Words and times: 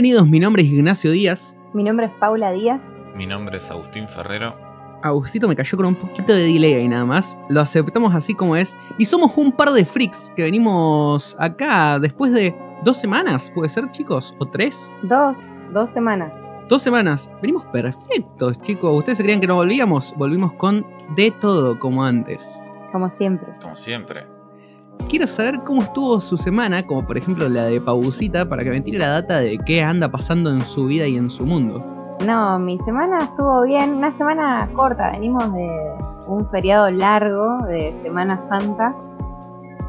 Bienvenidos, 0.00 0.26
mi 0.26 0.40
nombre 0.40 0.62
es 0.62 0.68
Ignacio 0.70 1.10
Díaz. 1.10 1.54
Mi 1.74 1.84
nombre 1.84 2.06
es 2.06 2.12
Paula 2.12 2.52
Díaz. 2.52 2.80
Mi 3.14 3.26
nombre 3.26 3.58
es 3.58 3.70
Agustín 3.70 4.08
Ferrero. 4.08 4.56
Agustito 5.02 5.46
me 5.46 5.54
cayó 5.54 5.76
con 5.76 5.84
un 5.84 5.94
poquito 5.94 6.32
de 6.32 6.44
delay 6.44 6.72
ahí 6.72 6.88
nada 6.88 7.04
más. 7.04 7.36
Lo 7.50 7.60
aceptamos 7.60 8.14
así 8.14 8.32
como 8.32 8.56
es. 8.56 8.74
Y 8.96 9.04
somos 9.04 9.36
un 9.36 9.52
par 9.52 9.72
de 9.72 9.84
freaks 9.84 10.32
que 10.34 10.44
venimos 10.44 11.36
acá 11.38 11.98
después 11.98 12.32
de 12.32 12.56
dos 12.82 12.96
semanas, 12.96 13.52
¿puede 13.54 13.68
ser, 13.68 13.90
chicos? 13.90 14.34
¿O 14.38 14.46
tres? 14.46 14.96
Dos, 15.02 15.36
dos 15.70 15.90
semanas. 15.90 16.32
Dos 16.66 16.80
semanas. 16.80 17.30
Venimos 17.42 17.66
perfectos, 17.66 18.58
chicos. 18.62 18.96
¿Ustedes 18.96 19.18
se 19.18 19.24
creían 19.24 19.42
que 19.42 19.48
no 19.48 19.56
volvíamos? 19.56 20.14
Volvimos 20.16 20.54
con 20.54 20.86
de 21.14 21.30
todo 21.30 21.78
como 21.78 22.02
antes. 22.02 22.72
Como 22.90 23.10
siempre. 23.10 23.52
Como 23.60 23.76
siempre. 23.76 24.39
Quiero 25.08 25.26
saber 25.26 25.64
cómo 25.64 25.82
estuvo 25.82 26.20
su 26.20 26.36
semana, 26.36 26.86
como 26.86 27.04
por 27.04 27.18
ejemplo 27.18 27.48
la 27.48 27.64
de 27.64 27.80
Pabucita, 27.80 28.48
para 28.48 28.62
que 28.62 28.70
me 28.70 28.80
tire 28.80 28.98
la 28.98 29.08
data 29.08 29.38
de 29.38 29.58
qué 29.58 29.82
anda 29.82 30.08
pasando 30.10 30.50
en 30.50 30.60
su 30.60 30.86
vida 30.86 31.06
y 31.06 31.16
en 31.16 31.30
su 31.30 31.44
mundo. 31.44 31.84
No, 32.26 32.58
mi 32.58 32.78
semana 32.80 33.18
estuvo 33.18 33.62
bien, 33.62 33.94
una 33.94 34.12
semana 34.12 34.68
corta, 34.74 35.10
venimos 35.12 35.52
de 35.54 35.68
un 36.26 36.48
feriado 36.50 36.90
largo 36.90 37.64
de 37.66 37.92
Semana 38.02 38.40
Santa, 38.48 38.94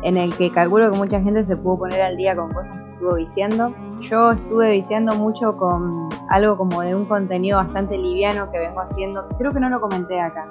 en 0.02 0.18
el 0.18 0.34
que 0.36 0.52
calculo 0.52 0.92
que 0.92 0.98
mucha 0.98 1.22
gente 1.22 1.46
se 1.46 1.56
pudo 1.56 1.80
poner 1.80 2.02
al 2.02 2.18
día 2.18 2.36
con 2.36 2.52
cosas 2.54 2.72
que 2.78 2.92
estuvo 2.94 3.16
viciando. 3.16 3.74
Yo 4.10 4.32
estuve 4.32 4.72
viciando 4.72 5.14
mucho 5.16 5.56
con 5.58 6.10
algo 6.30 6.58
como 6.58 6.82
de 6.82 6.96
un 6.96 7.06
contenido 7.06 7.58
bastante 7.58 7.98
liviano 7.98 8.50
que 8.52 8.58
vengo 8.58 8.82
haciendo, 8.82 9.28
creo 9.38 9.54
que 9.54 9.60
no 9.60 9.70
lo 9.70 9.80
comenté 9.82 10.20
acá, 10.20 10.48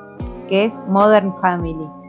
que 0.48 0.66
es 0.66 0.74
Modern 0.86 1.34
Family. 1.40 1.99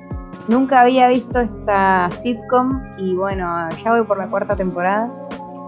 Nunca 0.47 0.81
había 0.81 1.08
visto 1.08 1.39
esta 1.39 2.09
sitcom 2.22 2.81
y 2.97 3.16
bueno, 3.16 3.70
ya 3.84 3.92
voy 3.92 4.03
por 4.03 4.17
la 4.17 4.28
cuarta 4.28 4.56
temporada. 4.56 5.09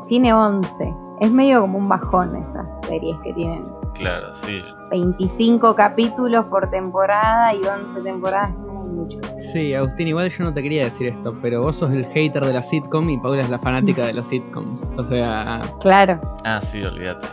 Tiene 0.07 0.33
11. 0.33 0.93
Es 1.21 1.31
medio 1.31 1.61
como 1.61 1.77
un 1.77 1.87
bajón 1.87 2.35
esas 2.35 2.65
series 2.87 3.17
que 3.23 3.33
tienen. 3.33 3.63
Claro, 3.93 4.33
sí. 4.43 4.61
25 4.91 5.75
capítulos 5.75 6.45
por 6.45 6.69
temporada 6.69 7.53
y 7.53 7.57
11 7.57 8.01
temporadas 8.01 8.51
es 8.51 8.57
mucho. 8.57 9.19
Sí, 9.39 9.73
Agustín, 9.73 10.07
igual 10.07 10.29
yo 10.29 10.43
no 10.43 10.53
te 10.53 10.61
quería 10.61 10.83
decir 10.83 11.07
esto, 11.07 11.35
pero 11.41 11.61
vos 11.61 11.77
sos 11.77 11.91
el 11.91 12.05
hater 12.05 12.43
de 12.43 12.53
la 12.53 12.63
sitcom 12.63 13.09
y 13.09 13.17
Paula 13.17 13.41
es 13.41 13.49
la 13.49 13.59
fanática 13.59 14.05
de 14.05 14.13
los 14.13 14.27
sitcoms. 14.27 14.85
O 14.97 15.03
sea. 15.03 15.61
Claro. 15.81 16.19
Ah, 16.43 16.59
sí, 16.61 16.83
olvídate. 16.83 17.27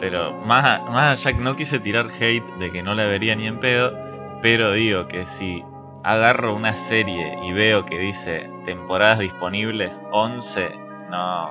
Pero 0.00 0.32
más, 0.46 0.82
más 0.90 1.18
allá 1.18 1.36
que 1.36 1.42
no 1.42 1.56
quise 1.56 1.78
tirar 1.78 2.06
hate 2.18 2.44
de 2.58 2.70
que 2.70 2.82
no 2.82 2.94
la 2.94 3.04
vería 3.04 3.34
ni 3.34 3.46
en 3.46 3.60
pedo, 3.60 3.92
pero 4.40 4.72
digo 4.72 5.06
que 5.08 5.26
si 5.26 5.62
agarro 6.04 6.54
una 6.54 6.76
serie 6.76 7.34
y 7.44 7.52
veo 7.52 7.84
que 7.86 7.98
dice 7.98 8.48
temporadas 8.64 9.18
disponibles 9.20 9.94
11, 10.12 10.68
no, 11.10 11.50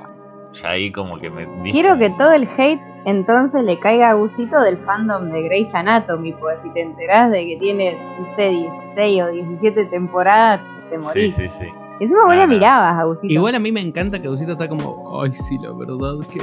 ya 0.60 0.68
ahí 0.70 0.90
como 0.92 1.18
que 1.18 1.30
me... 1.30 1.46
dije- 1.62 1.70
Quiero 1.70 1.98
que 1.98 2.10
todo 2.10 2.32
el 2.32 2.48
hate 2.56 2.80
entonces 3.06 3.62
le 3.64 3.78
caiga 3.78 4.10
a 4.10 4.14
Gusito 4.14 4.60
del 4.60 4.76
fandom 4.78 5.30
de 5.30 5.42
Grey's 5.44 5.72
Anatomy, 5.74 6.32
pues 6.34 6.60
si 6.62 6.70
te 6.70 6.82
enterás 6.82 7.30
de 7.30 7.46
que 7.46 7.56
tiene, 7.58 7.96
no 8.18 8.26
sé, 8.36 8.48
16 8.50 9.22
o 9.22 9.28
17 9.28 9.84
temporadas, 9.86 10.60
te 10.90 10.96
Sí, 10.96 11.00
morís. 11.02 11.34
sí, 11.34 11.48
sí. 11.58 11.66
Encima 12.00 12.24
vos 12.26 12.34
la 12.36 12.46
mirabas, 12.46 12.98
Agusito. 12.98 13.32
Igual 13.32 13.54
a 13.54 13.58
mí 13.58 13.72
me 13.72 13.80
encanta 13.80 14.20
que 14.20 14.26
Agusito 14.26 14.52
está 14.52 14.68
como. 14.68 15.20
Ay, 15.22 15.32
sí, 15.32 15.56
la 15.62 15.70
verdad 15.72 16.14
que. 16.32 16.40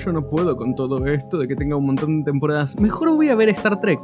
Yo 0.00 0.12
no 0.12 0.22
puedo 0.22 0.56
con 0.56 0.74
todo 0.76 1.04
esto 1.06 1.38
de 1.38 1.48
que 1.48 1.56
tenga 1.56 1.74
un 1.76 1.86
montón 1.86 2.20
de 2.20 2.30
temporadas. 2.30 2.78
Mejor 2.80 3.10
voy 3.16 3.30
a 3.30 3.34
ver 3.34 3.48
Star 3.50 3.78
Trek. 3.80 3.98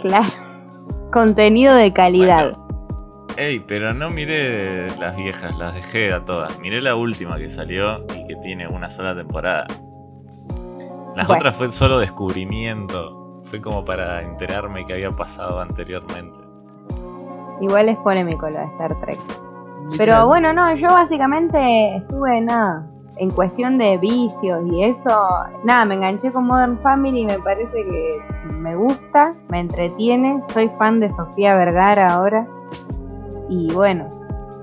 Claro. 0.00 0.26
Contenido 1.12 1.74
de 1.74 1.92
calidad. 1.92 2.52
Ey, 3.36 3.60
pero 3.60 3.94
no 3.94 4.10
miré 4.10 4.86
las 4.98 5.16
viejas, 5.16 5.56
las 5.58 5.74
dejé 5.74 6.12
a 6.12 6.24
todas. 6.24 6.58
Miré 6.60 6.80
la 6.82 6.94
última 6.94 7.36
que 7.36 7.48
salió 7.50 8.04
y 8.14 8.26
que 8.26 8.36
tiene 8.42 8.68
una 8.68 8.90
sola 8.90 9.14
temporada. 9.14 9.66
Las 11.16 11.26
Bueno. 11.26 11.40
otras 11.40 11.56
fue 11.56 11.72
solo 11.72 11.98
descubrimiento. 11.98 13.42
Fue 13.50 13.60
como 13.60 13.84
para 13.84 14.22
enterarme 14.22 14.86
que 14.86 14.92
había 14.94 15.10
pasado 15.10 15.60
anteriormente. 15.60 16.38
Igual 17.60 17.88
es 17.88 17.96
polémico 17.98 18.48
lo 18.48 18.58
de 18.58 18.64
Star 18.66 19.00
Trek. 19.00 19.18
Pero 19.98 20.26
bueno, 20.28 20.52
no, 20.52 20.74
yo 20.76 20.86
básicamente 20.86 21.96
estuve 21.96 22.40
nada. 22.42 22.86
En 23.16 23.30
cuestión 23.30 23.76
de 23.76 23.98
vicios 23.98 24.62
y 24.72 24.84
eso, 24.84 25.28
nada, 25.64 25.84
me 25.84 25.94
enganché 25.96 26.32
con 26.32 26.46
Modern 26.46 26.78
Family 26.78 27.20
y 27.20 27.26
me 27.26 27.38
parece 27.38 27.84
que 27.84 28.18
me 28.50 28.74
gusta, 28.76 29.34
me 29.48 29.60
entretiene. 29.60 30.40
Soy 30.52 30.70
fan 30.78 31.00
de 31.00 31.12
Sofía 31.12 31.54
Vergara 31.54 32.08
ahora. 32.08 32.46
Y 33.48 33.72
bueno, 33.74 34.08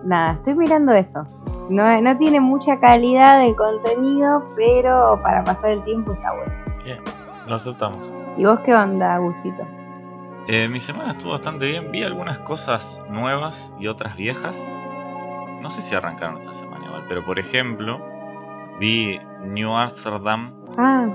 nada, 0.03 0.33
estoy 0.33 0.55
mirando 0.55 0.93
eso. 0.93 1.23
No, 1.69 2.01
no 2.01 2.17
tiene 2.17 2.39
mucha 2.39 2.79
calidad 2.79 3.41
de 3.41 3.55
contenido, 3.55 4.43
pero 4.55 5.19
para 5.21 5.43
pasar 5.43 5.71
el 5.71 5.83
tiempo 5.83 6.13
está 6.13 6.33
bueno. 6.33 6.53
Bien, 6.83 6.99
lo 7.45 7.55
aceptamos. 7.55 7.99
¿Y 8.37 8.45
vos 8.45 8.59
qué 8.61 8.73
onda, 8.73 9.17
Gusito? 9.17 9.63
Eh, 10.47 10.69
mi 10.69 10.79
semana 10.79 11.11
estuvo 11.11 11.33
bastante 11.33 11.65
bien. 11.65 11.91
Vi 11.91 12.03
algunas 12.03 12.39
cosas 12.39 12.99
nuevas 13.09 13.55
y 13.79 13.87
otras 13.87 14.15
viejas. 14.15 14.55
No 15.61 15.69
sé 15.69 15.81
si 15.81 15.93
arrancaron 15.93 16.37
esta 16.37 16.53
semana 16.53 16.85
igual, 16.85 17.03
pero 17.09 17.25
por 17.25 17.37
ejemplo, 17.37 17.99
vi 18.79 19.19
New 19.45 19.73
Amsterdam. 19.75 20.53
Ah, 20.77 21.05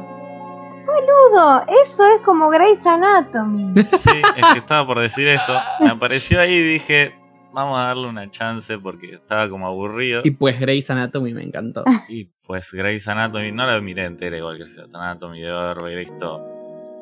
boludo, 0.86 1.62
eso 1.84 2.04
es 2.16 2.20
como 2.24 2.48
Grey's 2.50 2.84
Anatomy. 2.86 3.72
Sí, 3.74 4.20
es 4.36 4.46
que 4.52 4.58
estaba 4.58 4.86
por 4.86 5.00
decir 5.00 5.28
eso. 5.28 5.52
Me 5.80 5.90
apareció 5.90 6.40
ahí 6.40 6.52
y 6.52 6.72
dije, 6.74 7.12
vamos 7.52 7.78
a 7.78 7.82
darle 7.88 8.08
una 8.08 8.30
chance 8.30 8.76
porque 8.78 9.14
estaba 9.14 9.48
como 9.48 9.66
aburrido. 9.66 10.22
Y 10.24 10.32
pues 10.32 10.58
Grey's 10.58 10.90
Anatomy 10.90 11.32
me 11.34 11.42
encantó. 11.42 11.84
Y 12.08 12.28
pues 12.46 12.70
Grey's 12.72 13.06
Anatomy, 13.08 13.52
no 13.52 13.66
la 13.66 13.80
miré 13.80 14.04
entera 14.06 14.36
igual 14.36 14.58
que 14.58 14.64
Grey's 14.64 14.78
Anatomy, 14.94 15.40
debo 15.40 15.58
haber 15.58 15.98
visto 16.06 16.40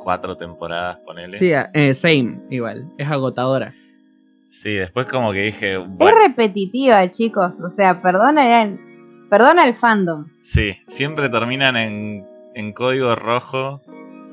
cuatro 0.03 0.37
temporadas, 0.37 0.98
ponele. 1.06 1.32
Sí, 1.32 1.53
eh, 1.75 1.94
same, 1.94 2.41
igual. 2.50 2.87
Es 2.98 3.09
agotadora. 3.10 3.75
Sí, 4.50 4.75
después 4.75 5.06
como 5.06 5.32
que 5.32 5.38
dije, 5.42 5.77
Es 5.77 6.15
repetitiva, 6.27 7.09
chicos. 7.10 7.53
O 7.65 7.71
sea, 7.77 8.03
perdona, 8.03 8.62
el- 8.62 8.78
perdona 9.30 9.66
el 9.66 9.76
fandom. 9.76 10.26
sí, 10.42 10.74
siempre 10.88 11.28
terminan 11.30 11.76
en, 11.76 12.26
en 12.54 12.72
código 12.72 13.14
rojo 13.14 13.80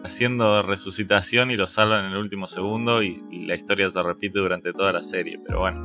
haciendo 0.04 0.62
resucitación 0.64 1.52
y 1.52 1.56
lo 1.56 1.68
salvan 1.68 2.06
en 2.06 2.12
el 2.12 2.18
último 2.18 2.48
segundo 2.48 3.04
y, 3.04 3.22
y 3.32 3.46
la 3.46 3.56
historia 3.56 3.92
se 3.92 4.02
repite 4.02 4.40
durante 4.40 4.74
toda 4.74 4.92
la 4.94 5.04
serie, 5.04 5.40
pero 5.46 5.60
bueno. 5.60 5.84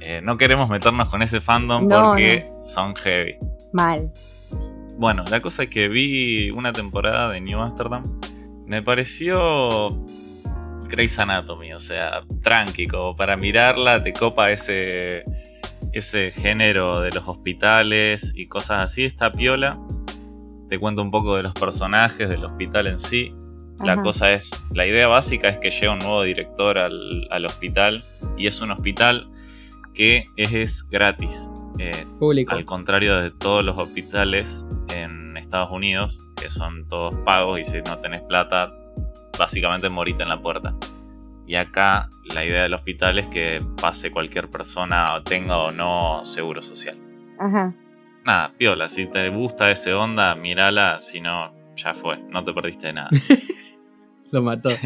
Eh, 0.00 0.20
no 0.22 0.38
queremos 0.38 0.70
meternos 0.70 1.08
con 1.08 1.22
ese 1.22 1.40
fandom 1.40 1.86
No, 1.86 2.10
porque 2.12 2.48
son 2.64 2.94
heavy. 2.96 3.34
Mal. 3.72 4.10
Bueno, 4.96 5.24
la 5.30 5.40
cosa 5.40 5.64
es 5.64 5.70
que 5.70 5.88
vi 5.88 6.50
una 6.50 6.72
temporada 6.72 7.30
de 7.30 7.40
New 7.40 7.60
Amsterdam. 7.60 8.02
Me 8.66 8.82
pareció 8.82 9.88
Grey's 10.88 11.18
Anatomy, 11.18 11.72
o 11.74 11.80
sea, 11.80 12.22
tranqui, 12.42 12.86
como 12.86 13.16
para 13.16 13.36
mirarla, 13.36 14.02
te 14.02 14.12
copa 14.12 14.50
ese, 14.50 15.24
ese 15.98 16.30
género 16.32 17.00
de 17.00 17.10
los 17.10 17.26
hospitales 17.26 18.32
y 18.34 18.46
cosas 18.46 18.90
así, 18.90 19.04
está 19.04 19.30
piola. 19.30 19.78
Te 20.68 20.78
cuento 20.78 21.02
un 21.02 21.10
poco 21.10 21.36
de 21.36 21.42
los 21.42 21.54
personajes, 21.54 22.28
del 22.28 22.44
hospital 22.44 22.86
en 22.86 22.98
sí. 23.00 23.32
La 23.84 23.92
Ajá. 23.92 24.02
cosa 24.02 24.32
es, 24.32 24.50
la 24.72 24.86
idea 24.86 25.06
básica 25.06 25.48
es 25.48 25.58
que 25.58 25.70
llega 25.70 25.92
un 25.92 26.00
nuevo 26.00 26.22
director 26.22 26.78
al, 26.78 27.28
al 27.30 27.46
hospital 27.46 28.02
y 28.36 28.46
es 28.48 28.60
un 28.60 28.72
hospital 28.72 29.28
que 29.94 30.24
es, 30.36 30.52
es 30.54 30.84
gratis. 30.90 31.48
Eh, 31.78 32.06
Público. 32.18 32.52
al 32.54 32.64
contrario 32.64 33.16
de 33.18 33.30
todos 33.30 33.64
los 33.64 33.78
hospitales 33.78 34.48
en 34.96 35.36
Estados 35.36 35.70
Unidos, 35.70 36.18
que 36.36 36.50
son 36.50 36.88
todos 36.88 37.14
pagos 37.24 37.60
y 37.60 37.64
si 37.64 37.80
no 37.82 37.96
tenés 37.98 38.22
plata, 38.22 38.72
básicamente 39.38 39.88
morite 39.88 40.24
en 40.24 40.28
la 40.28 40.40
puerta. 40.40 40.74
Y 41.48 41.56
acá 41.56 42.08
la 42.34 42.44
idea 42.44 42.62
del 42.64 42.74
hospital 42.74 43.18
es 43.18 43.26
que 43.28 43.58
pase 43.80 44.10
cualquier 44.10 44.48
persona, 44.48 45.20
tenga 45.24 45.56
o 45.58 45.72
no 45.72 46.24
seguro 46.24 46.60
social. 46.62 46.96
Ajá. 47.40 47.72
Nada, 48.24 48.52
piola, 48.58 48.88
si 48.90 49.06
te 49.06 49.30
gusta 49.30 49.70
ese 49.70 49.94
onda, 49.94 50.34
mírala, 50.34 51.00
si 51.00 51.20
no, 51.20 51.50
ya 51.74 51.94
fue, 51.94 52.18
no 52.28 52.44
te 52.44 52.52
perdiste 52.52 52.88
de 52.88 52.92
nada. 52.92 53.08
Lo 54.30 54.42
mató. 54.42 54.70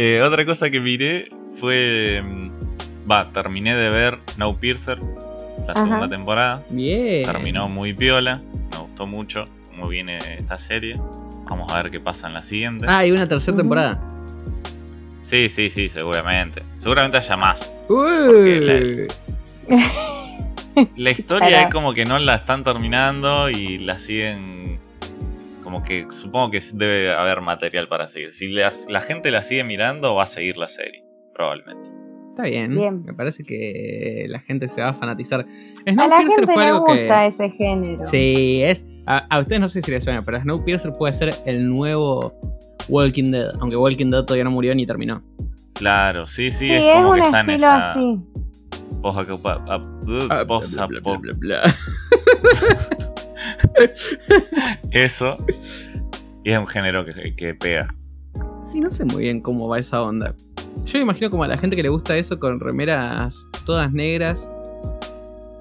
Eh, 0.00 0.22
otra 0.22 0.46
cosa 0.46 0.70
que 0.70 0.78
miré 0.78 1.28
fue. 1.58 2.22
mm, 2.24 3.10
Va, 3.10 3.28
terminé 3.32 3.74
de 3.74 3.90
ver 3.90 4.18
No 4.36 4.54
Piercer, 4.54 4.98
la 5.66 5.72
Ajá. 5.72 5.82
segunda 5.82 6.08
temporada. 6.08 6.62
Bien. 6.70 7.24
Terminó 7.24 7.68
muy 7.68 7.92
piola, 7.94 8.40
me 8.70 8.78
gustó 8.78 9.06
mucho 9.08 9.42
cómo 9.70 9.88
viene 9.88 10.18
esta 10.18 10.56
serie. 10.56 10.94
Vamos 11.50 11.72
a 11.72 11.82
ver 11.82 11.90
qué 11.90 11.98
pasa 11.98 12.28
en 12.28 12.34
la 12.34 12.44
siguiente. 12.44 12.86
Ah, 12.88 12.98
hay 12.98 13.10
una 13.10 13.26
tercera 13.26 13.56
temporada. 13.56 13.98
Sí, 15.28 15.48
sí, 15.48 15.68
sí, 15.70 15.88
seguramente. 15.88 16.62
Seguramente 16.80 17.18
haya 17.18 17.36
más. 17.36 17.72
Uy. 17.88 19.06
La 20.96 21.10
historia 21.10 21.48
Para- 21.50 21.62
es 21.62 21.72
como 21.72 21.92
que 21.92 22.04
no 22.04 22.18
la 22.18 22.36
están 22.36 22.62
terminando 22.64 23.50
y 23.50 23.78
la 23.78 23.98
siguen. 23.98 24.78
Como 25.64 25.82
que 25.82 26.06
supongo 26.12 26.50
que 26.52 26.60
debe 26.72 27.12
haber 27.12 27.40
material 27.40 27.88
para 27.88 28.06
seguir. 28.06 28.32
Si 28.32 28.48
la, 28.48 28.72
la 28.88 29.00
gente 29.00 29.30
la 29.30 29.42
sigue 29.42 29.64
mirando, 29.64 30.14
va 30.14 30.22
a 30.22 30.26
seguir 30.26 30.56
la 30.56 30.68
serie, 30.68 31.04
probablemente. 31.34 31.88
Está 32.30 32.44
bien. 32.44 32.74
Bien. 32.76 33.04
Me 33.04 33.12
parece 33.12 33.42
que 33.44 34.26
la 34.28 34.38
gente 34.40 34.68
se 34.68 34.80
va 34.80 34.90
a 34.90 34.94
fanatizar. 34.94 35.44
Snowpiercer 35.86 36.46
fue 36.46 36.64
algo 36.64 36.80
gusta 36.86 36.94
que. 36.96 37.26
ese 37.26 37.50
género. 37.50 38.04
Sí, 38.04 38.62
es. 38.62 38.84
A, 39.06 39.26
a 39.34 39.40
ustedes 39.40 39.60
no 39.60 39.68
sé 39.68 39.82
si 39.82 39.90
les 39.90 40.04
suena, 40.04 40.24
pero 40.24 40.40
Snowpiercer 40.40 40.92
puede 40.92 41.12
ser 41.12 41.34
el 41.44 41.68
nuevo 41.68 42.32
Walking 42.88 43.30
Dead. 43.30 43.52
Aunque 43.60 43.76
Walking 43.76 44.10
Dead 44.10 44.24
todavía 44.24 44.44
no 44.44 44.50
murió 44.50 44.74
ni 44.74 44.86
terminó. 44.86 45.22
Claro, 45.74 46.26
sí, 46.26 46.50
sí, 46.50 46.58
Sí, 46.68 46.72
es 46.72 46.82
es 46.82 46.94
como 46.94 47.10
un 47.10 47.16
que 47.16 47.22
está 47.22 47.40
en 47.40 47.50
esa 47.50 47.92
así. 47.92 48.20
Eso. 54.90 55.36
Y 56.44 56.50
es 56.52 56.58
un 56.58 56.66
género 56.66 57.04
que, 57.04 57.34
que 57.36 57.54
pega. 57.54 57.94
Sí, 58.62 58.80
no 58.80 58.90
sé 58.90 59.04
muy 59.04 59.22
bien 59.22 59.40
cómo 59.40 59.68
va 59.68 59.78
esa 59.78 60.02
onda. 60.02 60.34
Yo 60.84 60.98
me 60.98 61.02
imagino 61.02 61.30
como 61.30 61.44
a 61.44 61.48
la 61.48 61.58
gente 61.58 61.76
que 61.76 61.82
le 61.82 61.88
gusta 61.88 62.16
eso 62.16 62.38
con 62.38 62.60
remeras 62.60 63.46
todas 63.64 63.92
negras. 63.92 64.50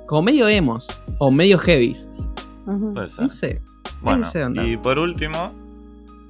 Como 0.07 0.23
medio 0.23 0.47
emos. 0.47 0.87
O 1.19 1.31
medio 1.31 1.57
heavies. 1.57 2.11
No 2.65 3.29
sé. 3.29 3.61
Bueno, 4.01 4.27
y 4.63 4.77
por 4.77 4.99
último, 4.99 5.51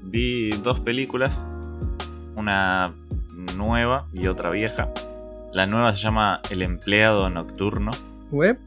vi 0.07 0.49
dos 0.49 0.79
películas. 0.79 1.31
Una 2.35 2.93
nueva 3.55 4.05
y 4.13 4.27
otra 4.27 4.49
vieja. 4.49 4.89
La 5.53 5.65
nueva 5.65 5.93
se 5.93 5.99
llama 5.99 6.41
El 6.49 6.61
empleado 6.61 7.29
nocturno. 7.29 7.91
¿Web? 8.31 8.59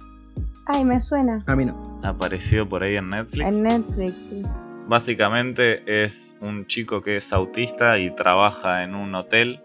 Ay, 0.66 0.84
me 0.84 1.00
suena. 1.00 1.42
A 1.46 1.56
mí 1.56 1.64
no. 1.64 2.00
Apareció 2.02 2.68
por 2.68 2.82
ahí 2.82 2.96
en 2.96 3.10
Netflix. 3.10 3.48
En 3.48 3.62
Netflix. 3.62 4.12
sí. 4.12 4.42
Básicamente 4.88 6.04
es 6.04 6.34
un 6.40 6.66
chico 6.66 7.00
que 7.02 7.18
es 7.18 7.32
autista 7.32 7.98
y 7.98 8.14
trabaja 8.16 8.82
en 8.82 8.94
un 8.94 9.14
hotel 9.14 9.60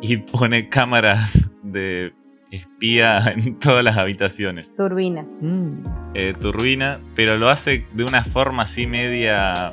y 0.00 0.16
pone 0.32 0.68
cámaras 0.68 1.32
de 1.62 2.12
espía 2.50 3.32
en 3.34 3.58
todas 3.58 3.82
las 3.82 3.96
habitaciones. 3.96 4.72
Turbina. 4.76 5.22
Mm. 5.22 5.82
Eh, 6.14 6.34
turbina, 6.40 7.00
pero 7.16 7.36
lo 7.38 7.48
hace 7.48 7.84
de 7.92 8.04
una 8.04 8.24
forma 8.24 8.64
así 8.64 8.86
media 8.86 9.72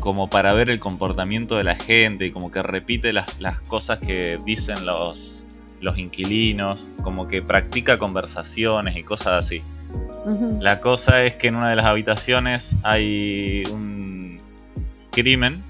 como 0.00 0.28
para 0.28 0.52
ver 0.54 0.70
el 0.70 0.80
comportamiento 0.80 1.56
de 1.56 1.64
la 1.64 1.76
gente 1.76 2.26
y 2.26 2.30
como 2.30 2.50
que 2.50 2.62
repite 2.62 3.12
las, 3.12 3.40
las 3.40 3.60
cosas 3.60 3.98
que 3.98 4.38
dicen 4.44 4.84
los, 4.84 5.44
los 5.80 5.98
inquilinos, 5.98 6.86
como 7.02 7.28
que 7.28 7.42
practica 7.42 7.98
conversaciones 7.98 8.96
y 8.96 9.02
cosas 9.02 9.44
así. 9.44 9.62
La 10.60 10.80
cosa 10.80 11.22
es 11.24 11.34
que 11.34 11.48
en 11.48 11.56
una 11.56 11.70
de 11.70 11.76
las 11.76 11.84
habitaciones 11.84 12.74
hay 12.82 13.62
un 13.70 14.38
crimen 15.10 15.62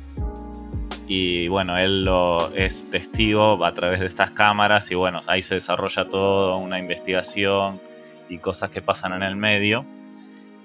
y 1.06 1.48
bueno, 1.48 1.76
él 1.76 2.04
lo 2.04 2.54
es 2.54 2.90
testigo 2.90 3.62
a 3.64 3.74
través 3.74 4.00
de 4.00 4.06
estas 4.06 4.30
cámaras 4.30 4.90
y 4.90 4.94
bueno, 4.94 5.20
ahí 5.26 5.42
se 5.42 5.54
desarrolla 5.56 6.08
toda 6.08 6.56
una 6.56 6.78
investigación 6.78 7.80
y 8.28 8.38
cosas 8.38 8.70
que 8.70 8.80
pasan 8.80 9.12
en 9.12 9.22
el 9.22 9.36
medio 9.36 9.84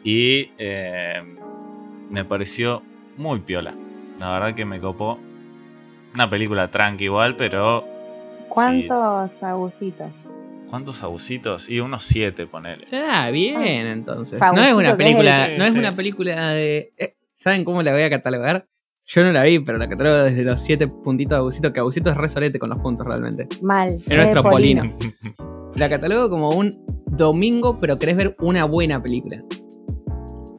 y 0.03 0.51
eh, 0.57 1.21
me 2.09 2.23
pareció 2.23 2.83
muy 3.19 3.39
piola. 3.41 3.73
La 4.19 4.31
verdad 4.31 4.55
que 4.55 4.65
me 4.65 4.79
copó. 4.79 5.19
Una 6.13 6.29
película 6.29 6.71
tranqui 6.71 7.03
igual, 7.05 7.35
pero 7.37 7.85
¿Cuántos 8.47 9.43
agucitos? 9.43 10.07
¿cuántos 10.69 11.01
abusitos? 11.03 11.69
Y 11.69 11.79
unos 11.79 12.03
siete, 12.05 12.47
ponele. 12.47 12.87
Ah, 12.91 13.29
bien, 13.31 13.61
entonces. 13.87 14.39
Faustito, 14.39 14.61
No 14.61 14.67
es 14.67 14.73
una 14.73 14.81
que 14.83 14.87
es 14.87 14.91
el- 14.93 14.97
película, 15.15 15.45
Sí, 15.47 15.51
no 15.57 15.63
es 15.65 15.71
sí. 15.73 15.77
una 15.79 15.95
película 15.95 16.49
de. 16.51 16.93
eh, 16.97 17.15
¿Saben 17.31 17.63
cómo 17.63 17.81
la 17.83 17.91
voy 17.93 18.01
a 18.01 18.09
catalogar? 18.09 18.65
Yo 19.05 19.23
no 19.23 19.31
la 19.31 19.43
vi, 19.43 19.59
pero 19.59 19.77
la 19.77 19.87
catalogo 19.89 20.17
desde 20.17 20.43
los 20.43 20.59
siete 20.59 20.87
puntitos 20.87 21.31
de 21.31 21.37
Abusito, 21.37 21.73
que 21.73 21.79
Abusito 21.79 22.09
es 22.09 22.17
re 22.17 22.27
sorete 22.29 22.59
con 22.59 22.69
los 22.69 22.81
puntos 22.81 23.05
realmente. 23.05 23.47
Mal. 23.61 23.97
Es 24.05 24.15
nuestro 24.15 24.43
Polino. 24.43 24.83
La 25.75 25.87
catalogo 25.89 26.29
como 26.29 26.49
un 26.49 26.71
domingo, 27.07 27.77
pero 27.79 27.97
querés 27.99 28.17
ver 28.17 28.35
una 28.39 28.65
buena 28.65 29.01
película. 29.01 29.41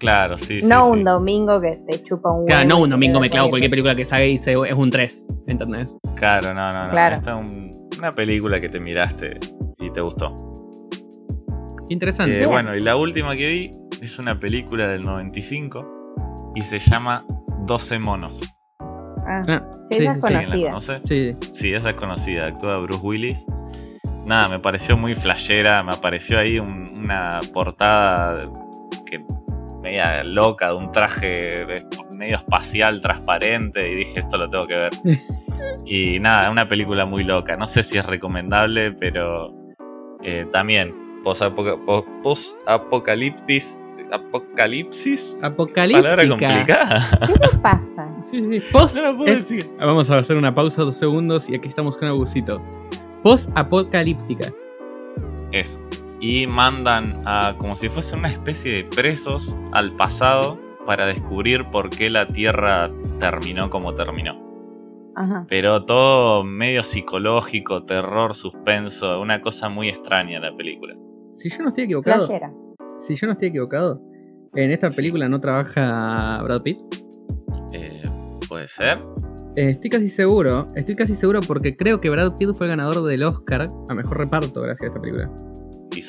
Claro, 0.00 0.36
sí. 0.38 0.60
No 0.64 0.86
sí. 0.86 0.90
un 0.98 1.04
domingo 1.04 1.60
que 1.60 1.76
te 1.88 2.02
chupa 2.02 2.30
un 2.30 2.36
huevo. 2.38 2.46
Claro, 2.46 2.68
no 2.68 2.78
un 2.80 2.90
domingo 2.90 3.20
me 3.20 3.30
clavo 3.30 3.50
cualquier 3.50 3.70
película 3.70 3.94
que 3.94 4.04
salga 4.04 4.24
y 4.26 4.36
se- 4.38 4.54
es 4.54 4.74
un 4.74 4.90
3, 4.90 5.26
¿entendés? 5.46 5.96
Claro, 6.16 6.52
no, 6.54 6.72
no, 6.72 6.84
no. 6.86 6.90
Claro. 6.90 7.16
Esta 7.16 7.34
es 7.34 7.40
un- 7.40 7.70
una 7.98 8.10
película 8.10 8.60
que 8.60 8.68
te 8.68 8.80
miraste 8.80 9.38
y 9.78 9.90
te 9.90 10.00
gustó. 10.00 10.34
Interesante. 11.88 12.40
Eh, 12.40 12.46
bueno, 12.46 12.74
y 12.74 12.80
la 12.80 12.96
última 12.96 13.34
que 13.36 13.46
vi 13.46 13.70
es 14.00 14.18
una 14.18 14.38
película 14.38 14.90
del 14.90 15.04
95 15.04 15.84
y 16.54 16.62
se 16.62 16.78
llama 16.78 17.24
12 17.66 17.98
monos. 17.98 18.38
Ah, 19.26 19.44
Ah, 19.48 19.62
sí, 19.90 19.98
sí, 19.98 20.04
esa 20.06 20.12
sí, 20.14 20.18
es 20.18 20.24
sí. 20.24 20.34
¿Alguien 20.34 20.50
la 20.50 20.70
conocida. 20.70 20.96
conoce? 20.96 21.00
Sí, 21.04 21.36
Sí, 21.54 21.72
esa 21.74 21.90
es 21.90 21.96
conocida. 21.96 22.46
Actúa 22.46 22.78
Bruce 22.78 23.00
Willis. 23.02 23.38
Nada, 24.24 24.48
me 24.48 24.58
pareció 24.60 24.96
muy 24.96 25.14
flashera. 25.14 25.82
Me 25.82 25.90
apareció 25.94 26.38
ahí 26.38 26.58
un- 26.58 26.86
una 26.94 27.40
portada 27.52 28.36
media 29.82 30.22
loca 30.24 30.68
de 30.68 30.74
un 30.74 30.92
traje 30.92 31.26
de- 31.66 31.86
medio 32.18 32.36
espacial, 32.36 33.00
transparente. 33.00 33.90
Y 33.90 33.94
dije, 33.96 34.20
esto 34.20 34.36
lo 34.36 34.48
tengo 34.50 34.66
que 34.66 34.78
ver. 34.78 34.90
y 35.86 36.18
nada, 36.20 36.50
una 36.50 36.68
película 36.68 37.04
muy 37.06 37.24
loca. 37.24 37.56
No 37.56 37.66
sé 37.66 37.82
si 37.82 37.98
es 37.98 38.04
recomendable, 38.06 38.92
pero 38.98 39.52
eh, 40.22 40.46
también 40.52 40.94
post-apoca- 41.24 41.76
po- 41.84 42.04
post-apocalipsis. 42.22 43.76
Apocalipsis. 44.12 45.36
Palabra 45.40 45.52
Apocalíptica. 45.54 46.26
complicada. 46.28 47.18
¿Qué 47.26 47.32
te 47.38 47.56
pasa? 47.58 48.08
Sí, 48.24 48.38
sí. 48.50 48.60
Post 48.72 48.98
No 48.98 49.24
es- 49.24 49.46
Vamos 49.78 50.10
a 50.10 50.18
hacer 50.18 50.36
una 50.36 50.54
pausa 50.54 50.82
dos 50.82 50.96
segundos 50.96 51.48
y 51.48 51.54
aquí 51.54 51.68
estamos 51.68 51.96
con 51.96 52.08
Abusito. 52.08 52.62
Post-apocalíptica. 53.22 54.52
Eso. 55.52 55.78
Y 56.20 56.46
mandan 56.46 57.22
a 57.26 57.56
como 57.58 57.76
si 57.76 57.88
fuese 57.88 58.14
una 58.14 58.32
especie 58.32 58.72
de 58.72 58.84
presos 58.84 59.54
al 59.72 59.94
pasado 59.96 60.58
para 60.86 61.06
descubrir 61.06 61.64
por 61.70 61.88
qué 61.90 62.10
la 62.10 62.26
Tierra 62.26 62.86
terminó 63.18 63.70
como 63.70 63.94
terminó. 63.94 64.50
Ajá. 65.16 65.46
Pero 65.48 65.84
todo 65.84 66.44
medio 66.44 66.84
psicológico, 66.84 67.84
terror, 67.84 68.34
suspenso, 68.34 69.20
una 69.20 69.40
cosa 69.40 69.68
muy 69.68 69.88
extraña 69.88 70.40
la 70.40 70.54
película. 70.56 70.94
Si 71.36 71.48
yo 71.48 71.62
no 71.62 71.68
estoy 71.68 71.84
equivocado, 71.84 72.28
si 72.96 73.14
yo 73.14 73.26
no 73.26 73.32
estoy 73.32 73.48
equivocado, 73.48 74.02
en 74.54 74.70
esta 74.70 74.90
película 74.90 75.28
no 75.28 75.40
trabaja 75.40 76.36
Brad 76.42 76.62
Pitt. 76.62 76.78
Eh, 77.72 78.02
¿Puede 78.48 78.68
ser? 78.68 78.98
Eh, 79.56 79.70
estoy 79.70 79.90
casi 79.90 80.08
seguro, 80.08 80.66
estoy 80.74 80.96
casi 80.96 81.14
seguro 81.14 81.40
porque 81.46 81.76
creo 81.76 81.98
que 82.00 82.10
Brad 82.10 82.36
Pitt 82.36 82.52
fue 82.54 82.66
el 82.66 82.70
ganador 82.70 83.04
del 83.04 83.22
Oscar 83.22 83.66
a 83.88 83.94
mejor 83.94 84.18
reparto 84.18 84.60
gracias 84.60 84.82
a 84.82 84.86
esta 84.86 85.00
película. 85.00 85.30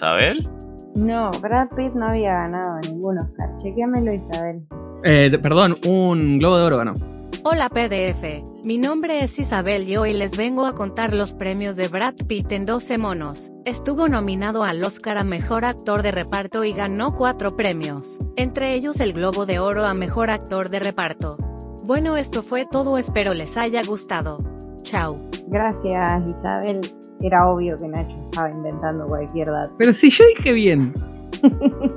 ¿Isabel? 0.02 0.50
No, 0.96 1.30
Brad 1.42 1.70
Pitt 1.76 1.94
no 1.94 2.08
había 2.08 2.34
ganado 2.34 2.80
ningún 2.80 3.20
Oscar. 3.20 3.56
Chequéamelo, 3.58 4.12
Isabel. 4.12 4.64
Eh, 5.04 5.38
perdón, 5.42 5.78
un 5.88 6.40
Globo 6.40 6.58
de 6.58 6.64
Oro 6.64 6.78
ganó. 6.78 6.96
Hola 7.44 7.70
PDF, 7.70 8.44
mi 8.64 8.78
nombre 8.80 9.24
es 9.24 9.38
Isabel 9.38 9.88
y 9.88 9.98
hoy 9.98 10.14
les 10.14 10.38
vengo 10.38 10.66
a 10.66 10.74
contar 10.74 11.14
los 11.14 11.34
premios 11.34 11.76
de 11.76 11.88
Brad 11.88 12.16
Pitt 12.28 12.52
en 12.52 12.66
12 12.66 12.98
monos. 12.98 13.52
Estuvo 13.66 14.08
nominado 14.08 14.64
al 14.64 14.84
Oscar 14.84 15.20
a 15.20 15.24
Mejor 15.24 15.66
Actor 15.66 16.02
de 16.02 16.12
Reparto 16.12 16.64
y 16.64 16.74
ganó 16.74 17.12
cuatro 17.12 17.56
premios, 17.56 18.20
entre 18.38 18.74
ellos 18.74 19.00
el 19.00 19.14
Globo 19.14 19.46
de 19.46 19.60
Oro 19.60 19.86
a 19.86 19.94
Mejor 19.94 20.30
Actor 20.32 20.70
de 20.70 20.80
Reparto. 20.80 21.38
Bueno, 21.84 22.18
esto 22.18 22.42
fue 22.44 22.66
todo, 22.66 22.98
espero 22.98 23.34
les 23.34 23.56
haya 23.58 23.84
gustado. 23.84 24.40
Chao. 24.84 25.16
Gracias, 25.48 26.24
Isabel. 26.28 26.82
Era 27.24 27.48
obvio 27.48 27.78
que 27.78 27.88
Nacho 27.88 28.16
estaba 28.26 28.50
inventando 28.50 29.06
cualquier 29.08 29.48
dato. 29.50 29.74
Pero 29.78 29.94
si 29.94 30.10
yo 30.10 30.24
dije 30.38 30.54
bien. 30.54 30.94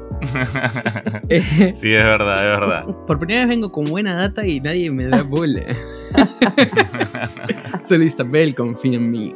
Eh, 1.29 1.43
sí, 1.81 1.95
es 1.95 2.05
verdad, 2.05 2.35
es 2.35 2.61
verdad. 2.61 2.85
por 3.07 3.19
primera 3.19 3.41
vez 3.41 3.49
vengo 3.49 3.71
con 3.71 3.85
buena 3.85 4.15
data 4.15 4.47
y 4.47 4.59
nadie 4.61 4.91
me 4.91 5.05
da 5.05 5.23
bola. 5.23 5.61
Solo 7.83 8.05
Isabel 8.05 8.55
confía 8.55 8.97
en 8.97 9.11
mí. 9.11 9.35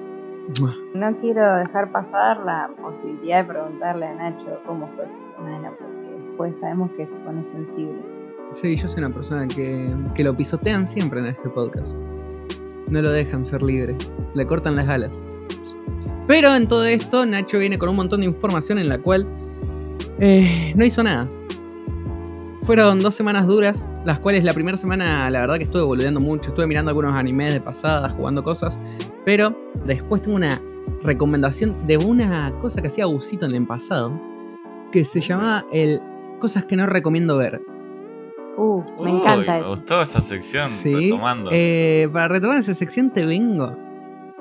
No 0.95 1.15
quiero 1.21 1.57
dejar 1.57 1.93
pasar 1.93 2.39
la 2.45 2.71
posibilidad 2.81 3.43
de 3.43 3.53
preguntarle 3.53 4.07
a 4.07 4.15
Nacho 4.15 4.61
cómo 4.67 4.89
fue 4.97 5.07
su 5.09 5.37
semana, 5.37 5.71
porque 5.79 6.27
después 6.27 6.55
sabemos 6.61 6.91
que 6.93 7.05
se 7.05 7.13
pone 7.25 7.45
sensible. 7.53 8.03
Sí, 8.55 8.77
yo 8.77 8.89
soy 8.89 9.05
una 9.05 9.13
persona 9.13 9.47
que, 9.47 9.95
que 10.15 10.25
lo 10.25 10.35
pisotean 10.35 10.87
siempre 10.87 11.21
en 11.21 11.27
este 11.27 11.49
podcast. 11.51 11.99
No 12.89 13.03
lo 13.03 13.11
dejan 13.11 13.45
ser 13.45 13.63
libre. 13.63 13.95
Le 14.35 14.47
cortan 14.47 14.77
las 14.77 14.89
alas. 14.89 15.23
Pero 16.29 16.55
en 16.55 16.69
todo 16.69 16.85
esto, 16.85 17.27
Nacho 17.27 17.59
viene 17.59 17.77
con 17.79 17.89
un 17.89 17.97
montón 17.97 18.21
de 18.21 18.27
información 18.27 18.79
en 18.79 18.89
la 18.89 18.99
cual 18.99 19.25
eh, 20.21 20.73
no 20.77 20.85
hizo 20.85 21.03
nada. 21.03 21.29
Fueron 22.63 22.99
dos 23.01 23.15
semanas 23.15 23.47
duras, 23.47 23.89
las 24.05 24.19
cuales 24.19 24.45
la 24.45 24.53
primera 24.53 24.77
semana 24.77 25.31
la 25.31 25.41
verdad 25.41 25.57
que 25.57 25.65
estuve 25.65 25.83
boludeando 25.83 26.21
mucho, 26.21 26.51
estuve 26.51 26.67
mirando 26.67 26.91
algunos 26.91 27.17
animes 27.17 27.55
de 27.55 27.61
pasadas, 27.63 28.13
jugando 28.13 28.43
cosas, 28.43 28.79
pero 29.25 29.57
después 29.87 30.21
tengo 30.21 30.37
una 30.37 30.61
recomendación 31.03 31.75
de 31.87 31.97
una 31.97 32.53
cosa 32.61 32.83
que 32.83 32.89
hacía 32.89 33.07
Busito 33.07 33.47
en 33.47 33.55
el 33.55 33.67
pasado, 33.67 34.21
que 34.93 35.05
se 35.05 35.21
llamaba 35.21 35.65
el 35.73 36.01
Cosas 36.41 36.67
que 36.67 36.77
no 36.77 36.87
recomiendo 36.87 37.37
ver. 37.37 37.61
Uh, 38.57 38.81
me 39.03 39.11
Uy, 39.13 39.19
encanta 39.19 39.55
Me 39.55 39.61
eso. 39.61 39.71
gustó 39.71 40.03
esa 40.03 40.21
sección, 40.21 40.67
Sí. 40.69 40.95
retomando. 40.95 41.51
Eh, 41.53 42.09
para 42.13 42.29
retomar 42.29 42.61
esa 42.61 42.75
sección 42.75 43.11
te 43.11 43.25
vengo 43.27 43.75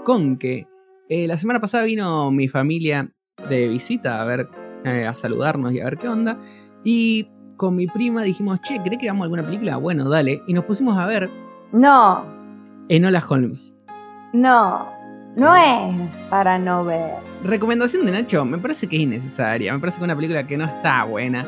con 0.03 0.37
que 0.37 0.67
eh, 1.09 1.27
la 1.27 1.37
semana 1.37 1.59
pasada 1.59 1.83
vino 1.83 2.31
mi 2.31 2.47
familia 2.47 3.09
de 3.49 3.67
visita 3.67 4.21
a 4.21 4.25
ver, 4.25 4.49
eh, 4.83 5.05
a 5.05 5.13
saludarnos 5.13 5.73
y 5.73 5.79
a 5.79 5.85
ver 5.85 5.97
qué 5.97 6.07
onda. 6.07 6.37
Y 6.83 7.27
con 7.55 7.75
mi 7.75 7.87
prima 7.87 8.23
dijimos, 8.23 8.59
che, 8.61 8.79
¿cree 8.83 8.97
que 8.97 9.05
veamos 9.07 9.23
alguna 9.23 9.43
película? 9.43 9.77
Bueno, 9.77 10.09
dale. 10.09 10.41
Y 10.47 10.53
nos 10.53 10.65
pusimos 10.65 10.97
a 10.97 11.05
ver 11.05 11.29
No, 11.71 12.23
Enola 12.89 13.23
Holmes. 13.27 13.73
no, 14.33 14.87
no 15.35 15.55
es 15.55 16.25
para 16.29 16.57
no 16.59 16.83
ver. 16.85 17.15
Recomendación 17.43 18.05
de 18.05 18.11
Nacho, 18.11 18.43
me 18.45 18.57
parece 18.57 18.87
que 18.87 18.95
es 18.95 19.01
innecesaria. 19.03 19.73
Me 19.73 19.79
parece 19.79 19.97
que 19.97 20.03
es 20.03 20.05
una 20.05 20.15
película 20.15 20.45
que 20.47 20.57
no 20.57 20.65
está 20.65 21.03
buena. 21.03 21.47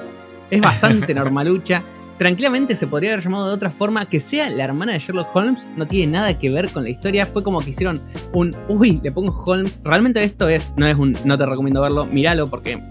Es 0.52 0.62
bastante 0.62 1.14
normalucha. 1.16 1.84
Tranquilamente 2.20 2.76
se 2.76 2.86
podría 2.86 3.14
haber 3.14 3.24
llamado 3.24 3.48
de 3.48 3.54
otra 3.54 3.72
forma. 3.72 4.06
Que 4.06 4.20
sea 4.20 4.50
la 4.50 4.66
hermana 4.66 4.92
de 4.94 5.00
Sherlock 5.00 5.34
Holmes 5.36 5.68
no 5.78 5.88
tiene 5.88 6.12
nada 6.12 6.38
que 6.38 6.50
ver 6.52 6.70
con 6.70 6.84
la 6.84 6.90
historia. 6.90 7.26
Fue 7.26 7.42
como 7.42 7.62
que 7.62 7.70
hicieron 7.72 8.02
un. 8.34 8.54
Uy, 8.68 9.00
le 9.02 9.12
pongo 9.12 9.32
Holmes. 9.32 9.80
Realmente 9.84 10.22
esto 10.24 10.48
es. 10.50 10.74
No 10.78 10.86
es 10.86 10.98
un. 10.98 11.16
No 11.24 11.38
te 11.38 11.46
recomiendo 11.46 11.82
verlo. 11.82 12.06
Míralo 12.06 12.48
porque 12.48 12.84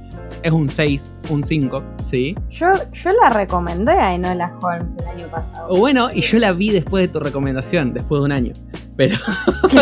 es 0.43 0.53
un 0.53 0.69
6, 0.69 1.13
un 1.31 1.43
5, 1.43 1.85
¿sí? 2.05 2.35
Yo, 2.51 2.67
yo 2.93 3.11
la 3.23 3.29
recomendé 3.31 3.93
a 3.93 4.15
Enola 4.15 4.53
Holmes 4.63 4.95
el 4.99 5.07
año 5.09 5.27
pasado. 5.29 5.69
O 5.69 5.79
bueno, 5.79 6.09
y 6.13 6.21
yo 6.23 6.39
la 6.39 6.53
vi 6.53 6.71
después 6.71 7.07
de 7.07 7.09
tu 7.13 7.21
recomendación, 7.21 7.93
después 7.93 8.21
de 8.21 8.25
un 8.27 8.33
año. 8.33 8.53
Pero. 8.97 9.17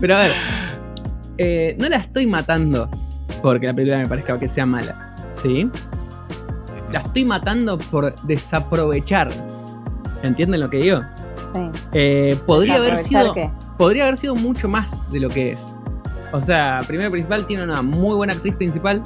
Pero 0.00 0.16
a 0.16 0.20
ver. 0.20 0.32
eh, 1.38 1.76
no 1.78 1.88
la 1.88 1.96
estoy 1.96 2.26
matando 2.26 2.88
porque 3.42 3.66
la 3.66 3.74
película 3.74 3.98
me 3.98 4.06
parezca 4.06 4.38
que 4.38 4.48
sea 4.48 4.66
mala, 4.66 5.14
¿sí? 5.30 5.68
La 6.94 7.00
estoy 7.00 7.24
matando 7.24 7.76
por 7.76 8.14
desaprovechar. 8.22 9.28
¿Entienden 10.22 10.60
lo 10.60 10.70
que 10.70 10.76
digo? 10.76 11.00
Sí. 11.52 11.70
Eh, 11.92 12.38
podría 12.46 12.76
haber 12.76 12.92
¿Aprovechar 12.92 13.22
sido. 13.22 13.34
qué? 13.34 13.50
Podría 13.76 14.04
haber 14.04 14.16
sido 14.16 14.36
mucho 14.36 14.68
más 14.68 15.10
de 15.10 15.18
lo 15.18 15.28
que 15.28 15.50
es. 15.50 15.66
O 16.30 16.40
sea, 16.40 16.82
primero 16.86 17.10
principal 17.10 17.46
tiene 17.46 17.64
una 17.64 17.82
muy 17.82 18.14
buena 18.14 18.34
actriz 18.34 18.54
principal. 18.54 19.02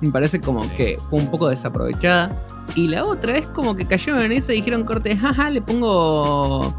Me 0.00 0.10
parece 0.10 0.40
como 0.40 0.64
Sí. 0.64 0.70
que 0.76 0.98
fue 1.08 1.20
un 1.20 1.30
poco 1.30 1.48
desaprovechada. 1.48 2.36
Y 2.74 2.88
la 2.88 3.04
otra 3.04 3.38
es 3.38 3.46
como 3.46 3.76
que 3.76 3.86
cayeron 3.86 4.20
en 4.22 4.32
esa 4.32 4.52
y 4.52 4.56
dijeron 4.56 4.82
corte, 4.82 5.16
jaja, 5.16 5.50
le 5.50 5.62
pongo 5.62 6.74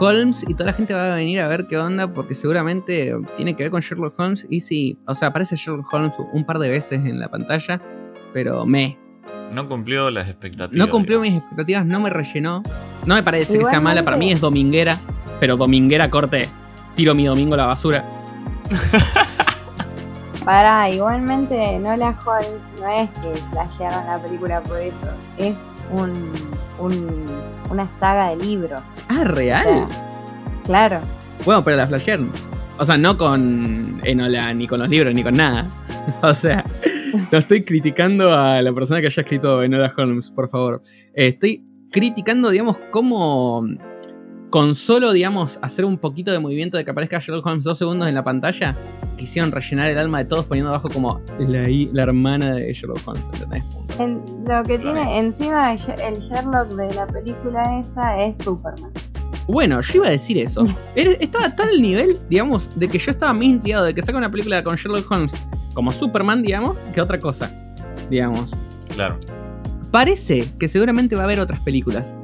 Holmes 0.00 0.44
y 0.48 0.54
toda 0.54 0.66
la 0.66 0.72
gente 0.72 0.94
va 0.94 1.12
a 1.12 1.16
venir 1.16 1.40
a 1.40 1.46
ver 1.46 1.68
qué 1.68 1.78
onda 1.78 2.12
porque 2.12 2.34
seguramente 2.34 3.14
tiene 3.36 3.54
que 3.54 3.62
ver 3.62 3.70
con 3.70 3.80
Sherlock 3.82 4.18
Holmes. 4.18 4.46
Y 4.50 4.62
sí, 4.62 4.98
o 5.06 5.14
sea, 5.14 5.28
aparece 5.28 5.54
Sherlock 5.54 5.92
Holmes 5.94 6.14
un 6.32 6.44
par 6.44 6.58
de 6.58 6.70
veces 6.70 7.04
en 7.04 7.20
la 7.20 7.28
pantalla, 7.28 7.80
pero 8.32 8.66
me. 8.66 8.98
No 9.54 9.68
cumplió 9.68 10.10
las 10.10 10.28
expectativas. 10.28 10.72
No 10.86 10.90
cumplió 10.90 11.18
digamos. 11.20 11.34
mis 11.34 11.42
expectativas, 11.42 11.86
no 11.86 12.00
me 12.00 12.10
rellenó. 12.10 12.62
No 13.06 13.14
me 13.14 13.22
parece 13.22 13.58
que 13.58 13.64
sea 13.64 13.80
mala, 13.80 14.02
para 14.02 14.16
mí 14.16 14.32
es 14.32 14.40
dominguera, 14.40 14.98
pero 15.40 15.56
dominguera 15.56 16.10
corte, 16.10 16.48
tiro 16.96 17.14
mi 17.14 17.24
domingo 17.26 17.54
a 17.54 17.58
la 17.58 17.66
basura. 17.66 18.04
Para, 20.44 20.90
igualmente 20.90 21.54
Enola 21.76 22.14
Holmes 22.26 22.60
no 22.78 22.86
es 22.88 23.08
que 23.10 23.34
flashearon 23.50 24.06
la 24.06 24.18
película 24.18 24.60
por 24.62 24.78
eso. 24.78 25.08
Es 25.38 25.54
un, 25.90 26.30
un- 26.78 27.26
una 27.70 27.88
saga 27.98 28.28
de 28.30 28.36
libros. 28.36 28.82
Ah, 29.08 29.20
O 29.22 29.24
¿real? 29.24 29.64
sea, 29.64 29.88
claro. 30.64 31.00
Bueno, 31.46 31.64
pero 31.64 31.78
la 31.78 31.86
flashearon. 31.86 32.30
O 32.78 32.84
sea, 32.84 32.98
no 32.98 33.16
con 33.16 34.00
Enola, 34.04 34.52
ni 34.52 34.66
con 34.66 34.80
los 34.80 34.88
libros, 34.90 35.14
ni 35.14 35.22
con 35.22 35.34
nada. 35.34 35.64
o 36.22 36.34
sea, 36.34 36.62
no 37.32 37.38
estoy 37.38 37.64
criticando 37.64 38.32
a 38.32 38.60
la 38.62 38.72
persona 38.72 39.00
que 39.00 39.06
haya 39.06 39.22
escrito 39.22 39.62
Enola 39.62 39.92
Holmes, 39.96 40.30
por 40.30 40.48
favor. 40.50 40.82
Eh, 41.14 41.28
estoy 41.28 41.64
criticando, 41.90 42.50
digamos, 42.50 42.76
cómo 42.90 43.66
con 44.50 44.76
solo, 44.76 45.12
digamos, 45.12 45.58
hacer 45.62 45.84
un 45.84 45.98
poquito 45.98 46.30
de 46.30 46.38
movimiento 46.38 46.76
de 46.76 46.84
que 46.84 46.90
aparezca 46.92 47.18
Sherlock 47.18 47.44
Holmes 47.44 47.64
dos 47.64 47.76
segundos 47.76 48.06
en 48.06 48.14
la 48.14 48.22
pantalla, 48.22 48.76
quisieron 49.16 49.50
rellenar 49.50 49.88
el 49.88 49.98
alma 49.98 50.18
de 50.18 50.26
todos 50.26 50.44
poniendo 50.44 50.70
abajo 50.70 50.88
como 50.90 51.20
la, 51.40 52.02
hermana 52.02 52.54
de 52.54 52.72
Sherlock 52.72 53.00
Holmes, 53.04 53.24
¿entendés? 53.32 53.64
Lo 54.46 54.62
que 54.62 54.78
tiene 54.78 55.18
encima 55.18 55.72
el 55.72 55.78
She- 55.80 56.06
el 56.06 56.20
Sherlock 56.20 56.68
de 56.68 56.94
la 56.94 57.06
película 57.08 57.80
esa 57.80 58.22
es 58.22 58.38
Superman. 58.38 58.92
Bueno, 59.48 59.80
yo 59.80 59.96
iba 59.96 60.06
a 60.06 60.10
decir 60.10 60.38
eso. 60.38 60.62
Estaba 60.94 61.46
a 61.46 61.56
tal 61.56 61.82
nivel, 61.82 62.16
digamos, 62.30 62.70
de 62.78 62.86
que 62.86 62.98
yo 62.98 63.10
estaba 63.10 63.32
más 63.32 63.44
intrigado 63.44 63.84
de 63.86 63.94
que 63.94 64.02
saque 64.02 64.16
una 64.16 64.30
película 64.30 64.62
con 64.62 64.76
Sherlock 64.76 65.10
Holmes 65.10 65.34
como 65.74 65.92
Superman, 65.92 66.42
digamos, 66.42 66.78
que 66.94 67.00
otra 67.00 67.18
cosa, 67.20 67.50
digamos. 68.08 68.52
Claro. 68.94 69.18
Parece 69.90 70.50
que 70.58 70.68
seguramente 70.68 71.14
va 71.16 71.22
a 71.22 71.24
haber 71.24 71.40
otras 71.40 71.60
películas. 71.60 72.16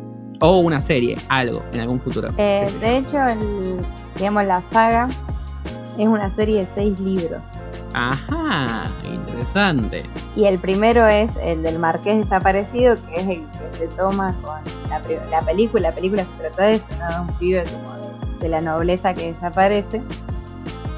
O 0.42 0.60
una 0.60 0.80
serie, 0.80 1.18
algo, 1.28 1.62
en 1.74 1.80
algún 1.80 2.00
futuro. 2.00 2.28
Eh, 2.38 2.66
de 2.80 2.96
hecho, 2.96 3.18
el- 3.28 3.80
digamos, 4.16 4.44
la 4.44 4.62
saga 4.72 5.06
es 5.98 6.08
una 6.08 6.34
serie 6.34 6.60
de 6.60 6.68
seis 6.74 6.98
libros. 6.98 7.42
Ajá, 7.92 8.90
interesante. 9.04 10.02
Y 10.36 10.44
el 10.46 10.58
primero 10.58 11.06
es 11.06 11.30
el 11.42 11.62
del 11.62 11.78
Marqués 11.78 12.18
desaparecido, 12.24 12.96
que 13.06 13.16
es 13.16 13.22
el 13.26 13.42
que 13.42 13.78
se 13.78 13.88
toma 13.88 14.34
con 14.42 14.60
la 15.28 15.40
película. 15.42 15.88
La 15.90 15.94
película 15.94 16.22
se 16.22 16.42
trata 16.42 16.62
de 16.64 16.74
eso, 16.76 16.84
¿no? 16.98 17.08
De 17.10 17.20
un 17.32 17.38
pibe 17.38 17.64
como 17.64 17.94
de, 17.96 18.38
de 18.38 18.48
la 18.48 18.60
nobleza 18.62 19.12
que 19.12 19.32
desaparece 19.34 20.00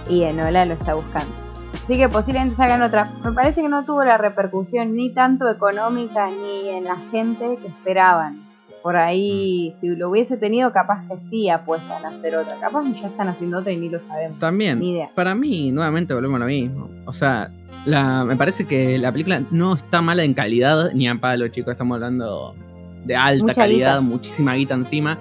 y 0.09 0.23
Enola 0.23 0.67
lo 0.67 0.75
está 0.75 0.95
buscando. 0.95 1.35
Así 1.85 1.97
que 1.97 2.09
posiblemente 2.09 2.57
sacan 2.57 2.83
otra. 2.83 3.11
Me 3.25 3.33
parece 3.33 3.61
que 3.63 3.69
no 3.69 3.85
tuvo 3.85 4.05
la 4.05 4.17
repercusión 4.19 4.95
ni 4.95 5.11
tanto 5.11 5.51
económica 5.51 6.29
ni 6.31 6.69
en 6.69 6.85
la 6.85 6.97
gente 7.11 7.59
que 7.61 7.69
esperaban. 7.69 8.41
Por 8.83 8.97
ahí, 8.97 9.75
si 9.81 9.89
lo 9.95 10.11
hubiese 10.11 10.37
tenido, 10.37 10.73
capaz 10.73 11.07
que 11.09 11.15
sí 11.31 11.49
apuestan 11.49 12.05
a 12.05 12.09
hacer 12.09 12.37
otra. 12.37 12.57
Capaz 12.61 12.83
que 12.85 13.01
ya 13.01 13.07
están 13.09 13.29
haciendo 13.29 13.59
otra 13.59 13.73
y 13.73 13.77
ni 13.77 13.89
lo 13.89 14.01
sabemos. 14.09 14.39
También, 14.41 14.81
Ni 14.81 14.93
idea. 14.93 15.11
para 15.15 15.35
mí, 15.37 15.71
nuevamente 15.71 16.15
volvemos 16.15 16.37
a 16.37 16.41
lo 16.41 16.47
mismo. 16.47 16.89
O 17.05 17.13
sea, 17.13 17.49
la, 17.87 18.25
me 18.25 18.35
parece 18.37 18.65
que 18.65 18.99
la 18.99 19.13
película 19.13 19.43
no 19.53 19.75
está 19.75 20.03
mala 20.03 20.25
en 20.25 20.35
calidad, 20.35 20.93
ni 20.95 21.09
a 21.09 21.15
palo, 21.17 21.47
chicos. 21.49 21.73
Estamos 21.73 21.95
hablando 21.97 22.55
de 23.05 23.15
alta 23.17 23.43
Mucha 23.45 23.55
calidad, 23.55 24.01
guita. 24.01 24.01
muchísima 24.01 24.55
guita 24.55 24.75
encima. 24.75 25.17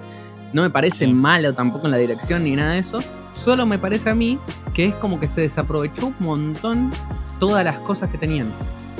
No 0.52 0.62
me 0.62 0.70
parece 0.70 1.06
Sí. 1.06 1.12
malo 1.12 1.54
tampoco 1.54 1.86
en 1.86 1.92
la 1.92 1.98
dirección 1.98 2.44
ni 2.44 2.54
nada 2.56 2.72
de 2.72 2.80
eso. 2.80 3.00
Solo 3.32 3.64
me 3.66 3.78
parece 3.78 4.10
a 4.10 4.14
mí 4.14 4.38
que 4.74 4.86
es 4.86 4.94
como 4.96 5.18
que 5.18 5.26
se 5.28 5.40
desaprovechó 5.40 6.08
un 6.08 6.16
montón 6.20 6.90
todas 7.40 7.64
las 7.64 7.78
cosas 7.78 8.10
que 8.10 8.18
tenían. 8.18 8.48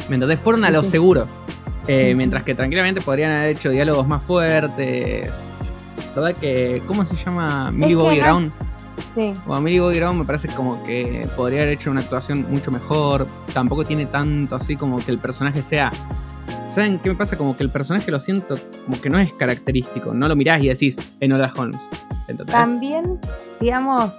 ¿Me 0.09 0.15
entendés? 0.17 0.39
Fueron 0.39 0.65
a 0.65 0.71
lo 0.71 0.83
seguro. 0.83 1.27
Eh, 1.87 2.15
mientras 2.17 2.45
que 2.45 2.55
tranquilamente 2.55 3.01
podrían 3.01 3.33
haber 3.37 3.51
hecho 3.57 3.69
diálogos 3.71 4.07
más 4.07 4.23
fuertes. 4.23 5.29
¿Verdad 6.15 6.35
que. 6.35 6.83
¿Cómo 6.87 7.05
se 7.05 7.17
llama? 7.17 7.71
Millie 7.71 7.95
Bobby 7.95 8.17
no- 8.19 8.23
Brown. 8.23 8.53
Sí. 9.15 9.35
O 9.47 9.55
a 9.55 9.61
Millie 9.61 9.81
Bobby 9.81 9.99
Brown 9.99 10.19
me 10.19 10.25
parece 10.25 10.49
como 10.49 10.83
que 10.85 11.29
podría 11.37 11.63
haber 11.63 11.75
hecho 11.75 11.91
una 11.91 12.01
actuación 12.01 12.47
mucho 12.51 12.71
mejor. 12.71 13.27
Tampoco 13.53 13.85
tiene 13.85 14.07
tanto 14.07 14.57
así 14.57 14.77
como 14.77 14.99
que 14.99 15.11
el 15.11 15.19
personaje 15.19 15.63
sea. 15.63 15.91
¿Saben 16.71 16.99
qué 16.99 17.11
me 17.11 17.17
pasa? 17.17 17.37
Como 17.37 17.57
que 17.57 17.63
el 17.63 17.71
personaje 17.71 18.11
lo 18.11 18.19
siento 18.21 18.57
como 18.87 19.01
que 19.01 19.11
no 19.11 19.19
es 19.19 19.33
característico. 19.35 20.15
No 20.15 20.27
lo 20.29 20.37
mirás 20.37 20.63
y 20.63 20.69
decís 20.69 20.99
Enola 21.21 21.53
Holmes. 21.57 21.81
¿Entendés? 22.29 22.55
También, 22.55 23.19
digamos, 23.61 24.11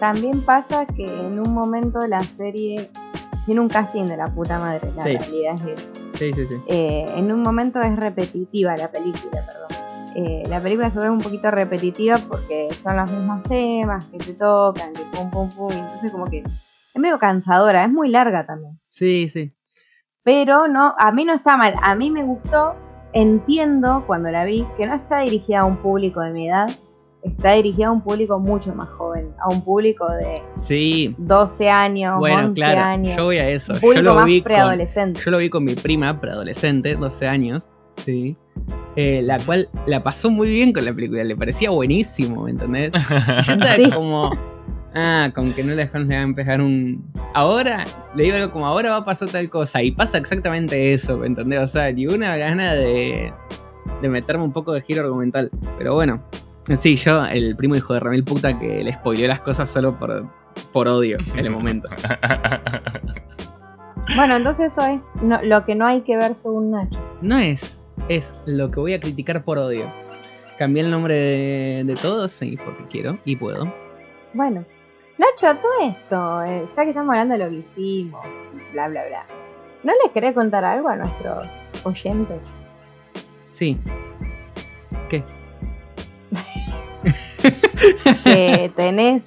también 0.00 0.40
pasa 0.42 0.86
que 0.86 1.06
en 1.06 1.38
un 1.38 1.54
momento 1.54 2.04
la 2.06 2.22
serie 2.22 2.90
tiene 3.46 3.60
un 3.60 3.68
casting 3.68 4.04
de 4.04 4.16
la 4.16 4.26
puta 4.34 4.58
madre, 4.58 4.90
la 4.96 5.04
Sí. 5.04 5.16
realidad 5.16 5.54
es 5.54 5.78
eso. 5.78 5.88
Sí, 6.14 6.32
sí, 6.32 6.46
sí. 6.48 6.54
Eh, 6.68 7.06
en 7.16 7.30
un 7.30 7.42
momento 7.42 7.80
es 7.82 7.94
repetitiva 7.96 8.76
la 8.76 8.90
película, 8.90 9.40
perdón. 9.46 9.83
Eh, 10.16 10.44
la 10.48 10.60
película 10.60 10.90
se 10.90 10.96
vuelve 10.98 11.10
un 11.12 11.20
poquito 11.20 11.50
repetitiva 11.50 12.16
porque 12.28 12.68
son 12.82 12.96
los 12.96 13.10
mismos 13.10 13.42
temas 13.44 14.04
que 14.06 14.20
se 14.22 14.34
tocan, 14.34 14.92
que 14.92 15.02
pum 15.12 15.30
pum 15.30 15.50
pum, 15.50 15.70
y 15.72 15.76
entonces 15.78 16.12
como 16.12 16.26
que 16.26 16.38
es 16.38 17.00
medio 17.00 17.18
cansadora, 17.18 17.84
es 17.84 17.90
muy 17.90 18.08
larga 18.08 18.46
también. 18.46 18.78
Sí, 18.88 19.28
sí. 19.28 19.52
Pero 20.22 20.68
no, 20.68 20.94
a 20.98 21.10
mí 21.12 21.24
no 21.24 21.34
está 21.34 21.56
mal, 21.56 21.74
a 21.82 21.94
mí 21.96 22.10
me 22.10 22.22
gustó, 22.22 22.74
entiendo 23.12 24.04
cuando 24.06 24.30
la 24.30 24.44
vi 24.44 24.66
que 24.76 24.86
no 24.86 24.94
está 24.94 25.20
dirigida 25.20 25.60
a 25.60 25.64
un 25.64 25.78
público 25.78 26.20
de 26.20 26.30
mi 26.30 26.48
edad, 26.48 26.68
está 27.22 27.52
dirigida 27.52 27.88
a 27.88 27.90
un 27.90 28.02
público 28.02 28.38
mucho 28.38 28.74
más 28.74 28.88
joven, 28.90 29.32
a 29.40 29.48
un 29.48 29.64
público 29.64 30.06
de 30.12 30.42
Sí. 30.56 31.14
12 31.18 31.68
años, 31.70 32.18
Bueno, 32.18 32.38
11 32.48 32.54
claro. 32.54 32.80
años, 32.82 33.16
Yo 33.16 33.24
voy 33.24 33.38
a 33.38 33.48
eso. 33.48 33.72
un 33.72 33.78
Yo 33.80 33.80
público 33.80 34.02
lo 34.02 34.14
más 34.14 34.24
vi 34.26 34.40
con, 34.40 34.44
preadolescente. 34.44 35.20
Yo 35.24 35.30
lo 35.30 35.38
vi 35.38 35.50
con 35.50 35.64
mi 35.64 35.74
prima, 35.74 36.20
preadolescente, 36.20 36.94
12 36.96 37.26
años, 37.26 37.70
sí. 37.94 38.36
eh, 38.96 39.22
la 39.22 39.38
cual 39.38 39.68
la 39.86 40.02
pasó 40.02 40.30
muy 40.30 40.48
bien 40.48 40.72
con 40.72 40.84
la 40.84 40.92
película, 40.92 41.24
le 41.24 41.36
parecía 41.36 41.70
buenísimo, 41.70 42.44
¿me 42.44 42.50
entendés? 42.52 42.92
Y 43.40 43.42
yo 43.42 43.52
estaba 43.54 43.74
Sí. 43.76 43.90
como, 43.90 44.30
ah, 44.94 45.30
con 45.34 45.52
que 45.54 45.62
no 45.64 45.70
le 45.70 45.76
dejaron 45.76 46.08
le 46.08 46.14
va 46.14 46.20
a 46.20 46.24
empezar 46.24 46.60
un... 46.60 47.04
Ahora, 47.34 47.84
le 48.14 48.22
digo 48.24 48.36
algo 48.36 48.52
como, 48.52 48.66
ahora 48.66 48.90
va 48.90 48.96
a 48.98 49.04
pasar 49.04 49.28
tal 49.28 49.48
cosa, 49.50 49.82
y 49.82 49.90
pasa 49.90 50.18
exactamente 50.18 50.92
eso, 50.92 51.16
¿me 51.18 51.26
entendés? 51.26 51.60
O 51.60 51.66
sea, 51.66 51.90
ni 51.92 52.06
una 52.06 52.36
gana 52.36 52.74
de, 52.74 53.32
de 54.02 54.08
meterme 54.08 54.44
un 54.44 54.52
poco 54.52 54.72
de 54.72 54.80
giro 54.82 55.02
argumental, 55.02 55.50
pero 55.78 55.94
bueno. 55.94 56.22
Sí, 56.76 56.96
yo, 56.96 57.24
el 57.26 57.56
primo 57.56 57.76
hijo 57.76 57.92
de 57.92 58.00
Ramil 58.00 58.24
puta 58.24 58.58
que 58.58 58.82
le 58.82 58.92
spoileó 58.94 59.28
las 59.28 59.40
cosas 59.40 59.68
solo 59.68 59.98
por, 59.98 60.26
por 60.72 60.88
odio 60.88 61.18
en 61.34 61.38
el 61.44 61.50
momento. 61.50 61.88
Bueno, 64.16 64.36
entonces 64.36 64.70
eso 64.72 64.86
es 64.86 65.04
no- 65.22 65.42
lo 65.42 65.64
que 65.64 65.74
no 65.74 65.86
hay 65.86 66.02
que 66.02 66.16
ver 66.16 66.34
según 66.42 66.70
Nacho. 66.72 67.00
No 67.22 67.38
es, 67.38 67.80
es 68.08 68.40
lo 68.46 68.70
que 68.70 68.80
voy 68.80 68.92
a 68.94 69.00
criticar 69.00 69.44
por 69.44 69.58
odio. 69.58 69.92
Cambié 70.58 70.82
el 70.82 70.90
nombre 70.90 71.14
de, 71.14 71.84
de 71.84 71.94
todos, 71.94 72.32
sí, 72.32 72.58
porque 72.64 72.86
quiero 72.88 73.18
y 73.24 73.36
puedo. 73.36 73.72
Bueno, 74.32 74.64
Nacho, 75.16 75.46
a 75.46 75.60
todo 75.60 75.72
esto, 75.82 76.42
eh, 76.42 76.66
ya 76.74 76.82
que 76.82 76.88
estamos 76.88 77.12
hablando 77.12 77.34
de 77.34 77.44
lo 77.44 77.50
que 77.50 77.56
hicimos, 77.58 78.20
bla, 78.72 78.88
bla, 78.88 79.06
bla. 79.06 79.24
¿No 79.84 79.92
les 80.02 80.12
querés 80.12 80.34
contar 80.34 80.64
algo 80.64 80.88
a 80.88 80.96
nuestros 80.96 81.46
oyentes? 81.84 82.40
Sí. 83.46 83.78
¿Qué? 85.08 85.22
Que 88.24 88.72
tenés 88.76 89.22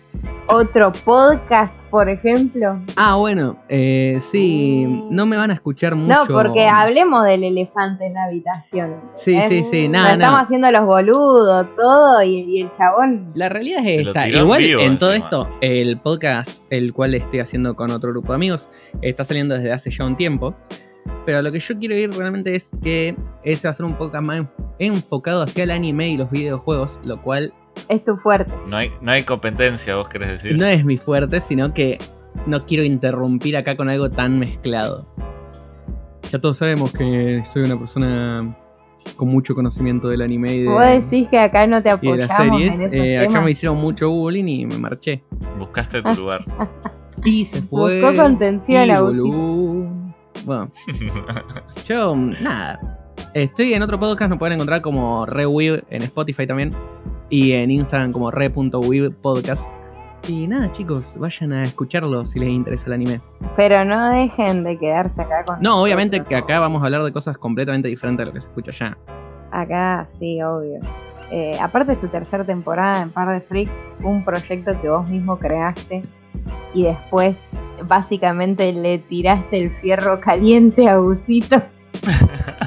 otro 0.48 0.92
podcast, 1.04 1.74
por 1.90 2.08
ejemplo. 2.10 2.80
Ah, 2.96 3.16
bueno, 3.16 3.58
eh, 3.70 4.18
sí, 4.22 4.86
no 5.10 5.26
me 5.26 5.36
van 5.38 5.52
a 5.52 5.54
escuchar 5.56 5.96
mucho. 5.96 6.20
No, 6.20 6.26
porque 6.28 6.68
hablemos 6.68 7.26
del 7.26 7.44
elefante 7.44 8.06
en 8.06 8.14
la 8.14 8.24
habitación. 8.26 8.96
Sí, 9.14 9.36
¿eh? 9.36 9.46
sí, 9.50 9.64
sí, 9.64 9.88
nada, 9.90 10.14
Estamos 10.14 10.32
nada. 10.34 10.44
haciendo 10.44 10.72
los 10.72 10.86
boludos, 10.86 11.68
todo, 11.76 12.22
y, 12.24 12.40
y 12.42 12.62
el 12.62 12.72
chabón. 12.72 13.30
La 13.36 13.50
realidad 13.50 13.82
es 13.86 14.08
esta. 14.08 14.28
en 14.28 14.36
Igual 14.36 14.64
vivo 14.64 14.82
en 14.82 14.98
todo 14.98 15.14
esto, 15.14 15.50
el 15.62 16.00
podcast, 16.00 16.64
el 16.70 16.94
cual 16.94 17.14
estoy 17.16 17.40
haciendo 17.40 17.76
con 17.76 17.92
otro 17.92 18.12
grupo 18.12 18.30
de 18.32 18.36
amigos, 18.36 18.70
está 19.02 19.24
saliendo 19.24 19.56
desde 19.56 19.72
hace 19.72 19.90
ya 19.90 20.06
un 20.06 20.16
tiempo. 20.16 20.56
Pero 21.26 21.42
lo 21.42 21.52
que 21.54 21.60
yo 21.60 21.78
quiero 21.78 21.96
ir 21.96 22.10
realmente 22.12 22.54
es 22.56 22.70
que 22.82 23.16
ese 23.44 23.68
va 23.68 23.72
a 23.72 23.74
ser 23.74 23.86
un 23.86 23.94
podcast 23.96 24.26
más 24.26 24.42
enf- 24.42 24.50
enfocado 24.80 25.42
hacia 25.42 25.64
el 25.64 25.72
anime 25.72 26.10
y 26.10 26.18
los 26.18 26.30
videojuegos, 26.30 27.00
lo 27.06 27.22
cual 27.22 27.54
Es 27.90 28.04
tu 28.04 28.18
fuerte. 28.18 28.54
No 28.68 28.78
hay, 28.78 28.92
no 29.02 29.12
hay 29.12 29.24
competencia, 29.24 29.96
vos 29.96 30.10
querés 30.10 30.42
decir. 30.42 30.58
no 30.60 30.66
es 30.66 30.84
mi 30.86 30.98
fuerte, 30.98 31.40
sino 31.42 31.74
que 31.74 31.98
no 32.46 32.66
quiero 32.66 32.84
interrumpir 32.84 33.56
acá 33.58 33.76
con 33.78 33.90
algo 33.90 34.10
tan 34.10 34.40
mezclado. 34.40 35.08
Ya 36.32 36.40
todos 36.40 36.58
sabemos 36.58 36.92
que 36.92 37.42
soy 37.46 37.64
una 37.64 37.78
persona 37.78 38.56
con 39.16 39.30
mucho 39.30 39.56
conocimiento 39.56 40.10
del 40.10 40.22
anime 40.22 40.54
y 40.54 40.62
de, 40.64 40.70
Vos 40.70 40.86
decís 40.86 41.28
que 41.30 41.40
acá 41.40 41.66
no 41.66 41.82
te 41.82 41.88
y 41.90 41.92
de 41.92 41.96
apoyamos 41.96 42.18
las 42.28 42.38
series. 42.38 42.76
en 42.76 42.82
esos 42.82 42.94
Eh, 42.94 43.18
acá 43.20 43.28
temas. 43.30 43.44
me 43.46 43.52
hicieron 43.52 43.78
mucho 43.78 44.10
bullying 44.12 44.44
y 44.46 44.66
me 44.66 44.78
marché. 44.78 45.24
Buscaste 45.58 46.02
tu 46.02 46.22
lugar. 46.22 46.44
Y 47.24 47.46
se 47.46 47.62
fue. 47.62 48.02
Buscó 48.02 48.22
contención, 48.22 48.90
y 48.90 49.00
volú. 49.00 49.88
Bueno, 50.46 50.70
yo, 51.88 52.16
nada. 52.16 52.97
Estoy 53.38 53.76
en 53.76 53.84
otro 53.84 54.00
podcast, 54.00 54.32
me 54.32 54.38
pueden 54.38 54.54
encontrar 54.54 54.82
como 54.82 55.28
ReWeeb 55.28 55.86
en 55.92 56.02
Spotify 56.02 56.48
también. 56.48 56.72
Y 57.30 57.52
en 57.52 57.70
Instagram 57.70 58.12
como 58.12 58.32
re.weeb 58.32 59.14
podcast. 59.14 59.72
Y 60.28 60.48
nada, 60.48 60.72
chicos, 60.72 61.16
vayan 61.20 61.54
a 61.54 61.62
escucharlo 61.62 62.26
si 62.26 62.40
les 62.40 62.50
interesa 62.50 62.88
el 62.88 62.94
anime. 62.94 63.22
Pero 63.56 63.86
no 63.86 64.10
dejen 64.10 64.64
de 64.64 64.80
quedarse 64.80 65.22
acá 65.22 65.46
con 65.46 65.62
No, 65.62 65.84
obviamente 65.84 66.24
que 66.24 66.36
acá 66.36 66.60
vamos 66.60 66.82
a 66.82 66.86
hablar 66.86 67.04
de 67.04 67.12
cosas 67.12 67.38
completamente 67.38 67.88
diferentes 67.88 68.24
a 68.24 68.26
lo 68.26 68.34
que 68.34 68.40
se 68.40 68.48
escucha 68.48 68.72
allá. 68.72 68.98
Acá, 69.52 70.08
sí, 70.18 70.42
obvio. 70.42 70.80
Eh, 71.30 71.60
aparte 71.62 71.92
de 71.92 71.98
tu 71.98 72.08
tercera 72.08 72.44
temporada 72.44 73.04
en 73.04 73.12
Par 73.12 73.30
de 73.30 73.42
Freaks, 73.42 73.78
un 74.04 74.26
proyecto 74.26 74.82
que 74.82 74.90
vos 74.90 75.08
mismo 75.12 75.38
creaste 75.38 76.02
y 76.74 76.86
después 76.86 77.36
básicamente 77.84 78.74
le 78.74 78.98
tiraste 78.98 79.62
el 79.62 79.70
fierro 79.80 80.20
caliente 80.22 80.90
a 80.90 80.98
Gusito, 80.98 81.62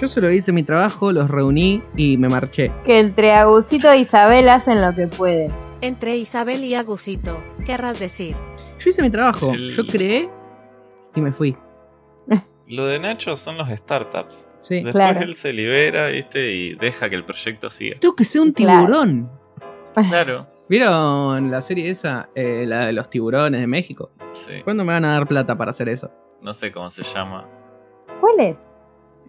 Yo 0.00 0.08
solo 0.08 0.30
hice 0.30 0.52
mi 0.52 0.62
trabajo, 0.62 1.12
los 1.12 1.30
reuní 1.30 1.82
y 1.96 2.16
me 2.16 2.28
marché. 2.28 2.72
que 2.84 2.98
entre 2.98 3.32
Agusito 3.32 3.90
e 3.90 3.98
Isabel 4.00 4.48
hacen 4.48 4.80
lo 4.82 4.94
que 4.94 5.06
pueden. 5.06 5.52
Entre 5.80 6.16
Isabel 6.16 6.64
y 6.64 6.74
Agusito, 6.74 7.38
querrás 7.64 8.00
decir. 8.00 8.34
Yo 8.78 8.90
hice 8.90 9.02
mi 9.02 9.10
trabajo, 9.10 9.52
El- 9.52 9.70
yo 9.70 9.86
creé 9.86 10.28
y 11.14 11.20
me 11.20 11.32
fui. 11.32 11.56
Lo 12.68 12.86
de 12.86 12.98
Nacho 12.98 13.36
son 13.36 13.58
los 13.58 13.68
startups. 13.68 14.46
Sí. 14.60 14.76
Después 14.76 14.94
Claro. 14.94 15.20
él 15.22 15.34
se 15.36 15.52
libera, 15.52 16.06
¿viste? 16.08 16.52
Y 16.52 16.74
deja 16.76 17.10
que 17.10 17.16
el 17.16 17.24
proyecto 17.24 17.70
siga. 17.70 17.98
Tengo 18.00 18.14
que 18.16 18.24
ser 18.24 18.40
un 18.42 18.52
Claro. 18.52 18.86
tiburón. 18.86 19.30
Claro. 20.08 20.46
¿Vieron 20.70 21.50
la 21.50 21.60
serie 21.60 21.90
esa, 21.90 22.30
eh, 22.34 22.64
la 22.66 22.86
de 22.86 22.92
los 22.94 23.10
tiburones 23.10 23.60
de 23.60 23.66
México? 23.66 24.10
Sí. 24.32 24.62
¿Cuándo 24.64 24.84
me 24.86 24.92
van 24.94 25.04
a 25.04 25.12
dar 25.12 25.26
plata 25.28 25.54
para 25.58 25.70
hacer 25.70 25.88
eso? 25.90 26.10
No 26.40 26.54
sé 26.54 26.72
cómo 26.72 26.88
se 26.88 27.02
llama. 27.14 27.46
¿Cuál 28.20 28.40
es? 28.40 28.56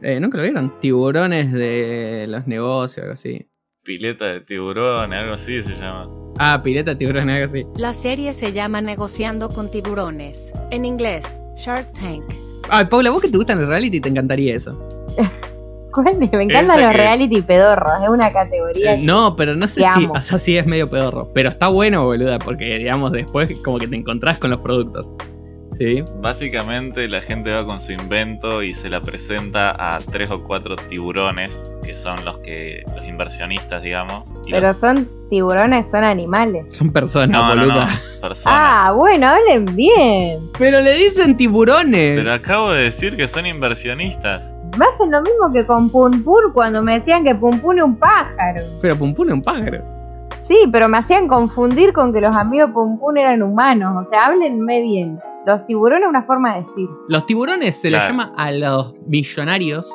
Eh, 0.03 0.19
¿Nunca 0.19 0.37
lo 0.37 0.43
vieron? 0.43 0.73
Tiburones 0.81 1.51
de 1.53 2.25
los 2.27 2.45
negocios, 2.45 3.03
algo 3.03 3.13
así. 3.13 3.47
Pileta 3.83 4.25
de 4.25 4.41
tiburón, 4.41 5.13
algo 5.13 5.35
así 5.35 5.61
se 5.63 5.71
llama. 5.73 6.09
Ah, 6.39 6.61
pirata 6.63 6.97
tiburones, 6.97 7.33
algo 7.35 7.45
así. 7.45 7.65
La 7.81 7.93
serie 7.93 8.33
se 8.33 8.51
llama 8.53 8.81
Negociando 8.81 9.49
con 9.49 9.69
tiburones. 9.71 10.53
En 10.71 10.83
inglés, 10.85 11.39
Shark 11.57 11.91
Tank. 11.93 12.23
Ay, 12.69 12.85
Paula, 12.85 13.11
vos 13.11 13.21
que 13.21 13.29
te 13.29 13.37
gustan 13.37 13.59
el 13.59 13.67
reality, 13.67 13.99
te 14.01 14.09
encantaría 14.09 14.55
eso. 14.55 14.71
¿Cuál 15.91 16.07
es? 16.07 16.17
Me 16.33 16.43
encantan 16.43 16.81
los 16.81 16.87
que- 16.91 16.97
reality 16.97 17.41
pedorros, 17.41 18.01
es 18.01 18.09
una 18.09 18.31
categoría. 18.33 18.95
Eh, 18.95 19.01
no, 19.01 19.35
pero 19.35 19.55
no 19.55 19.67
sé 19.67 19.81
si. 19.81 19.85
amo. 19.85 20.13
O 20.17 20.21
sea, 20.21 20.37
sí 20.39 20.57
es 20.57 20.65
medio 20.65 20.89
pedorro. 20.89 21.29
Pero 21.33 21.49
está 21.49 21.67
bueno, 21.67 22.03
boluda, 22.05 22.39
porque 22.39 22.77
digamos 22.79 23.11
después 23.11 23.53
como 23.63 23.77
que 23.77 23.87
te 23.87 23.95
encontrás 23.95 24.39
con 24.39 24.49
los 24.49 24.59
productos. 24.59 25.11
Sí. 25.83 26.01
Básicamente 26.21 27.09
la 27.09 27.21
gente 27.21 27.51
va 27.51 27.65
con 27.65 27.81
su 27.81 27.91
invento 27.91 28.63
y 28.63 28.73
se 28.73 28.89
la 28.89 29.01
presenta 29.01 29.71
a 29.71 29.97
tres 29.99 30.31
o 30.31 30.41
cuatro 30.43 30.77
tiburones, 30.77 31.53
que 31.83 31.91
son 31.93 32.23
los 32.23 32.37
que 32.39 32.83
los 32.95 33.05
inversionistas, 33.05 33.83
digamos. 33.83 34.23
Pero 34.49 34.67
los- 34.69 34.77
son 34.77 35.09
tiburones, 35.29 35.85
son 35.91 36.05
animales. 36.05 36.65
Son 36.73 36.89
personas, 36.93 37.35
no, 37.35 37.53
no, 37.53 37.61
boluda. 37.65 37.85
no, 37.87 38.21
personas. 38.21 38.57
Ah, 38.59 38.93
bueno, 38.95 39.27
hablen 39.27 39.65
bien. 39.75 40.39
Pero 40.57 40.79
le 40.79 40.93
dicen 40.93 41.35
tiburones. 41.35 42.17
Pero 42.17 42.33
acabo 42.33 42.71
de 42.71 42.85
decir 42.85 43.17
que 43.17 43.27
son 43.27 43.45
inversionistas. 43.45 44.41
Me 44.79 44.85
hacen 44.85 45.11
lo 45.11 45.21
mismo 45.21 45.51
que 45.53 45.65
con 45.65 45.89
Pun 45.89 46.23
Pur 46.23 46.53
cuando 46.53 46.81
me 46.81 46.93
decían 46.93 47.25
que 47.25 47.35
Pun 47.35 47.59
Pun 47.59 47.79
es 47.79 47.83
un 47.83 47.97
pájaro. 47.97 48.61
Pero 48.81 48.95
Pum 48.95 49.13
Pum 49.13 49.27
es 49.27 49.33
un 49.33 49.41
pájaro. 49.41 49.81
Sí, 50.47 50.55
pero 50.71 50.87
me 50.87 50.97
hacían 50.97 51.27
confundir 51.27 51.91
con 51.93 52.11
que 52.13 52.21
los 52.21 52.35
amigos 52.35 52.71
Pum 52.73 52.97
Pum 52.99 53.17
eran 53.17 53.43
humanos. 53.43 54.07
O 54.07 54.09
sea, 54.09 54.27
háblenme 54.27 54.81
bien. 54.81 55.19
Los 55.45 55.65
tiburones 55.67 56.03
es 56.03 56.09
una 56.09 56.23
forma 56.23 56.55
de 56.55 56.63
decir. 56.63 56.89
Los 57.09 57.25
tiburones 57.25 57.75
se 57.75 57.89
les 57.91 57.99
Claro. 57.99 58.13
llama 58.13 58.33
a 58.37 58.51
los 58.51 58.93
millonarios, 59.07 59.93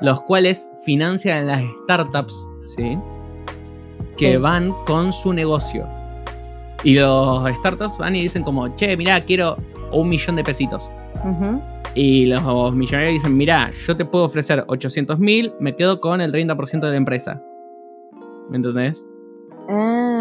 los 0.00 0.20
cuales 0.22 0.70
financian 0.84 1.46
las 1.46 1.62
startups, 1.82 2.48
¿sí? 2.64 2.96
Que 4.16 4.32
Sí. 4.32 4.36
van 4.38 4.72
con 4.86 5.12
su 5.12 5.32
negocio. 5.32 5.86
Y 6.82 6.98
los 6.98 7.46
startups 7.58 7.98
van 7.98 8.16
y 8.16 8.22
dicen 8.22 8.42
como, 8.42 8.68
che, 8.76 8.96
mirá, 8.96 9.20
quiero 9.20 9.56
un 9.92 10.08
millón 10.08 10.36
de 10.36 10.44
pesitos. 10.44 10.88
Y 11.94 12.26
los 12.26 12.74
millonarios 12.74 13.14
dicen, 13.14 13.36
mirá, 13.36 13.70
yo 13.86 13.96
te 13.96 14.04
puedo 14.04 14.24
ofrecer 14.24 14.64
800 14.66 15.18
mil, 15.18 15.52
me 15.60 15.76
quedo 15.76 16.00
con 16.00 16.20
el 16.20 16.32
30% 16.32 16.86
de 16.86 16.90
la 16.92 16.96
empresa. 16.98 17.40
¿Me 18.50 18.56
entendés? 18.56 19.02
Ah. 19.70 20.13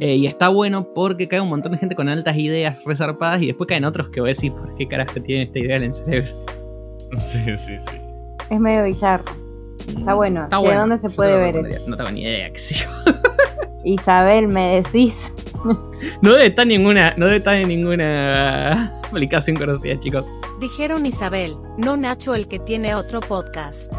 Eh, 0.00 0.16
y 0.16 0.26
está 0.26 0.48
bueno 0.48 0.88
porque 0.94 1.28
cae 1.28 1.40
un 1.40 1.48
montón 1.48 1.72
de 1.72 1.78
gente 1.78 1.94
con 1.94 2.08
altas 2.08 2.36
ideas 2.36 2.82
resarpadas 2.84 3.40
y 3.42 3.46
después 3.46 3.68
caen 3.68 3.84
otros 3.84 4.08
que 4.08 4.20
vos 4.20 4.28
decís, 4.28 4.50
¿por 4.50 4.74
qué 4.74 4.86
carajo 4.88 5.20
tiene 5.20 5.44
esta 5.44 5.58
idea 5.58 5.76
en 5.76 5.82
el 5.84 5.92
cerebro? 5.92 6.30
Sí, 7.30 7.38
sí, 7.58 7.76
sí. 7.90 7.96
Es 8.48 8.58
medio 8.58 8.84
bizarro. 8.84 9.24
Está 9.86 10.14
bueno. 10.14 10.44
Está 10.44 10.56
¿De 10.56 10.62
bueno. 10.62 10.80
dónde 10.80 10.98
se 10.98 11.08
Yo 11.10 11.14
puede 11.16 11.36
ver 11.36 11.54
recomendaría. 11.54 11.86
No 11.88 11.96
tengo 11.96 12.10
ni 12.10 12.22
idea, 12.22 12.50
qué 12.50 12.58
sé 12.58 12.74
yo. 12.74 12.88
Isabel, 13.84 14.48
me 14.48 14.82
decís. 14.82 15.14
No 16.20 16.32
debe 16.32 16.46
estar 16.46 16.66
ninguna, 16.66 17.14
no 17.16 17.26
debe 17.26 17.36
estar 17.38 17.54
en 17.54 17.68
ninguna 17.68 18.92
aplicación 19.06 19.56
conocida, 19.56 19.98
chicos. 20.00 20.24
Dijeron 20.60 21.06
Isabel, 21.06 21.56
no 21.78 21.96
Nacho 21.96 22.34
el 22.34 22.48
que 22.48 22.58
tiene 22.58 22.96
otro 22.96 23.20
podcast. 23.20 23.92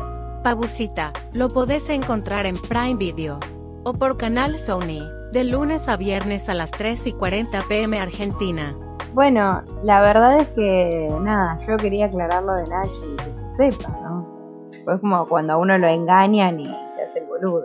Pabusita, 0.44 1.14
lo 1.32 1.48
podés 1.48 1.88
encontrar 1.90 2.46
en 2.46 2.58
Prime 2.58 2.96
Video. 2.96 3.40
O 3.86 3.94
por 3.94 4.18
canal 4.18 4.60
Sony, 4.60 5.08
de 5.34 5.44
lunes 5.44 5.90
a 5.90 5.98
viernes 5.98 6.48
a 6.48 6.54
las 6.54 6.70
3 6.70 7.08
y 7.08 7.12
40 7.14 7.64
pm 7.68 8.00
Argentina. 8.00 8.78
Bueno, 9.16 9.64
la 9.84 10.00
verdad 10.00 10.38
es 10.38 10.48
que 10.50 11.10
nada, 11.22 11.60
yo 11.68 11.76
quería 11.78 12.06
aclarar 12.06 12.44
lo 12.44 12.54
de 12.54 12.64
Nacho 12.68 12.92
y 13.12 13.18
que 13.18 13.24
se 13.24 13.72
sepa, 13.72 13.90
¿no? 14.04 14.70
Pues 14.86 15.00
como 15.00 15.28
cuando 15.28 15.54
a 15.54 15.58
uno 15.58 15.76
lo 15.80 15.88
engañan 15.88 16.60
y 16.60 16.68
se 16.68 17.02
hace 17.02 17.20
el 17.20 17.26
boludo. 17.26 17.64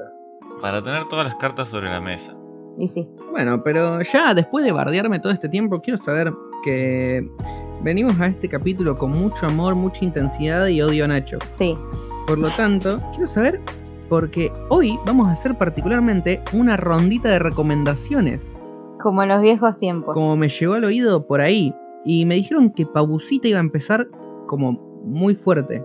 Para 0.62 0.82
tener 0.82 1.06
todas 1.10 1.26
las 1.26 1.36
cartas 1.36 1.68
sobre 1.68 1.90
la 1.90 2.00
mesa. 2.00 2.34
Y 2.78 2.88
sí. 2.88 3.06
Bueno, 3.32 3.62
pero 3.62 4.00
ya 4.00 4.32
después 4.32 4.64
de 4.64 4.72
bardearme 4.72 5.20
todo 5.20 5.32
este 5.34 5.50
tiempo, 5.50 5.82
quiero 5.82 5.98
saber 5.98 6.32
que 6.64 7.28
venimos 7.82 8.18
a 8.18 8.28
este 8.28 8.48
capítulo 8.48 8.96
con 8.96 9.10
mucho 9.10 9.44
amor, 9.44 9.74
mucha 9.74 10.06
intensidad 10.06 10.66
y 10.68 10.80
odio 10.80 11.04
a 11.04 11.08
Nacho. 11.08 11.38
Sí. 11.58 11.76
Por 12.26 12.38
lo 12.38 12.48
tanto, 12.48 12.98
quiero 13.12 13.26
saber, 13.26 13.60
porque 14.08 14.50
hoy 14.70 14.98
vamos 15.06 15.28
a 15.28 15.32
hacer 15.32 15.56
particularmente 15.56 16.42
una 16.52 16.76
rondita 16.76 17.28
de 17.28 17.38
recomendaciones. 17.38 18.60
Como 19.02 19.22
en 19.22 19.28
los 19.28 19.42
viejos 19.42 19.78
tiempos. 19.78 20.14
Como 20.14 20.36
me 20.36 20.48
llegó 20.48 20.74
al 20.74 20.84
oído 20.84 21.26
por 21.26 21.40
ahí. 21.40 21.74
Y 22.04 22.24
me 22.26 22.36
dijeron 22.36 22.70
que 22.72 22.86
Pabucita 22.86 23.48
iba 23.48 23.58
a 23.58 23.62
empezar 23.62 24.08
como 24.46 24.72
muy 25.04 25.34
fuerte. 25.34 25.84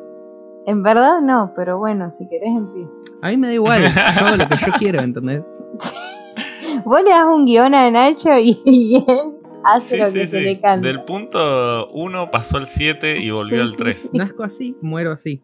En 0.65 0.81
verdad 0.83 1.19
no, 1.21 1.51
pero 1.55 1.77
bueno, 1.77 2.11
si 2.11 2.27
querés 2.27 2.49
empiezo. 2.55 2.89
A 3.21 3.29
mí 3.29 3.37
me 3.37 3.47
da 3.47 3.53
igual, 3.53 3.81
yo 4.19 4.25
hago 4.25 4.37
lo 4.37 4.47
que 4.47 4.55
yo 4.57 4.71
quiero, 4.79 5.01
¿entendés? 5.01 5.43
Vos 6.85 7.03
le 7.03 7.09
das 7.11 7.25
un 7.25 7.45
guion 7.45 7.73
a 7.73 7.89
Nacho 7.91 8.37
y, 8.37 8.59
y 8.65 8.95
él 9.07 9.33
hace 9.63 9.89
Sí, 9.89 9.97
lo 9.97 10.05
sí, 10.07 10.13
que 10.13 10.27
se 10.27 10.37
sí. 10.39 10.43
le 10.43 10.59
canta. 10.61 10.87
Del 10.87 11.03
punto 11.03 11.89
1 11.91 12.31
pasó 12.31 12.57
al 12.57 12.67
7 12.69 13.19
y 13.19 13.29
volvió 13.31 13.57
Sí, 13.57 13.61
al 13.71 13.75
3. 13.77 14.09
Nazco 14.13 14.43
así, 14.43 14.77
muero 14.81 15.11
así. 15.11 15.41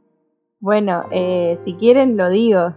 Bueno, 0.59 1.03
eh, 1.11 1.57
si 1.63 1.73
quieren 1.75 2.17
lo 2.17 2.29
digo. 2.29 2.73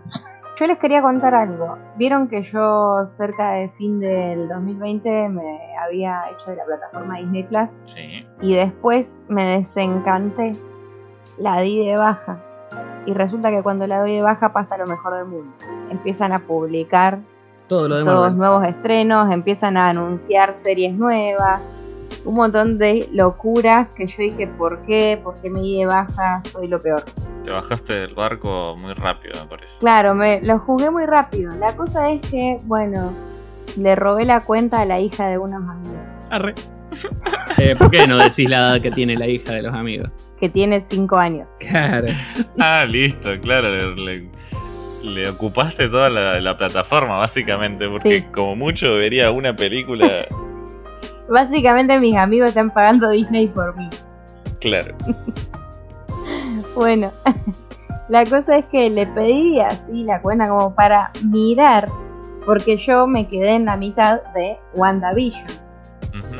Yo 0.60 0.66
les 0.66 0.78
quería 0.78 1.02
contar 1.02 1.34
algo. 1.34 1.78
Vieron 1.96 2.28
que 2.28 2.42
yo 2.52 3.06
cerca 3.16 3.52
de 3.52 3.70
fin 3.70 3.98
del 3.98 4.48
2020 4.48 5.28
me 5.30 5.58
había 5.82 6.24
hecho 6.30 6.50
de 6.50 6.56
la 6.56 6.64
plataforma 6.64 7.18
Disney 7.18 7.42
Plus 7.44 7.68
Sí. 7.86 8.26
y 8.42 8.54
después 8.54 9.18
me 9.28 9.44
desencanté. 9.58 10.52
La 11.38 11.60
di 11.60 11.84
de 11.86 11.96
baja. 11.96 12.38
Y 13.06 13.14
resulta 13.14 13.50
que 13.50 13.62
cuando 13.62 13.86
la 13.86 14.00
doy 14.00 14.14
de 14.16 14.22
baja 14.22 14.52
pasa 14.52 14.76
lo 14.76 14.86
mejor 14.86 15.14
del 15.16 15.24
mundo. 15.24 15.52
Empiezan 15.90 16.32
a 16.32 16.40
publicar 16.40 17.18
Todo 17.66 17.88
lo 17.88 18.04
todos 18.04 18.34
nuevos 18.36 18.62
estrenos, 18.64 19.30
empiezan 19.30 19.76
a 19.76 19.88
anunciar 19.88 20.54
series 20.54 20.94
nuevas, 20.94 21.60
un 22.24 22.34
montón 22.34 22.78
de 22.78 23.08
locuras 23.12 23.92
que 23.92 24.06
yo 24.06 24.14
dije, 24.18 24.46
¿por 24.46 24.80
qué? 24.86 25.20
¿Por 25.22 25.36
qué 25.42 25.50
me 25.50 25.60
di 25.60 25.78
de 25.80 25.86
baja? 25.86 26.40
Soy 26.52 26.68
lo 26.68 26.80
peor. 26.80 27.02
Te 27.44 27.50
bajaste 27.50 27.92
del 28.02 28.14
barco 28.14 28.76
muy 28.76 28.92
rápido, 28.94 29.34
me 29.42 29.48
parece. 29.48 29.72
Claro, 29.80 30.14
me 30.14 30.40
lo 30.42 30.58
jugué 30.60 30.90
muy 30.90 31.04
rápido. 31.06 31.52
La 31.56 31.74
cosa 31.74 32.10
es 32.10 32.20
que, 32.30 32.58
bueno, 32.64 33.12
le 33.76 33.94
robé 33.96 34.24
la 34.24 34.40
cuenta 34.40 34.80
a 34.80 34.84
la 34.84 35.00
hija 35.00 35.26
de 35.28 35.38
unos 35.38 35.62
amigos, 35.68 35.98
Arre. 36.30 36.54
Eh, 37.58 37.74
¿Por 37.76 37.90
qué 37.90 38.06
no 38.06 38.16
decís 38.18 38.48
la 38.48 38.56
edad 38.58 38.80
que 38.80 38.90
tiene 38.90 39.16
la 39.16 39.26
hija 39.26 39.52
de 39.52 39.62
los 39.62 39.74
amigos? 39.74 40.10
que 40.38 40.48
tiene 40.48 40.84
5 40.88 41.16
años. 41.16 41.46
Claro. 41.60 42.08
Ah, 42.58 42.84
listo, 42.88 43.30
claro. 43.40 43.68
Le, 43.94 43.94
le- 43.96 44.28
le 45.02 45.28
ocupaste 45.28 45.88
toda 45.88 46.08
la, 46.10 46.40
la 46.40 46.56
plataforma, 46.56 47.18
básicamente, 47.18 47.88
porque 47.88 48.20
Sí. 48.20 48.26
como 48.32 48.56
mucho 48.56 48.94
vería 48.96 49.30
una 49.30 49.54
película. 49.54 50.08
Básicamente 51.32 51.98
mis 51.98 52.14
amigos 52.14 52.50
están 52.50 52.70
pagando 52.70 53.08
Disney 53.08 53.48
por 53.48 53.74
mí. 53.76 53.88
claro. 54.60 54.94
Bueno, 56.74 57.10
la 58.08 58.24
cosa 58.24 58.56
es 58.58 58.64
que 58.66 58.88
le 58.88 59.06
pedí 59.06 59.60
así 59.60 60.04
la 60.04 60.22
cuenta 60.22 60.48
como 60.48 60.74
para 60.74 61.10
mirar, 61.24 61.86
porque 62.46 62.78
yo 62.78 63.06
me 63.06 63.28
quedé 63.28 63.56
en 63.56 63.66
la 63.66 63.76
mitad 63.76 64.22
de 64.34 64.58
WandaVision. 64.74 65.46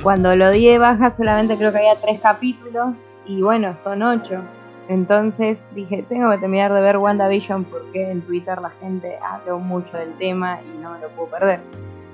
Cuando 0.03 0.35
lo 0.37 0.51
di 0.51 0.69
de 0.69 0.79
baja 0.79 1.11
solamente 1.11 1.57
creo 1.57 1.73
que 1.73 1.79
había 1.79 2.01
tres 2.01 2.21
capítulos 2.21 2.95
y 3.27 3.43
bueno, 3.43 3.77
son 3.83 4.03
ocho. 4.03 4.41
Entonces 4.89 5.59
dije, 5.75 6.05
tengo 6.09 6.31
que 6.31 6.39
terminar 6.39 6.73
de 6.73 6.81
ver 6.81 6.97
WandaVision 6.97 7.65
porque 7.65 8.11
en 8.11 8.23
Twitter 8.23 8.61
la 8.61 8.71
gente 8.81 9.19
habló 9.23 9.59
mucho 9.59 9.97
del 9.97 10.15
tema 10.15 10.61
y 10.63 10.83
no 10.83 10.93
me 10.93 11.01
lo 11.01 11.09
puedo 11.11 11.29
perder. 11.29 11.61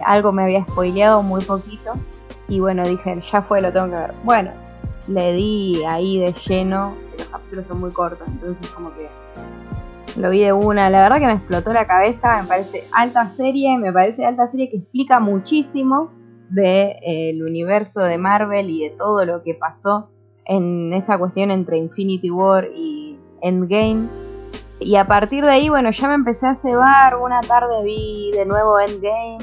Algo 0.05 0.33
me 0.33 0.43
había 0.43 0.65
spoileado 0.65 1.23
muy 1.23 1.45
poquito 1.45 1.95
y 2.49 2.61
bueno, 2.61 2.87
dije, 2.87 3.23
ya 3.31 3.43
fue, 3.43 3.61
lo 3.61 3.73
tengo 3.73 3.87
que 3.87 3.97
ver. 3.97 4.15
Bueno, 4.25 4.51
le 5.07 5.33
di 5.33 5.83
ahí 5.87 6.19
de 6.19 6.33
lleno, 6.33 6.95
los 7.17 7.27
capítulos 7.29 7.67
son 7.67 7.81
muy 7.81 7.91
cortos, 7.91 8.27
entonces 8.27 8.71
como 8.71 8.93
que 8.95 9.09
lo 10.19 10.31
vi 10.31 10.41
de 10.41 10.53
una. 10.53 10.91
La 10.91 11.03
verdad 11.03 11.19
que 11.19 11.27
me 11.27 11.33
explotó 11.33 11.73
la 11.73 11.87
cabeza, 11.87 12.43
me 12.43 12.49
parece 12.49 12.85
alta 12.93 13.29
serie, 13.29 13.77
me 13.79 13.93
parece 13.93 14.25
alta 14.25 14.51
serie 14.51 14.71
que 14.71 14.79
explica 14.79 15.21
muchísimo 15.21 16.11
del 16.49 17.43
universo 17.43 18.01
de 18.01 18.17
Marvel 18.17 18.71
y 18.71 18.85
de 18.85 18.91
todo 18.91 19.25
lo 19.25 19.43
que 19.43 19.55
pasó 19.55 20.11
en 20.47 20.93
esta 20.95 21.19
cuestión 21.19 21.51
entre 21.51 21.77
Infinity 21.77 22.31
War 22.31 22.69
y 22.75 23.19
Endgame. 23.43 24.09
Y 24.81 24.97
a 24.97 25.07
partir 25.07 25.45
de 25.45 25.51
ahí, 25.51 25.69
bueno, 25.69 25.91
ya 25.91 26.09
me 26.09 26.15
empecé 26.15 26.47
a 26.47 26.55
cebar. 26.55 27.17
Una 27.17 27.41
tarde 27.41 27.83
vi 27.85 28.31
de 28.33 28.47
nuevo 28.47 28.79
Endgame. 28.79 29.39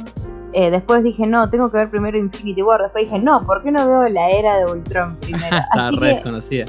Eh, 0.54 0.72
después 0.72 1.04
dije, 1.04 1.28
no, 1.28 1.50
tengo 1.50 1.70
que 1.70 1.78
ver 1.78 1.90
primero 1.90 2.18
Infinity 2.18 2.62
War. 2.62 2.82
Después 2.82 3.06
dije, 3.06 3.20
no, 3.20 3.46
¿por 3.46 3.62
qué 3.62 3.72
no 3.72 3.86
veo 3.88 4.08
la 4.08 4.30
era 4.30 4.58
de 4.58 4.66
Ultron 4.72 5.18
primero? 5.18 5.58
Está 5.74 5.92
re 5.92 5.98
que, 5.98 6.06
desconocida. 6.16 6.66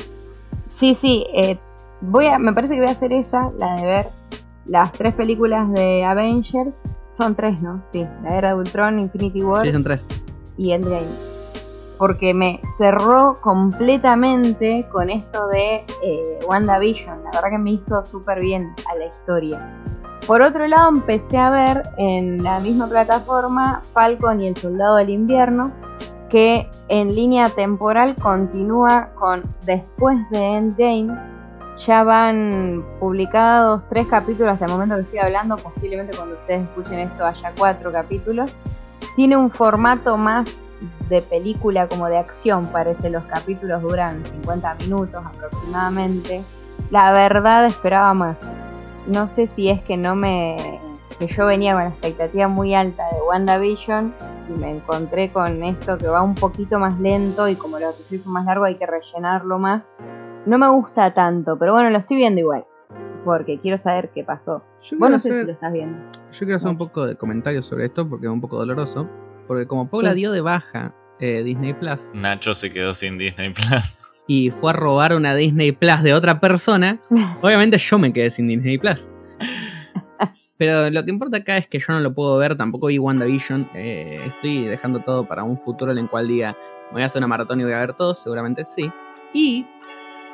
sí, 0.66 0.96
sí, 0.96 1.24
eh, 1.32 1.56
voy 2.00 2.26
a, 2.26 2.38
me 2.38 2.52
parece 2.52 2.74
que 2.74 2.80
voy 2.80 2.88
a 2.88 2.92
hacer 2.92 3.12
esa, 3.12 3.50
la 3.58 3.76
de 3.76 3.86
ver 3.86 4.06
las 4.64 4.90
tres 4.90 5.14
películas 5.14 5.70
de 5.72 6.04
Avengers. 6.04 6.70
Son 7.12 7.36
tres, 7.36 7.62
¿no? 7.62 7.82
Sí, 7.92 8.04
la 8.24 8.36
era 8.36 8.48
de 8.48 8.54
Ultron, 8.56 8.98
Infinity 8.98 9.42
War 9.42 9.64
Sí, 9.64 9.72
son 9.72 9.84
tres. 9.84 10.04
y 10.58 10.72
Endgame. 10.72 11.06
Porque 11.98 12.34
me 12.34 12.60
cerró 12.76 13.38
completamente 13.40 14.86
con 14.92 15.08
esto 15.08 15.46
de 15.48 15.84
eh, 16.02 16.38
WandaVision. 16.46 17.24
La 17.24 17.30
verdad 17.30 17.50
que 17.50 17.58
me 17.58 17.72
hizo 17.72 18.04
súper 18.04 18.40
bien 18.40 18.74
a 18.90 18.94
la 18.96 19.06
historia. 19.06 19.82
Por 20.26 20.42
otro 20.42 20.66
lado, 20.66 20.88
empecé 20.88 21.38
a 21.38 21.50
ver 21.50 21.88
en 21.98 22.42
la 22.42 22.58
misma 22.58 22.88
plataforma 22.88 23.80
Falcon 23.92 24.40
y 24.40 24.48
el 24.48 24.56
Soldado 24.56 24.96
del 24.96 25.10
Invierno, 25.10 25.70
que 26.28 26.68
en 26.88 27.14
línea 27.14 27.48
temporal 27.48 28.16
continúa 28.16 29.10
con 29.14 29.44
después 29.64 30.18
de 30.30 30.56
Endgame. 30.56 31.16
Ya 31.86 32.02
van 32.02 32.84
publicados 32.98 33.84
tres 33.88 34.08
capítulos 34.08 34.54
hasta 34.54 34.64
el 34.64 34.72
momento 34.72 34.96
que 34.96 35.02
estoy 35.02 35.18
hablando. 35.20 35.56
Posiblemente 35.58 36.16
cuando 36.16 36.34
ustedes 36.34 36.62
escuchen 36.62 36.98
esto 36.98 37.24
haya 37.24 37.52
cuatro 37.56 37.92
capítulos. 37.92 38.52
Tiene 39.14 39.36
un 39.36 39.50
formato 39.50 40.16
más 40.16 40.48
de 41.08 41.20
película 41.22 41.88
como 41.88 42.08
de 42.08 42.18
acción, 42.18 42.66
parece. 42.66 43.10
Los 43.10 43.24
capítulos 43.24 43.82
duran 43.82 44.24
50 44.24 44.74
minutos 44.80 45.22
aproximadamente. 45.24 46.42
La 46.90 47.12
verdad 47.12 47.66
esperaba 47.66 48.14
más. 48.14 48.36
No 49.06 49.28
sé 49.28 49.48
si 49.54 49.68
es 49.68 49.80
que 49.82 49.96
no 49.96 50.14
me. 50.16 50.80
que 51.18 51.26
yo 51.28 51.46
venía 51.46 51.72
con 51.74 51.84
la 51.84 51.88
expectativa 51.90 52.48
muy 52.48 52.74
alta 52.74 53.04
de 53.12 53.22
WandaVision 53.22 54.14
y 54.48 54.52
me 54.58 54.70
encontré 54.70 55.32
con 55.32 55.62
esto 55.64 55.96
que 55.98 56.06
va 56.08 56.22
un 56.22 56.34
poquito 56.34 56.78
más 56.78 56.98
lento 57.00 57.48
y 57.48 57.56
como 57.56 57.78
los 57.78 57.94
episodios 57.94 58.24
son 58.24 58.32
más 58.34 58.44
largos 58.44 58.66
hay 58.68 58.74
que 58.76 58.86
rellenarlo 58.86 59.58
más. 59.58 59.90
No 60.44 60.58
me 60.58 60.68
gusta 60.68 61.14
tanto, 61.14 61.58
pero 61.58 61.72
bueno, 61.72 61.90
lo 61.90 61.98
estoy 61.98 62.18
viendo 62.18 62.40
igual. 62.40 62.64
Porque 63.24 63.58
quiero 63.58 63.82
saber 63.82 64.10
qué 64.10 64.22
pasó. 64.22 64.62
Yo 64.82 64.98
Vos 64.98 65.10
no 65.10 65.18
sé 65.18 65.40
si 65.40 65.46
lo 65.46 65.52
estás 65.52 65.72
viendo. 65.72 65.98
yo 66.30 66.38
quiero 66.38 66.56
hacer 66.56 66.70
un 66.70 66.78
poco 66.78 67.06
de 67.06 67.16
comentarios 67.16 67.66
sobre 67.66 67.86
esto 67.86 68.08
porque 68.08 68.26
es 68.26 68.32
un 68.32 68.40
poco 68.40 68.56
doloroso. 68.58 69.08
Porque 69.46 69.66
como 69.66 69.88
Paula 69.88 70.14
dio 70.14 70.32
de 70.32 70.40
baja 70.40 70.94
eh, 71.20 71.42
Disney 71.42 71.72
Plus 71.72 72.10
Nacho 72.12 72.54
se 72.54 72.70
quedó 72.70 72.94
sin 72.94 73.18
Disney 73.18 73.52
Plus. 73.52 73.82
y 74.26 74.50
fue 74.50 74.70
a 74.70 74.74
robar 74.74 75.14
una 75.14 75.34
Disney 75.34 75.72
Plus 75.72 76.02
de 76.02 76.14
otra 76.14 76.40
persona, 76.40 77.00
obviamente 77.42 77.78
yo 77.78 77.98
me 77.98 78.12
quedé 78.12 78.30
sin 78.30 78.48
Disney 78.48 78.78
Plus. 78.78 79.10
Pero 80.58 80.88
lo 80.88 81.04
que 81.04 81.10
importa 81.10 81.36
acá 81.36 81.58
es 81.58 81.66
que 81.66 81.78
yo 81.78 81.92
no 81.92 82.00
lo 82.00 82.14
puedo 82.14 82.38
ver, 82.38 82.56
tampoco 82.56 82.86
vi 82.86 82.98
WandaVision. 82.98 83.68
eh, 83.74 84.22
estoy 84.24 84.64
dejando 84.64 85.00
todo 85.00 85.28
para 85.28 85.44
un 85.44 85.58
futuro 85.58 85.92
en 85.92 85.98
el 85.98 86.08
cual 86.08 86.28
diga, 86.28 86.56
me 86.86 86.92
voy 86.92 87.02
a 87.02 87.06
hacer 87.06 87.20
una 87.20 87.26
maratón 87.26 87.60
y 87.60 87.64
voy 87.64 87.74
a 87.74 87.80
ver 87.80 87.92
todo, 87.92 88.14
seguramente 88.14 88.64
sí. 88.64 88.90
Y 89.34 89.66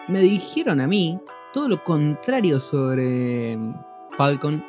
me 0.09 0.21
dijeron 0.21 0.81
a 0.81 0.87
mí 0.87 1.19
todo 1.53 1.69
lo 1.69 1.83
contrario 1.83 2.61
sobre 2.61 3.59
Falcon 4.17 4.65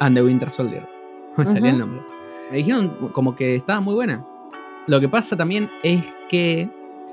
and 0.00 0.16
the 0.16 0.22
Winter 0.22 0.50
Soldier. 0.50 0.86
Me 1.36 1.46
salía 1.46 1.70
el 1.70 1.78
nombre. 1.78 2.17
Me 2.50 2.58
dijeron 2.58 3.10
como 3.12 3.36
que 3.36 3.56
estaba 3.56 3.80
muy 3.80 3.94
buena. 3.94 4.24
Lo 4.86 5.00
que 5.00 5.08
pasa 5.08 5.36
también 5.36 5.70
es 5.82 6.14
que 6.28 6.70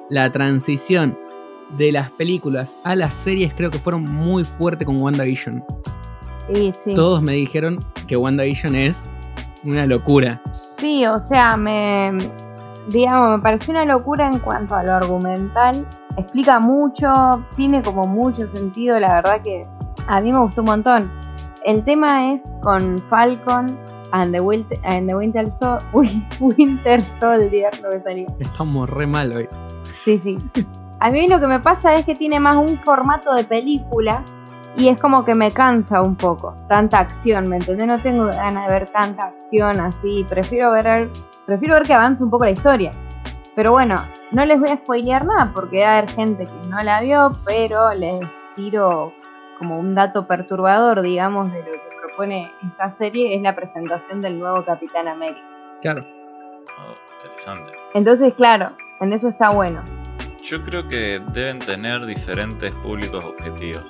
la 0.09 0.31
transición 0.31 1.17
de 1.77 1.91
las 1.91 2.11
películas 2.11 2.79
a 2.83 2.95
las 2.95 3.15
series 3.15 3.53
creo 3.53 3.71
que 3.71 3.79
fueron 3.79 4.07
muy 4.07 4.43
fuerte 4.43 4.85
con 4.85 5.01
WandaVision. 5.01 5.63
Sí, 6.53 6.73
sí. 6.83 6.93
Todos 6.93 7.21
me 7.21 7.33
dijeron 7.33 7.83
que 8.07 8.15
WandaVision 8.15 8.75
es 8.75 9.09
una 9.63 9.85
locura. 9.85 10.41
Sí, 10.77 11.05
o 11.05 11.19
sea, 11.19 11.57
me. 11.57 12.17
Digamos, 12.89 13.37
me 13.37 13.43
pareció 13.43 13.71
una 13.71 13.83
locura 13.83 14.27
en 14.27 14.39
cuanto 14.39 14.75
a 14.75 14.83
lo 14.83 14.93
argumental. 14.93 15.87
Explica 16.17 16.59
mucho, 16.59 17.43
tiene 17.57 17.81
como 17.81 18.05
mucho 18.05 18.47
sentido, 18.47 18.99
la 18.99 19.15
verdad 19.15 19.41
que 19.41 19.67
a 20.07 20.21
mí 20.21 20.31
me 20.31 20.39
gustó 20.39 20.61
un 20.61 20.67
montón. 20.67 21.11
El 21.65 21.83
tema 21.83 22.31
es 22.31 22.41
con 22.61 23.03
Falcon 23.09 23.77
and 24.21 24.33
the, 24.33 24.39
Wil- 24.39 24.65
and 24.83 25.07
the 25.07 25.15
Winter, 25.15 25.51
Sol- 25.51 25.81
Winter 26.39 27.03
Soldier, 27.19 27.69
lo 27.83 27.89
que 27.91 27.99
salió. 28.01 28.27
Estamos 28.39 28.89
re 28.89 29.05
mal 29.07 29.31
hoy. 29.35 29.49
Sí, 30.03 30.17
sí. 30.19 30.37
A 30.99 31.11
mí 31.11 31.27
lo 31.27 31.39
que 31.39 31.47
me 31.47 31.59
pasa 31.59 31.93
es 31.95 32.05
que 32.05 32.15
tiene 32.15 32.39
más 32.39 32.55
un 32.57 32.79
formato 32.79 33.33
de 33.33 33.43
película 33.43 34.23
y 34.77 34.87
es 34.87 34.99
como 34.99 35.25
que 35.25 35.35
me 35.35 35.51
cansa 35.51 36.01
un 36.01 36.15
poco. 36.15 36.55
Tanta 36.69 36.99
acción, 36.99 37.47
¿me 37.47 37.57
entendés? 37.57 37.87
No 37.87 37.99
tengo 38.01 38.25
ganas 38.25 38.67
de 38.67 38.73
ver 38.73 38.87
tanta 38.91 39.25
acción 39.25 39.79
así. 39.79 40.25
Prefiero 40.29 40.71
ver, 40.71 41.09
prefiero 41.45 41.75
ver 41.75 41.83
que 41.83 41.93
avance 41.93 42.23
un 42.23 42.29
poco 42.29 42.45
la 42.45 42.51
historia. 42.51 42.93
Pero 43.55 43.71
bueno, 43.71 44.01
no 44.31 44.45
les 44.45 44.59
voy 44.59 44.69
a 44.69 44.77
spoilear 44.77 45.25
nada 45.25 45.51
porque 45.53 45.81
va 45.81 45.87
a 45.89 45.97
haber 45.99 46.09
gente 46.11 46.45
que 46.45 46.67
no 46.69 46.81
la 46.83 47.01
vio, 47.01 47.31
pero 47.45 47.93
les 47.93 48.19
tiro 48.55 49.13
como 49.59 49.79
un 49.79 49.95
dato 49.95 50.27
perturbador, 50.27 51.01
digamos, 51.01 51.51
de 51.51 51.59
lo 51.59 51.65
que 51.65 51.84
propone 52.15 52.51
esta 52.65 52.91
serie, 52.91 53.35
es 53.35 53.41
la 53.41 53.55
presentación 53.55 54.21
del 54.21 54.39
nuevo 54.39 54.63
Capitán 54.63 55.07
América. 55.07 55.41
Claro. 55.81 56.05
Oh, 56.77 56.95
interesante. 57.23 57.73
Entonces, 57.93 58.33
claro, 58.35 58.71
en 59.01 59.13
eso 59.13 59.27
está 59.27 59.49
bueno. 59.49 59.83
Yo 60.43 60.63
creo 60.63 60.87
que 60.87 61.21
deben 61.33 61.59
tener 61.59 62.05
diferentes 62.05 62.73
públicos 62.75 63.23
objetivos. 63.23 63.83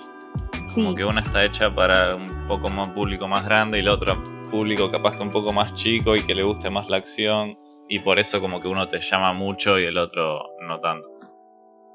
Sí. 0.73 0.83
Como 0.83 0.95
que 0.95 1.05
una 1.05 1.21
está 1.21 1.43
hecha 1.43 1.73
para 1.73 2.15
un 2.15 2.47
poco 2.47 2.69
más 2.69 2.89
público 2.89 3.27
más 3.27 3.45
grande 3.45 3.79
y 3.79 3.81
la 3.83 3.93
otra 3.93 4.15
público 4.49 4.91
capaz 4.91 5.17
que 5.17 5.23
un 5.23 5.31
poco 5.31 5.53
más 5.53 5.73
chico 5.75 6.15
y 6.15 6.25
que 6.25 6.33
le 6.33 6.43
guste 6.43 6.69
más 6.69 6.89
la 6.89 6.97
acción. 6.97 7.57
Y 7.87 7.99
por 7.99 8.17
eso 8.17 8.41
como 8.41 8.59
que 8.59 8.67
uno 8.67 8.87
te 8.87 8.99
llama 8.99 9.33
mucho 9.33 9.77
y 9.77 9.85
el 9.85 9.97
otro 9.97 10.39
no 10.61 10.79
tanto. 10.79 11.07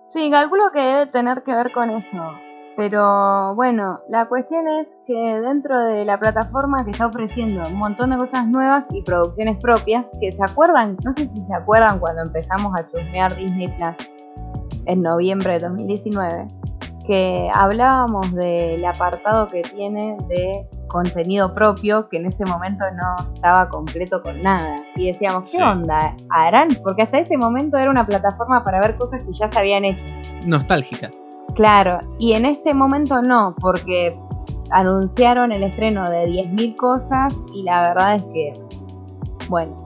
Sí, 0.06 0.30
calculo 0.30 0.70
que 0.72 0.80
debe 0.80 1.06
tener 1.06 1.42
que 1.42 1.54
ver 1.54 1.72
con 1.72 1.90
eso. 1.90 2.49
Pero 2.80 3.54
bueno, 3.56 4.00
la 4.08 4.24
cuestión 4.26 4.66
es 4.66 4.88
que 5.06 5.38
dentro 5.38 5.78
de 5.84 6.06
la 6.06 6.18
plataforma 6.18 6.82
que 6.82 6.92
está 6.92 7.08
ofreciendo 7.08 7.68
un 7.68 7.74
montón 7.74 8.08
de 8.08 8.16
cosas 8.16 8.46
nuevas 8.46 8.86
y 8.88 9.02
producciones 9.02 9.58
propias, 9.58 10.10
que 10.18 10.32
se 10.32 10.42
acuerdan, 10.42 10.96
no 11.04 11.12
sé 11.14 11.28
si 11.28 11.44
se 11.44 11.52
acuerdan 11.54 11.98
cuando 11.98 12.22
empezamos 12.22 12.72
a 12.74 12.86
chusmear 12.88 13.36
Disney 13.36 13.68
Plus 13.68 14.10
en 14.86 15.02
noviembre 15.02 15.52
de 15.52 15.58
2019, 15.58 16.48
que 17.06 17.50
hablábamos 17.52 18.32
del 18.32 18.82
apartado 18.86 19.48
que 19.48 19.60
tiene 19.60 20.16
de 20.28 20.66
contenido 20.88 21.52
propio 21.52 22.08
que 22.08 22.16
en 22.16 22.26
ese 22.26 22.46
momento 22.46 22.86
no 22.96 23.34
estaba 23.34 23.68
completo 23.68 24.22
con 24.22 24.40
nada. 24.40 24.76
Y 24.96 25.12
decíamos, 25.12 25.50
¿qué 25.50 25.58
Sí. 25.58 25.62
onda? 25.62 26.16
¿Harán? 26.30 26.68
Porque 26.82 27.02
hasta 27.02 27.18
ese 27.18 27.36
momento 27.36 27.76
era 27.76 27.90
una 27.90 28.06
plataforma 28.06 28.64
para 28.64 28.80
ver 28.80 28.96
cosas 28.96 29.20
que 29.20 29.34
ya 29.34 29.52
se 29.52 29.58
habían 29.58 29.84
hecho. 29.84 30.02
Nostálgica. 30.46 31.10
Claro, 31.54 32.00
y 32.18 32.32
en 32.32 32.44
este 32.44 32.74
momento 32.74 33.22
no, 33.22 33.54
porque 33.60 34.16
anunciaron 34.70 35.52
el 35.52 35.64
estreno 35.64 36.08
de 36.08 36.26
10.000 36.26 36.76
cosas 36.76 37.34
y 37.54 37.62
la 37.62 37.88
verdad 37.88 38.16
es 38.16 38.22
que, 38.32 38.60
bueno, 39.48 39.80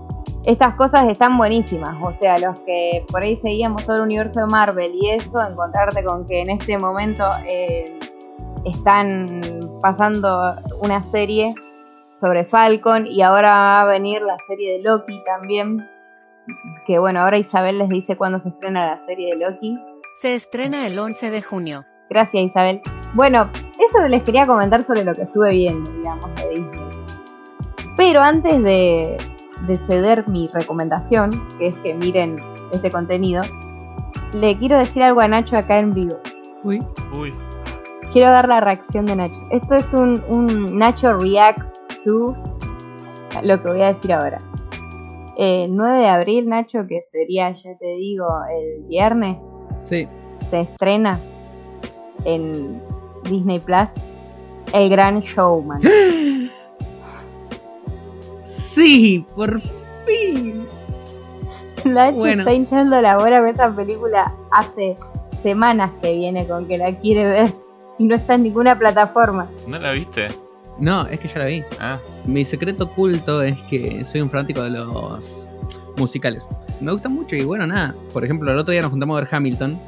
estas 0.45 0.75
cosas 0.75 1.09
están 1.09 1.37
buenísimas. 1.39 1.97
O 2.03 2.13
sea, 2.13 2.39
los 2.39 2.59
que 2.61 3.05
por 3.11 3.23
ahí 3.23 3.37
seguíamos 3.37 3.85
todo 3.85 3.97
el 3.97 4.03
universo 4.03 4.41
de 4.41 4.47
Marvel 4.47 4.93
y 4.95 5.11
eso, 5.11 5.41
encontrarte 5.41 6.05
con 6.05 6.27
que 6.27 6.43
en 6.43 6.51
este 6.51 6.77
momento 6.79 7.25
eh, 7.47 7.99
están 8.65 9.41
pasando 9.81 10.57
una 10.81 11.03
serie 11.05 11.55
sobre 12.15 12.45
Falcon 12.45 13.07
y 13.07 13.23
ahora 13.23 13.49
va 13.49 13.81
a 13.83 13.85
venir 13.87 14.23
la 14.23 14.37
serie 14.47 14.79
de 14.79 14.83
Loki 14.83 15.23
también. 15.25 15.89
Que 16.87 16.99
bueno, 16.99 17.21
ahora 17.21 17.39
Isabel 17.39 17.79
les 17.79 17.89
dice 17.89 18.17
cuándo 18.17 18.39
se 18.41 18.51
estrena 18.51 18.87
la 18.87 19.07
serie 19.07 19.35
de 19.35 19.45
Loki. 19.45 19.79
Se 20.15 20.35
estrena 20.37 20.87
el 20.87 20.97
11 20.97 21.31
de 21.31 21.43
junio. 21.43 21.85
Gracias, 22.09 22.45
Isabel. 22.45 22.81
Bueno, 23.15 23.51
eso 23.85 23.99
les 24.09 24.23
quería 24.23 24.47
comentar 24.47 24.85
sobre 24.85 25.03
lo 25.03 25.13
que 25.13 25.23
estuve 25.23 25.51
viendo, 25.51 25.91
digamos, 25.91 26.33
de 26.37 26.49
Disney. 26.51 26.81
Pero 27.97 28.21
antes 28.21 28.63
de, 28.63 29.17
de 29.67 29.79
ceder 29.87 30.29
mi 30.29 30.49
recomendación, 30.53 31.31
que 31.59 31.69
es 31.69 31.75
que 31.79 31.95
miren 31.95 32.39
este 32.73 32.93
contenido, 32.93 33.43
le 34.33 34.57
quiero 34.57 34.79
decir 34.79 35.03
algo 35.03 35.21
a 35.21 35.27
Nacho 35.27 35.57
acá 35.57 35.79
en 35.79 35.95
vivo. 35.95 36.17
Uy. 36.63 36.81
Uy, 37.13 37.35
Quiero 38.13 38.31
ver 38.31 38.49
la 38.49 38.61
reacción 38.61 39.07
de 39.07 39.17
Nacho. 39.17 39.41
Esto 39.51 39.75
es 39.75 39.93
un, 39.93 40.23
un 40.29 40.79
Nacho 40.79 41.15
React 41.15 41.61
to 42.05 42.37
lo 43.43 43.61
que 43.61 43.69
voy 43.69 43.83
a 43.83 43.95
decir 43.95 44.13
ahora. 44.13 44.41
El 45.37 45.75
9 45.75 45.99
de 45.99 46.09
abril, 46.09 46.49
Nacho, 46.49 46.87
que 46.89 47.03
sería, 47.11 47.51
ya 47.51 47.77
te 47.79 47.97
digo, 47.97 48.29
el 48.49 48.85
viernes, 48.85 49.37
Sí. 49.85 50.09
se 50.51 50.61
estrena 50.63 51.19
en 52.25 52.81
Disney 53.29 53.61
Plus 53.61 53.89
El 54.73 54.89
Gran 54.91 55.21
Showman. 55.21 55.81
Sí, 58.43 59.25
por 59.35 59.61
fin. 60.07 60.67
Nacho 61.85 62.17
Bueno. 62.17 62.43
está 62.43 62.53
hinchando 62.55 63.01
la 63.01 63.17
bola 63.19 63.41
con 63.41 63.49
esta 63.49 63.71
película 63.75 64.33
hace 64.51 64.97
semanas 65.43 65.91
que 66.01 66.15
viene 66.15 66.47
con 66.47 66.67
que 66.67 66.79
la 66.79 66.97
quiere 66.99 67.25
ver 67.27 67.49
y 67.99 68.05
no 68.05 68.15
está 68.15 68.35
en 68.35 68.45
ninguna 68.45 68.79
plataforma. 68.79 69.49
¿no 69.67 69.79
la 69.79 69.93
viste? 69.93 70.27
No, 70.79 71.07
es 71.07 71.21
que 71.21 71.29
ya 71.29 71.39
la 71.41 71.45
vi. 71.45 71.63
Ah, 71.79 71.99
Mi 72.25 72.43
secreto 72.45 72.85
oculto 72.85 73.43
es 73.43 73.61
que 73.65 74.03
soy 74.03 74.23
un 74.23 74.31
fanático 74.31 74.63
de 74.63 74.71
los 74.71 75.49
musicales. 75.97 76.49
Me 76.85 76.93
gustan 76.93 77.13
mucho 77.15 77.35
y 77.37 77.45
bueno, 77.45 77.67
nada. 77.67 77.95
Por 78.13 78.25
ejemplo, 78.25 78.51
el 78.53 78.59
otro 78.59 78.73
día 78.73 78.83
nos 78.83 78.91
juntamos 78.91 79.17
a 79.17 79.21
ver 79.21 79.29
Hamilton. 79.35 79.81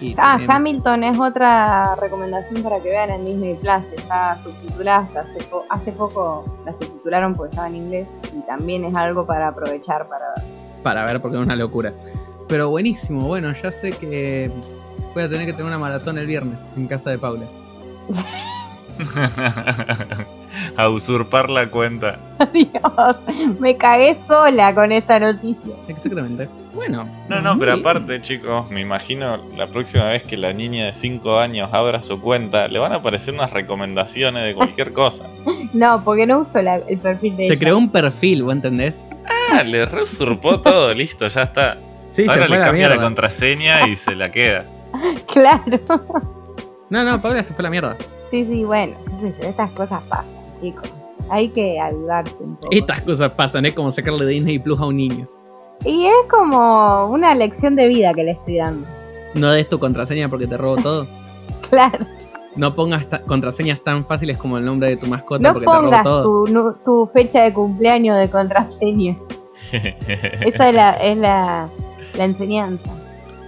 Y 0.00 0.14
Ah, 0.18 0.38
Hamilton 0.48 1.04
es 1.04 1.18
otra 1.20 1.94
recomendación 1.94 2.62
para 2.62 2.80
que 2.80 2.88
vean 2.88 3.10
en 3.10 3.24
Disney 3.24 3.54
Plus. 3.54 3.84
Está 3.96 4.42
subtitulada 4.42 5.00
hasta 5.00 5.20
hace, 5.20 5.44
po- 5.44 5.64
hace 5.68 5.92
poco 5.92 6.44
la 6.64 6.72
subtitularon 6.72 7.34
porque 7.34 7.50
estaba 7.50 7.68
en 7.68 7.76
inglés 7.76 8.08
y 8.36 8.40
también 8.46 8.84
es 8.84 8.96
algo 8.96 9.24
para 9.26 9.48
aprovechar 9.48 10.08
para 10.08 10.24
Para 10.82 11.04
ver 11.04 11.20
porque 11.22 11.36
es 11.36 11.42
una 11.44 11.54
locura. 11.54 11.92
Pero 12.48 12.68
buenísimo, 12.70 13.28
bueno, 13.28 13.52
ya 13.52 13.70
sé 13.70 13.92
que 13.92 14.50
voy 15.14 15.22
a 15.22 15.28
tener 15.28 15.46
que 15.46 15.52
tener 15.52 15.66
una 15.66 15.78
maratón 15.78 16.18
el 16.18 16.26
viernes 16.26 16.68
en 16.76 16.88
casa 16.88 17.10
de 17.10 17.18
Paula. 17.18 17.46
a 20.76 20.88
usurpar 20.88 21.50
la 21.50 21.68
cuenta. 21.68 22.18
Dios, 22.52 23.16
me 23.60 23.76
cagué 23.76 24.16
sola 24.26 24.74
con 24.74 24.92
esta 24.92 25.18
noticia. 25.20 25.74
Exactamente. 25.88 26.48
Bueno. 26.74 27.06
No, 27.28 27.40
no, 27.40 27.58
pero 27.58 27.74
aparte, 27.74 28.20
chicos, 28.22 28.70
me 28.70 28.80
imagino 28.80 29.38
la 29.56 29.66
próxima 29.66 30.04
vez 30.08 30.22
que 30.22 30.36
la 30.36 30.52
niña 30.52 30.86
de 30.86 30.94
5 30.94 31.38
años 31.38 31.68
abra 31.72 32.00
su 32.02 32.20
cuenta, 32.20 32.66
le 32.68 32.78
van 32.78 32.92
a 32.92 32.96
aparecer 32.96 33.34
unas 33.34 33.50
recomendaciones 33.50 34.44
de 34.44 34.54
cualquier 34.54 34.92
cosa. 34.94 35.24
No, 35.72 36.02
porque 36.04 36.26
no 36.26 36.40
uso 36.40 36.60
la- 36.62 36.76
el 36.76 36.98
perfil 36.98 37.36
de 37.36 37.44
Se 37.46 37.52
ella. 37.54 37.60
creó 37.60 37.78
un 37.78 37.90
perfil, 37.90 38.42
¿vos 38.42 38.52
entendés? 38.54 39.06
Ah, 39.52 39.62
le 39.62 39.84
reusurpó 39.84 40.60
todo, 40.60 40.88
listo, 40.94 41.28
ya 41.28 41.42
está. 41.42 41.76
Sí, 42.10 42.22
Ahora 42.28 42.34
se 42.34 42.40
fue 42.40 42.48
le 42.50 42.58
la 42.58 42.64
cambia 42.66 42.88
la 42.88 42.96
contraseña 42.96 43.88
y 43.88 43.96
se 43.96 44.14
la 44.14 44.30
queda. 44.32 44.64
Claro. 45.32 45.62
No, 46.90 47.02
no, 47.04 47.22
Paula 47.22 47.42
se 47.42 47.54
fue 47.54 47.62
a 47.62 47.64
la 47.64 47.70
mierda. 47.70 47.96
Sí, 48.32 48.46
sí, 48.46 48.64
bueno, 48.64 48.94
estas 49.40 49.70
cosas 49.72 50.02
pasan, 50.08 50.24
chicos. 50.58 50.90
Hay 51.28 51.50
que 51.50 51.78
avivarse 51.78 52.34
un 52.40 52.56
poco. 52.56 52.68
Estas 52.72 53.02
cosas 53.02 53.30
pasan, 53.32 53.66
es 53.66 53.74
como 53.74 53.90
sacarle 53.92 54.24
Disney 54.26 54.58
Plus 54.58 54.80
a 54.80 54.86
un 54.86 54.96
niño. 54.96 55.28
Y 55.84 56.06
es 56.06 56.14
como 56.30 57.06
una 57.08 57.34
lección 57.34 57.76
de 57.76 57.88
vida 57.88 58.14
que 58.14 58.24
le 58.24 58.30
estoy 58.32 58.56
dando. 58.56 58.86
No 59.34 59.50
des 59.52 59.68
tu 59.68 59.78
contraseña 59.78 60.28
porque 60.30 60.46
te 60.46 60.56
robo 60.56 60.76
todo. 60.76 61.06
Claro. 61.70 62.06
No 62.56 62.74
pongas 62.74 63.06
ta- 63.08 63.20
contraseñas 63.22 63.82
tan 63.84 64.04
fáciles 64.06 64.36
como 64.38 64.56
el 64.58 64.64
nombre 64.64 64.88
de 64.88 64.96
tu 64.96 65.06
mascota 65.06 65.42
No 65.42 65.52
porque 65.54 65.66
te 65.66 65.72
robo 65.72 66.02
todo. 66.02 66.44
tu, 66.46 66.52
nu- 66.52 66.74
tu 66.84 67.10
fecha 67.14 67.42
de 67.44 67.52
cumpleaños 67.54 68.18
de 68.18 68.30
contraseña. 68.30 69.16
Esa 69.72 70.68
es 70.70 70.74
la, 70.74 70.90
es 70.94 71.16
la, 71.18 71.68
la 72.16 72.24
enseñanza. 72.24 72.90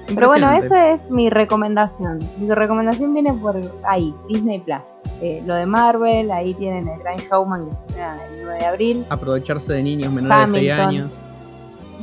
Pero 0.07 0.29
bueno, 0.29 0.51
esa 0.53 0.91
es 0.93 1.11
mi 1.11 1.31
recomendación. 1.31 2.19
Mi 2.39 2.53
recomendación 2.55 3.13
viene 3.15 3.33
por 3.33 3.61
ahí, 3.85 4.15
Disney 4.29 4.61
Plus. 4.61 4.79
Eh, 5.23 5.43
lo 5.47 5.55
de 5.55 5.67
Marvel, 5.67 6.31
ahí 6.31 6.55
tienen 6.55 6.89
el 6.89 6.99
Gran 6.99 7.17
Showman 7.17 7.67
que 7.67 7.71
se 7.73 7.87
estrena 7.87 8.25
el 8.27 8.43
9 8.43 8.59
de 8.59 8.67
abril. 8.67 9.07
Aprovecharse 9.09 9.73
de 9.73 9.83
niños 9.83 10.13
menores 10.13 10.53
de 10.53 10.59
6 10.59 10.73
Hamilton. 10.73 10.89
años. 10.89 11.19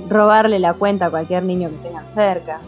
Robarle 0.10 0.60
la 0.60 0.74
cuenta 0.74 1.08
a 1.08 1.10
cualquier 1.10 1.44
niño 1.44 1.70
que 1.70 1.76
tengan 1.88 2.06
cerca. 2.16 2.60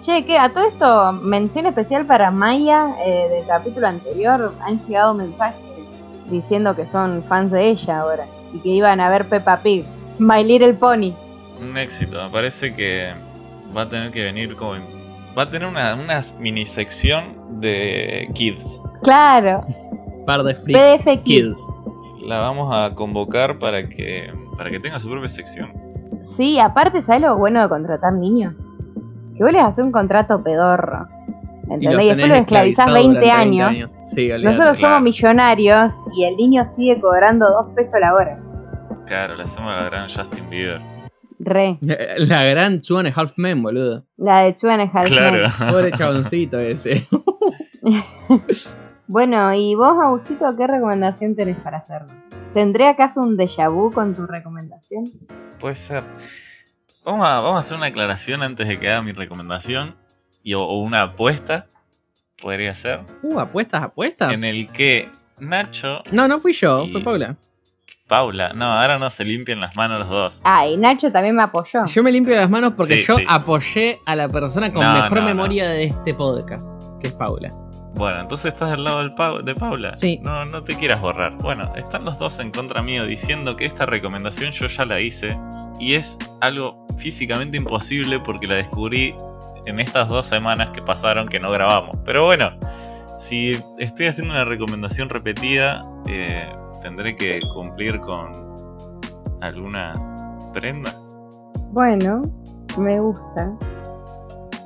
Che, 0.00 0.24
que 0.24 0.38
a 0.38 0.52
todo 0.52 0.64
esto, 0.64 1.12
mención 1.12 1.66
especial 1.66 2.06
para 2.06 2.30
Maya 2.30 2.94
eh, 3.04 3.28
del 3.30 3.46
capítulo 3.46 3.86
anterior. 3.86 4.54
Han 4.62 4.80
llegado 4.80 5.14
mensajes 5.14 5.60
diciendo 6.30 6.74
que 6.74 6.86
son 6.86 7.22
fans 7.24 7.52
de 7.52 7.68
ella 7.68 8.00
ahora 8.00 8.26
y 8.52 8.58
que 8.60 8.70
iban 8.70 9.00
a 9.00 9.10
ver 9.10 9.28
Peppa 9.28 9.58
Pig. 9.58 9.84
My 10.18 10.42
Little 10.42 10.74
Pony. 10.74 11.12
Un 11.60 11.76
éxito, 11.76 12.22
me 12.22 12.30
parece 12.30 12.74
que 12.74 13.12
va 13.76 13.82
a 13.82 13.88
tener 13.88 14.10
que 14.12 14.24
venir 14.24 14.56
como. 14.56 14.74
Va 15.36 15.44
a 15.44 15.46
tener 15.46 15.68
una, 15.68 15.94
una 15.94 16.22
mini 16.38 16.66
sección 16.66 17.60
de 17.60 18.28
kids. 18.34 18.64
Claro, 19.02 19.60
Par 20.26 20.42
de 20.42 20.54
freaks. 20.54 21.02
PDF 21.02 21.22
Kids. 21.22 21.24
Kids. 21.24 21.62
La 22.26 22.38
vamos 22.38 22.72
a 22.72 22.94
convocar 22.94 23.58
para 23.58 23.88
que 23.88 24.32
para 24.56 24.70
que 24.70 24.78
tenga 24.78 25.00
su 25.00 25.08
propia 25.08 25.28
sección. 25.30 25.72
Sí, 26.36 26.58
aparte, 26.58 27.02
¿sabes 27.02 27.22
lo 27.22 27.36
bueno 27.36 27.62
de 27.62 27.68
contratar 27.68 28.12
niños? 28.12 28.54
Que 29.36 29.42
vos 29.42 29.52
les 29.52 29.62
haces 29.62 29.82
un 29.82 29.90
contrato 29.90 30.42
pedorro. 30.42 31.08
Y 31.66 31.72
¿Entendés? 31.74 32.04
Y, 32.04 32.08
después 32.08 32.28
lo 32.28 32.34
esclavizás 32.34 32.86
esclavizados 32.86 32.94
20 32.94 33.20
durante 33.20 33.30
años. 33.30 33.98
Sí. 34.04 34.28
Nosotros 34.28 34.76
claro. 34.76 34.94
somos 34.94 35.02
millonarios 35.02 35.94
y 36.14 36.24
el 36.24 36.36
niño 36.36 36.66
sigue 36.76 37.00
cobrando 37.00 37.48
dos 37.48 37.72
pesos 37.74 37.98
la 38.00 38.14
hora. 38.14 38.38
Claro, 39.06 39.36
le 39.36 39.44
hacemos 39.44 39.72
la 39.72 39.84
gran 39.84 40.08
Justin 40.08 40.50
Bieber. 40.50 40.80
Re. 41.42 41.78
La 41.80 42.44
gran 42.44 42.82
Two 42.82 42.98
and 42.98 43.08
a 43.08 43.12
Half 43.16 43.32
Men, 43.38 43.62
boludo. 43.62 44.04
La 44.18 44.42
de 44.42 44.54
Chuan 44.54 44.80
es 44.80 44.90
Claro. 44.90 45.48
Pobre 45.72 45.90
chaboncito 45.92 46.58
ese. 46.58 47.06
Bueno, 49.06 49.52
y 49.54 49.74
vos, 49.74 49.96
Abusito, 50.00 50.44
¿qué 50.56 50.66
recomendación 50.68 51.34
tenés 51.34 51.56
para 51.58 51.78
hacernos? 51.78 52.12
¿Tendré 52.54 52.86
acaso 52.86 53.20
un 53.20 53.36
déjà 53.36 53.68
vu 53.68 53.90
con 53.92 54.14
tu 54.14 54.24
recomendación? 54.26 55.04
Puede 55.58 55.74
ser. 55.74 56.04
Vamos 57.04 57.26
a, 57.26 57.40
vamos 57.40 57.56
a 57.56 57.66
hacer 57.66 57.76
una 57.76 57.86
aclaración 57.86 58.42
antes 58.42 58.68
de 58.68 58.78
que 58.78 58.88
haga 58.88 59.02
mi 59.02 59.10
recomendación. 59.12 59.96
Y, 60.44 60.54
o, 60.54 60.62
o 60.62 60.80
una 60.82 61.02
apuesta. 61.02 61.66
Podría 62.40 62.74
ser. 62.76 63.00
Uh, 63.22 63.40
apuestas, 63.40 63.82
apuestas. 63.82 64.32
En 64.32 64.44
el 64.44 64.70
que 64.70 65.08
Nacho, 65.40 66.02
No, 66.12 66.28
no 66.28 66.38
fui 66.38 66.52
yo, 66.52 66.84
Y- 66.84 66.92
fue 66.92 67.00
Paula. 67.02 67.36
Paula. 68.10 68.52
No, 68.52 68.66
ahora 68.78 68.98
no 68.98 69.08
se 69.08 69.24
limpian 69.24 69.60
las 69.60 69.74
manos 69.76 70.00
los 70.00 70.08
dos. 70.10 70.40
Ah, 70.44 70.66
y 70.66 70.76
Nacho 70.76 71.10
también 71.10 71.34
me 71.36 71.42
apoyó. 71.44 71.86
Yo 71.86 72.02
me 72.02 72.12
limpio 72.12 72.34
las 72.36 72.50
manos 72.50 72.74
porque 72.76 72.98
Sí, 72.98 73.04
yo 73.06 73.16
sí. 73.16 73.24
apoyé 73.26 74.00
a 74.04 74.14
la 74.16 74.28
persona 74.28 74.70
con 74.72 74.84
No, 74.84 74.92
mejor 74.92 75.14
no, 75.14 75.20
no. 75.20 75.26
memoria 75.28 75.68
de 75.70 75.84
este 75.84 76.12
podcast, 76.12 76.66
que 77.00 77.06
es 77.08 77.14
Paula. 77.14 77.50
Bueno, 77.94 78.20
entonces 78.20 78.52
estás 78.52 78.70
del 78.70 78.84
lado 78.84 78.98
del 78.98 79.44
de 79.44 79.54
Paula. 79.54 79.92
Sí. 79.96 80.20
No, 80.22 80.44
no 80.44 80.62
te 80.62 80.74
quieras 80.76 81.00
borrar. 81.00 81.32
Bueno, 81.38 81.72
están 81.76 82.04
los 82.04 82.18
dos 82.18 82.38
en 82.40 82.50
contra 82.50 82.82
mío 82.82 83.04
diciendo 83.06 83.56
que 83.56 83.64
esta 83.66 83.86
recomendación 83.86 84.52
yo 84.52 84.66
ya 84.66 84.84
la 84.84 85.00
hice 85.00 85.36
y 85.78 85.94
es 85.94 86.18
algo 86.40 86.86
físicamente 86.98 87.56
imposible 87.56 88.20
porque 88.20 88.46
la 88.46 88.56
descubrí 88.56 89.14
en 89.66 89.80
estas 89.80 90.08
dos 90.08 90.26
semanas 90.26 90.70
que 90.74 90.82
pasaron 90.82 91.28
que 91.28 91.38
no 91.40 91.50
grabamos. 91.50 91.96
Pero 92.04 92.24
bueno, 92.26 92.50
si 93.28 93.52
estoy 93.78 94.06
haciendo 94.08 94.32
una 94.34 94.44
recomendación 94.44 95.08
repetida, 95.08 95.80
eh, 96.08 96.48
tendré 96.82 97.16
que 97.16 97.40
cumplir 97.54 98.00
con 98.00 98.50
alguna 99.40 99.92
prenda. 100.52 100.92
Bueno, 101.72 102.22
me 102.78 103.00
gusta. 103.00 103.52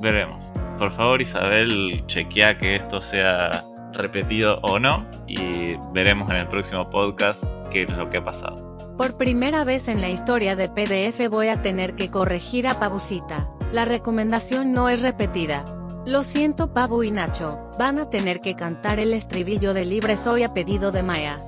Veremos. 0.00 0.44
Por 0.78 0.92
favor, 0.96 1.22
Isabel, 1.22 2.02
chequea 2.06 2.58
que 2.58 2.76
esto 2.76 3.00
sea 3.00 3.64
repetido 3.92 4.58
o 4.62 4.78
no 4.78 5.06
y 5.26 5.76
veremos 5.92 6.28
en 6.30 6.36
el 6.36 6.48
próximo 6.48 6.90
podcast 6.90 7.42
qué 7.70 7.82
es 7.82 7.90
lo 7.90 8.08
que 8.08 8.18
ha 8.18 8.24
pasado. 8.24 8.74
Por 8.96 9.16
primera 9.16 9.64
vez 9.64 9.88
en 9.88 10.00
la 10.00 10.08
historia 10.08 10.56
de 10.56 10.68
PDF 10.68 11.28
voy 11.28 11.48
a 11.48 11.62
tener 11.62 11.94
que 11.94 12.10
corregir 12.10 12.66
a 12.68 12.78
Pabucita. 12.78 13.48
La 13.72 13.84
recomendación 13.84 14.72
no 14.72 14.88
es 14.88 15.02
repetida. 15.02 15.64
Lo 16.06 16.22
siento 16.22 16.72
Pabu 16.72 17.02
y 17.02 17.10
Nacho, 17.10 17.70
van 17.78 17.98
a 17.98 18.10
tener 18.10 18.40
que 18.40 18.54
cantar 18.54 19.00
el 19.00 19.14
estribillo 19.14 19.74
de 19.74 19.84
Libre 19.84 20.16
Soy 20.16 20.42
a 20.42 20.52
pedido 20.52 20.92
de 20.92 21.02
Maya. 21.02 21.38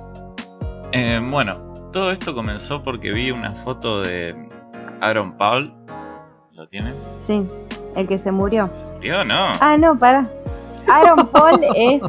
Eh, 0.91 1.19
bueno, 1.29 1.57
todo 1.91 2.11
esto 2.11 2.33
comenzó 2.33 2.83
porque 2.83 3.11
vi 3.11 3.31
una 3.31 3.53
foto 3.55 4.01
de 4.01 4.35
Aaron 5.01 5.37
Paul. 5.37 5.73
¿Lo 6.53 6.67
tienen? 6.67 6.93
Sí, 7.25 7.45
el 7.95 8.07
que 8.07 8.17
se 8.17 8.31
murió. 8.31 8.69
Yo 9.01 9.23
no. 9.23 9.51
Ah, 9.59 9.77
no, 9.77 9.97
para. 9.97 10.29
Aaron 10.87 11.27
Paul 11.27 11.59
es 11.75 12.01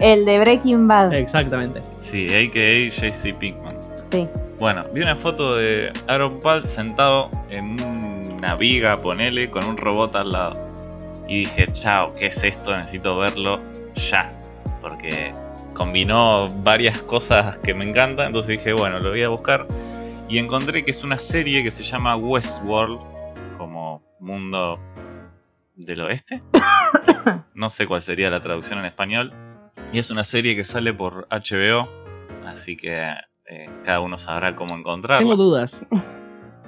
el 0.00 0.24
de 0.24 0.38
Breaking 0.40 0.86
Bad. 0.86 1.12
Exactamente. 1.14 1.80
Sí, 2.00 2.26
a.k.a. 2.26 2.90
JC 2.90 3.36
Pinkman. 3.38 3.76
Sí. 4.10 4.28
Bueno, 4.58 4.84
vi 4.92 5.00
una 5.00 5.16
foto 5.16 5.56
de 5.56 5.92
Aaron 6.08 6.38
Paul 6.40 6.66
sentado 6.68 7.30
en 7.50 7.82
una 7.82 8.54
viga, 8.54 8.96
ponele, 8.98 9.50
con 9.50 9.64
un 9.64 9.76
robot 9.76 10.14
al 10.14 10.32
lado. 10.32 10.52
Y 11.28 11.40
dije, 11.40 11.66
chao, 11.72 12.12
¿qué 12.18 12.26
es 12.26 12.42
esto? 12.42 12.76
Necesito 12.76 13.16
verlo 13.16 13.58
ya. 13.94 14.30
Porque 14.80 15.32
combinó 15.82 16.48
varias 16.62 17.02
cosas 17.02 17.56
que 17.58 17.74
me 17.74 17.84
encantan. 17.84 18.26
Entonces 18.26 18.50
dije, 18.56 18.72
bueno, 18.72 19.00
lo 19.00 19.10
voy 19.10 19.24
a 19.24 19.28
buscar. 19.30 19.66
Y 20.28 20.38
encontré 20.38 20.84
que 20.84 20.92
es 20.92 21.02
una 21.02 21.18
serie 21.18 21.64
que 21.64 21.72
se 21.72 21.82
llama 21.82 22.14
Westworld, 22.16 23.00
como 23.58 24.00
mundo 24.20 24.78
del 25.74 26.00
oeste. 26.02 26.40
No 27.54 27.70
sé 27.70 27.86
cuál 27.86 28.02
sería 28.02 28.28
la 28.30 28.42
traducción 28.42 28.78
en 28.80 28.84
español. 28.86 29.32
Y 29.92 29.98
es 29.98 30.10
una 30.10 30.24
serie 30.24 30.56
que 30.56 30.64
sale 30.64 30.92
por 30.94 31.26
HBO. 31.30 31.88
Así 32.46 32.76
que 32.76 32.96
eh, 33.48 33.68
cada 33.84 34.00
uno 34.00 34.18
sabrá 34.18 34.54
cómo 34.56 34.76
encontrarla. 34.76 35.18
Tengo 35.18 35.36
dudas. 35.36 35.84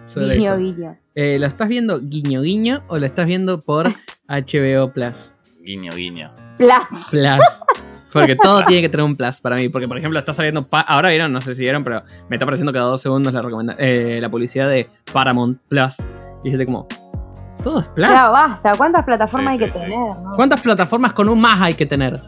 sobre 0.07 0.37
Guiño, 0.37 0.53
eso. 0.55 0.59
guiño. 0.59 0.99
Eh, 1.15 1.39
¿Lo 1.39 1.47
estás 1.47 1.69
viendo 1.69 2.01
guiño 2.01 2.43
guiño 2.43 2.83
o 2.89 2.99
lo 2.99 3.07
estás 3.07 3.27
viendo 3.27 3.61
por 3.61 3.89
HBO 4.29 4.93
Plus? 4.93 5.35
Guiño, 5.63 5.93
guiño. 5.95 6.33
Plas. 6.59 6.87
Plus. 7.11 7.84
Porque 8.15 8.37
todo 8.37 8.63
tiene 8.65 8.81
que 8.83 8.89
tener 8.89 9.05
un 9.05 9.15
plus 9.17 9.41
para 9.41 9.57
mí. 9.57 9.69
Porque, 9.69 9.87
por 9.87 9.99
ejemplo, 9.99 10.19
está 10.19 10.33
saliendo. 10.33 10.67
pa- 10.67 10.81
Ahora 10.81 11.11
vieron, 11.11 11.33
no 11.33 11.41
sé 11.43 11.55
si 11.55 11.63
vieron, 11.63 11.85
pero 11.85 12.03
me 12.31 12.37
está 12.37 12.45
apareciendo 12.45 12.73
cada 12.73 12.87
dos 12.87 13.03
segundos 13.03 13.33
la, 13.35 13.43
eh, 13.79 14.19
la 14.23 14.29
publicidad 14.31 14.69
de 14.69 14.89
Paramount 15.13 15.59
Plus. 15.69 15.97
Y 16.45 16.51
yo 16.57 16.65
como. 16.65 16.87
¿Todo 17.63 17.81
es 17.81 17.87
plus? 17.89 18.09
Ya 18.09 18.29
basta. 18.31 18.73
¿Cuántas 18.77 19.05
plataformas 19.05 19.57
Sí, 19.57 19.63
hay 19.65 19.71
que 19.71 19.73
sí, 19.79 19.85
tener? 19.85 19.99
no? 19.99 20.33
¿Cuántas 20.37 20.61
plataformas 20.61 21.13
con 21.13 21.29
un 21.29 21.41
más 21.41 21.61
hay 21.61 21.75
que 21.75 21.87
tener? 21.87 22.21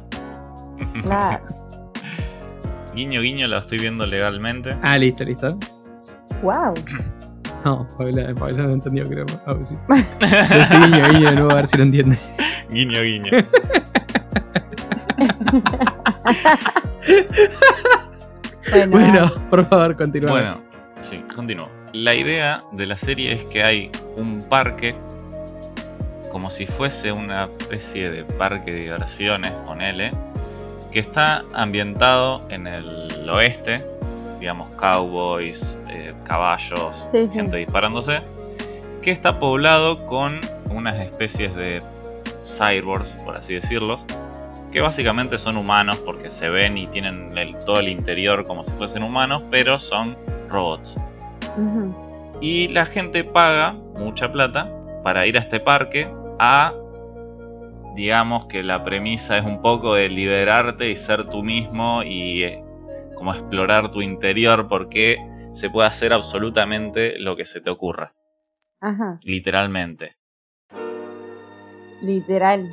Claro. 1.02 1.40
Guiño, 2.94 3.20
guiño, 3.20 3.46
lo 3.46 3.58
estoy 3.58 3.78
viendo 3.78 4.06
legalmente. 4.06 4.74
Ah, 4.82 4.96
listo, 4.96 5.24
listo. 5.24 5.58
Wow. 6.42 6.74
No, 7.64 7.84
Paula, 7.98 8.32
Paula 8.38 8.62
no 8.62 8.72
entendió, 8.74 9.08
creo. 9.08 9.26
A 9.44 9.52
ver 9.54 9.66
si. 9.66 9.74
Decí 10.56 10.76
guiño 10.76 11.08
guiño 11.08 11.30
de 11.30 11.34
nuevo, 11.34 11.50
a 11.50 11.54
ver 11.56 11.66
si 11.66 11.76
lo 11.76 11.82
entiende. 11.82 12.16
Guiño, 12.70 13.02
guiño. 13.02 13.30
Bueno, 18.72 18.90
Bueno, 18.90 19.32
por 19.48 19.64
favor, 19.66 19.96
continúa. 19.96 20.30
Bueno, 20.30 20.60
sí, 21.08 21.22
continúo. 21.34 21.68
La 21.92 22.14
idea 22.14 22.62
de 22.72 22.86
la 22.86 22.96
serie 22.98 23.32
es 23.32 23.44
que 23.44 23.62
hay 23.62 23.90
un 24.16 24.42
parque, 24.48 24.94
como 26.32 26.50
si 26.50 26.66
fuese 26.66 27.12
una 27.12 27.44
especie 27.44 28.10
de 28.10 28.24
parque 28.24 28.72
de 28.72 28.80
diversiones, 28.80 29.52
ponele, 29.66 30.10
que 30.92 30.98
está 31.00 31.44
ambientado 31.54 32.40
en 32.50 32.66
el 32.66 33.28
oeste, 33.30 33.84
digamos, 34.40 34.74
cowboys, 34.74 35.76
eh, 35.88 36.12
caballos, 36.24 36.94
Sí, 37.12 37.22
sí. 37.24 37.30
gente 37.30 37.56
disparándose, 37.58 38.20
que 39.00 39.12
está 39.12 39.38
poblado 39.38 40.04
con 40.06 40.40
unas 40.70 40.94
especies 40.96 41.54
de 41.54 41.80
cyborgs, 42.58 43.08
por 43.24 43.36
así 43.36 43.54
decirlos, 43.54 44.00
que 44.76 44.82
básicamente 44.82 45.38
son 45.38 45.56
humanos 45.56 45.96
porque 46.04 46.30
se 46.30 46.50
ven 46.50 46.76
y 46.76 46.86
tienen 46.86 47.38
el- 47.38 47.56
todo 47.64 47.80
el 47.80 47.88
interior 47.88 48.44
como 48.46 48.62
si 48.62 48.70
fuesen 48.72 49.02
humanos, 49.04 49.42
pero 49.50 49.78
son 49.78 50.18
robots. 50.50 50.94
Y 52.42 52.68
la 52.68 52.84
gente 52.84 53.24
paga 53.24 53.72
mucha 53.72 54.30
plata 54.30 54.70
para 55.02 55.26
ir 55.26 55.38
a 55.38 55.40
este 55.40 55.60
parque 55.60 56.06
a, 56.38 56.74
digamos 57.94 58.48
que 58.48 58.62
la 58.62 58.84
premisa 58.84 59.38
es 59.38 59.46
un 59.46 59.62
poco 59.62 59.94
de 59.94 60.10
liberarte 60.10 60.90
y 60.90 60.96
ser 60.96 61.26
tú 61.30 61.42
mismo 61.42 62.02
y 62.02 62.44
eh, 62.44 62.62
como 63.14 63.32
explorar 63.32 63.90
tu 63.90 64.02
interior 64.02 64.68
porque 64.68 65.16
se 65.54 65.70
puede 65.70 65.88
hacer 65.88 66.12
absolutamente 66.12 67.18
lo 67.18 67.34
que 67.34 67.46
se 67.46 67.62
te 67.62 67.70
ocurra, 67.70 68.12
Ajá. 68.82 69.20
literalmente. 69.22 70.16
Literal. 72.02 72.68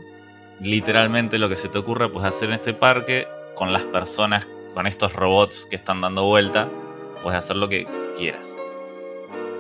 Literalmente 0.61 1.37
lo 1.37 1.49
que 1.49 1.55
se 1.55 1.69
te 1.69 1.77
ocurra 1.77 2.09
pues 2.09 2.25
hacer 2.25 2.49
en 2.49 2.55
este 2.55 2.73
parque 2.73 3.27
con 3.55 3.73
las 3.73 3.83
personas, 3.83 4.45
con 4.73 4.87
estos 4.87 5.13
robots 5.13 5.67
que 5.69 5.75
están 5.75 6.01
dando 6.01 6.25
vuelta, 6.25 6.67
puedes 7.21 7.39
hacer 7.39 7.55
lo 7.55 7.69
que 7.69 7.87
quieras. 8.17 8.41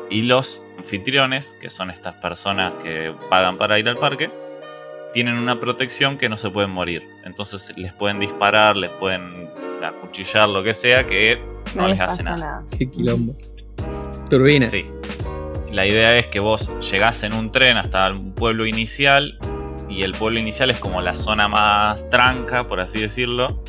Y 0.09 0.23
los 0.23 0.61
anfitriones, 0.77 1.45
que 1.61 1.69
son 1.69 1.89
estas 1.89 2.15
personas 2.15 2.73
que 2.83 3.13
pagan 3.29 3.57
para 3.57 3.79
ir 3.79 3.87
al 3.87 3.97
parque, 3.97 4.29
tienen 5.13 5.35
una 5.37 5.59
protección 5.59 6.17
que 6.17 6.27
no 6.27 6.37
se 6.37 6.49
pueden 6.49 6.71
morir. 6.71 7.03
Entonces 7.23 7.71
les 7.77 7.93
pueden 7.93 8.19
disparar, 8.19 8.75
les 8.75 8.91
pueden 8.91 9.47
acuchillar, 9.83 10.49
lo 10.49 10.63
que 10.63 10.73
sea, 10.73 11.07
que 11.07 11.39
no, 11.75 11.87
les 11.87 11.99
hace 11.99 12.23
pasa 12.23 12.23
nada. 12.23 12.63
Qué 12.77 12.89
quilombo. 12.89 13.35
Turbina. 14.29 14.69
Sí. 14.69 14.83
La 15.71 15.87
idea 15.87 16.15
es 16.17 16.27
que 16.27 16.39
vos 16.39 16.69
llegás 16.91 17.23
en 17.23 17.33
un 17.33 17.51
tren 17.51 17.77
hasta 17.77 18.11
un 18.11 18.33
pueblo 18.33 18.65
inicial 18.65 19.37
y 19.93 20.01
el 20.03 20.11
pueblo 20.13 20.39
inicial 20.39 20.71
es 20.71 20.79
como 20.79 21.01
la 21.01 21.15
zona 21.15 21.47
más 21.47 22.09
tranca, 22.09 22.63
por 22.63 22.79
así 22.79 23.01
decirlo. 23.01 23.61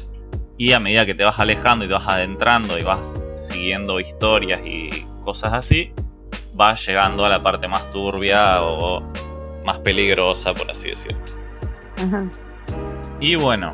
Y 0.57 0.73
a 0.73 0.81
medida 0.81 1.05
que 1.05 1.15
te 1.15 1.23
vas 1.23 1.39
alejando 1.39 1.85
y 1.85 1.89
te 1.89 1.95
vas 1.95 2.09
adentrando 2.09 2.79
y 2.79 2.83
vas 2.83 3.07
siguiendo 3.39 4.01
historias 4.01 4.63
y 4.65 4.89
cosas 5.25 5.53
así, 5.53 5.93
vas 6.55 6.87
llegando 6.87 7.25
a 7.25 7.29
la 7.29 7.41
parte 7.41 7.69
más 7.69 7.91
turbia 7.91 8.63
o 8.63 9.03
más 9.65 9.79
peligrosa, 9.81 10.55
por 10.55 10.71
así 10.71 10.91
decirlo. 10.91 11.19
Ajá. 11.99 12.25
Y 13.21 13.37
bueno, 13.37 13.73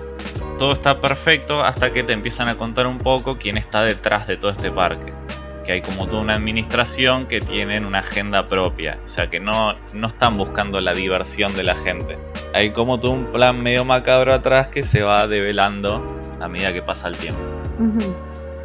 todo 0.58 0.72
está 0.72 1.00
perfecto 1.00 1.62
hasta 1.62 1.92
que 1.92 2.02
te 2.02 2.12
empiezan 2.12 2.48
a 2.48 2.56
contar 2.56 2.86
un 2.86 2.98
poco 2.98 3.38
quién 3.38 3.58
está 3.58 3.82
detrás 3.82 4.26
de 4.26 4.36
todo 4.36 4.50
este 4.50 4.72
parque. 4.72 5.12
Que 5.64 5.72
hay 5.72 5.82
como 5.82 6.06
toda 6.06 6.22
una 6.22 6.34
administración 6.34 7.26
que 7.26 7.38
tienen 7.38 7.84
una 7.84 8.00
agenda 8.00 8.44
propia. 8.44 8.98
O 9.04 9.08
sea 9.08 9.28
que 9.28 9.38
no, 9.38 9.74
no 9.92 10.08
están 10.08 10.36
buscando 10.36 10.80
la 10.80 10.92
diversión 10.92 11.54
de 11.54 11.62
la 11.62 11.76
gente. 11.76 12.18
Hay 12.52 12.70
como 12.70 12.98
todo 12.98 13.12
un 13.12 13.26
plan 13.26 13.62
medio 13.62 13.84
macabro 13.84 14.34
atrás 14.34 14.68
que 14.68 14.82
se 14.82 15.02
va 15.02 15.26
develando 15.26 16.02
a 16.40 16.48
medida 16.48 16.72
que 16.72 16.82
pasa 16.82 17.08
el 17.08 17.16
tiempo. 17.16 17.40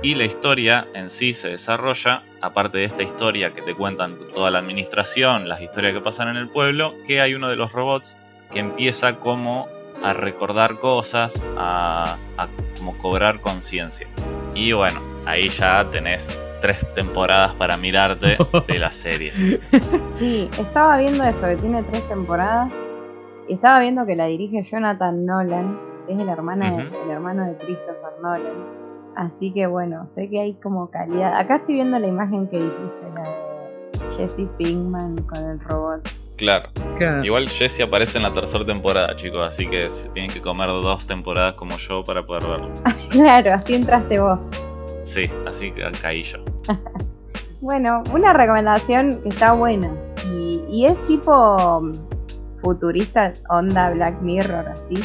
Y 0.02 0.16
la 0.16 0.26
historia 0.26 0.86
en 0.94 1.10
sí 1.10 1.34
se 1.34 1.50
desarrolla, 1.50 2.22
aparte 2.42 2.78
de 2.80 2.86
esta 2.86 3.04
historia 3.04 3.52
que 3.54 3.62
te 3.62 3.74
cuentan 3.74 4.18
toda 4.34 4.52
la 4.52 4.60
administración, 4.60 5.48
las 5.48 5.62
historias 5.62 5.94
que 5.94 6.02
pasan 6.02 6.30
en 6.30 6.38
el 6.38 6.50
pueblo, 6.50 6.94
que 7.08 7.22
hay 7.22 7.34
uno 7.34 7.50
de 7.50 7.56
los 7.56 7.72
robots 7.72 8.16
que 8.52 8.60
empieza 8.60 9.16
como 9.16 9.68
a 10.04 10.14
recordar 10.14 10.76
cosas, 10.80 11.34
a, 11.58 12.18
a 12.38 12.48
como 12.78 12.98
cobrar 12.98 13.40
conciencia. 13.40 14.08
Y 14.54 14.74
bueno, 14.74 15.00
ahí 15.26 15.50
ya 15.50 15.86
tenés 15.92 16.28
tres 16.62 16.78
temporadas 16.96 17.54
para 17.56 17.78
mirarte 17.78 18.38
de 18.68 18.80
la 18.80 18.92
serie. 18.92 19.32
Sí, 20.20 20.48
estaba 20.58 20.98
viendo 20.98 21.24
eso, 21.26 21.42
que 21.42 21.58
tiene 21.58 21.84
tres 21.84 22.08
temporadas. 22.08 22.72
Estaba 23.50 23.80
viendo 23.80 24.06
que 24.06 24.16
la 24.16 24.26
dirige 24.26 24.64
Jonathan 24.72 25.26
Nolan, 25.26 25.80
que 26.08 26.14
es 26.14 26.20
el 26.20 26.30
hermano, 26.30 26.78
de- 26.78 27.04
el 27.04 27.10
hermano 27.12 27.46
de 27.46 27.56
Christopher 27.58 28.14
Nolan. 28.22 28.86
Así 29.16 29.52
que 29.54 29.68
bueno, 29.68 30.08
sé 30.16 30.30
que 30.30 30.42
hay 30.42 30.54
como 30.56 30.90
calidad. 30.90 31.36
Acá 31.38 31.58
estoy 31.58 31.76
viendo 31.76 31.98
la 32.00 32.08
imagen 32.08 32.48
que 32.48 32.58
dijiste, 32.58 33.10
la 33.16 33.22
de 33.22 34.16
Jesse 34.18 34.48
Pinkman 34.58 35.16
con 35.24 35.50
el 35.50 35.60
robot. 35.62 36.08
Claro. 36.38 36.68
Claro. 36.98 37.24
Igual 37.24 37.48
Jesse 37.48 37.82
aparece 37.82 38.18
en 38.18 38.24
la 38.24 38.34
tercera 38.34 38.66
temporada, 38.66 39.16
chicos, 39.16 39.40
así 39.48 39.70
que 39.70 39.90
se 39.90 40.10
tienen 40.10 40.30
que 40.32 40.42
comer 40.42 40.68
dos 40.68 41.08
temporadas 41.08 41.54
como 41.56 41.78
yo 41.78 42.04
para 42.04 42.26
poder 42.26 42.44
verlo. 42.44 42.70
Claro, 43.10 43.54
así 43.54 43.76
entraste 43.76 44.20
vos. 44.20 44.38
Sí, 45.06 45.22
así 45.48 45.72
que 45.72 45.84
caí 46.02 46.24
yo. 46.24 46.40
Bueno, 47.62 48.04
una 48.14 48.32
recomendación 48.34 49.22
que 49.24 49.30
está 49.30 49.54
buena. 49.54 49.90
Y, 50.30 50.62
y 50.70 50.86
es 50.86 50.96
tipo 51.08 51.82
mm, 52.66 52.72
futurista, 52.74 53.34
onda 53.50 53.92
Black 53.92 54.22
Mirror, 54.22 54.66
así. 54.70 55.04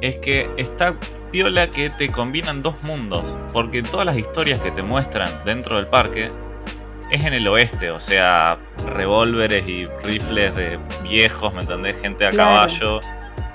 es 0.00 0.16
que 0.16 0.48
está 0.58 0.94
piola 1.30 1.68
que 1.70 1.90
te 1.90 2.08
combinan 2.10 2.62
dos 2.62 2.82
mundos, 2.82 3.24
porque 3.52 3.82
todas 3.82 4.06
las 4.06 4.16
historias 4.16 4.58
que 4.60 4.70
te 4.70 4.82
muestran 4.82 5.28
dentro 5.44 5.76
del 5.76 5.86
parque 5.86 6.28
es 7.10 7.24
en 7.24 7.32
el 7.34 7.46
oeste, 7.48 7.90
o 7.90 8.00
sea, 8.00 8.58
revólveres 8.86 9.66
y 9.68 9.84
rifles 10.04 10.54
de 10.56 10.78
viejos, 11.02 11.52
¿me 11.54 11.60
entendés? 11.60 12.00
Gente 12.00 12.26
a 12.26 12.30
Claro. 12.30 12.50
caballo, 12.72 13.00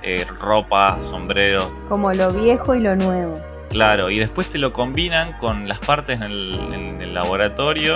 eh, 0.02 0.26
ropa, 0.40 0.98
sombreros, 1.02 1.70
Como 1.90 2.12
lo 2.14 2.32
viejo 2.32 2.74
y 2.76 2.80
lo 2.80 2.96
nuevo. 2.96 3.34
claro, 3.70 4.10
y 4.10 4.20
después 4.20 4.48
te 4.50 4.58
lo 4.58 4.72
combinan 4.74 5.34
con 5.40 5.68
las 5.68 5.80
partes 5.80 6.20
en 6.22 6.32
el, 6.32 6.52
en 6.74 7.02
el 7.02 7.14
laboratorio, 7.14 7.94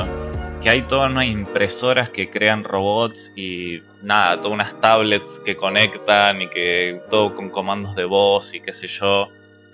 que 0.64 0.70
hay 0.70 0.82
todas 0.84 1.12
unas 1.12 1.26
impresoras 1.26 2.10
que 2.10 2.30
crean 2.30 2.64
robots 2.64 3.32
y 3.36 3.82
nada, 4.02 4.38
todas 4.38 4.54
unas 4.54 4.80
tablets 4.80 5.42
que 5.44 5.58
conectan 5.58 6.42
y 6.42 6.48
que 6.48 7.02
todo 7.12 7.36
con 7.36 7.50
comandos 7.50 7.94
de 7.96 8.06
voz 8.06 8.54
y 8.54 8.62
qué 8.62 8.72
sé 8.72 8.88
yo. 8.88 9.24
O 9.24 9.30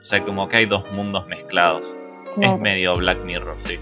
sea, 0.05 0.23
como 0.25 0.49
que 0.49 0.57
hay 0.57 0.65
dos 0.65 0.91
mundos 0.91 1.27
mezclados. 1.27 1.85
Claro. 2.33 2.55
Es 2.55 2.61
medio 2.61 2.93
Black 2.95 3.23
Mirror, 3.23 3.55
sí. 3.65 3.77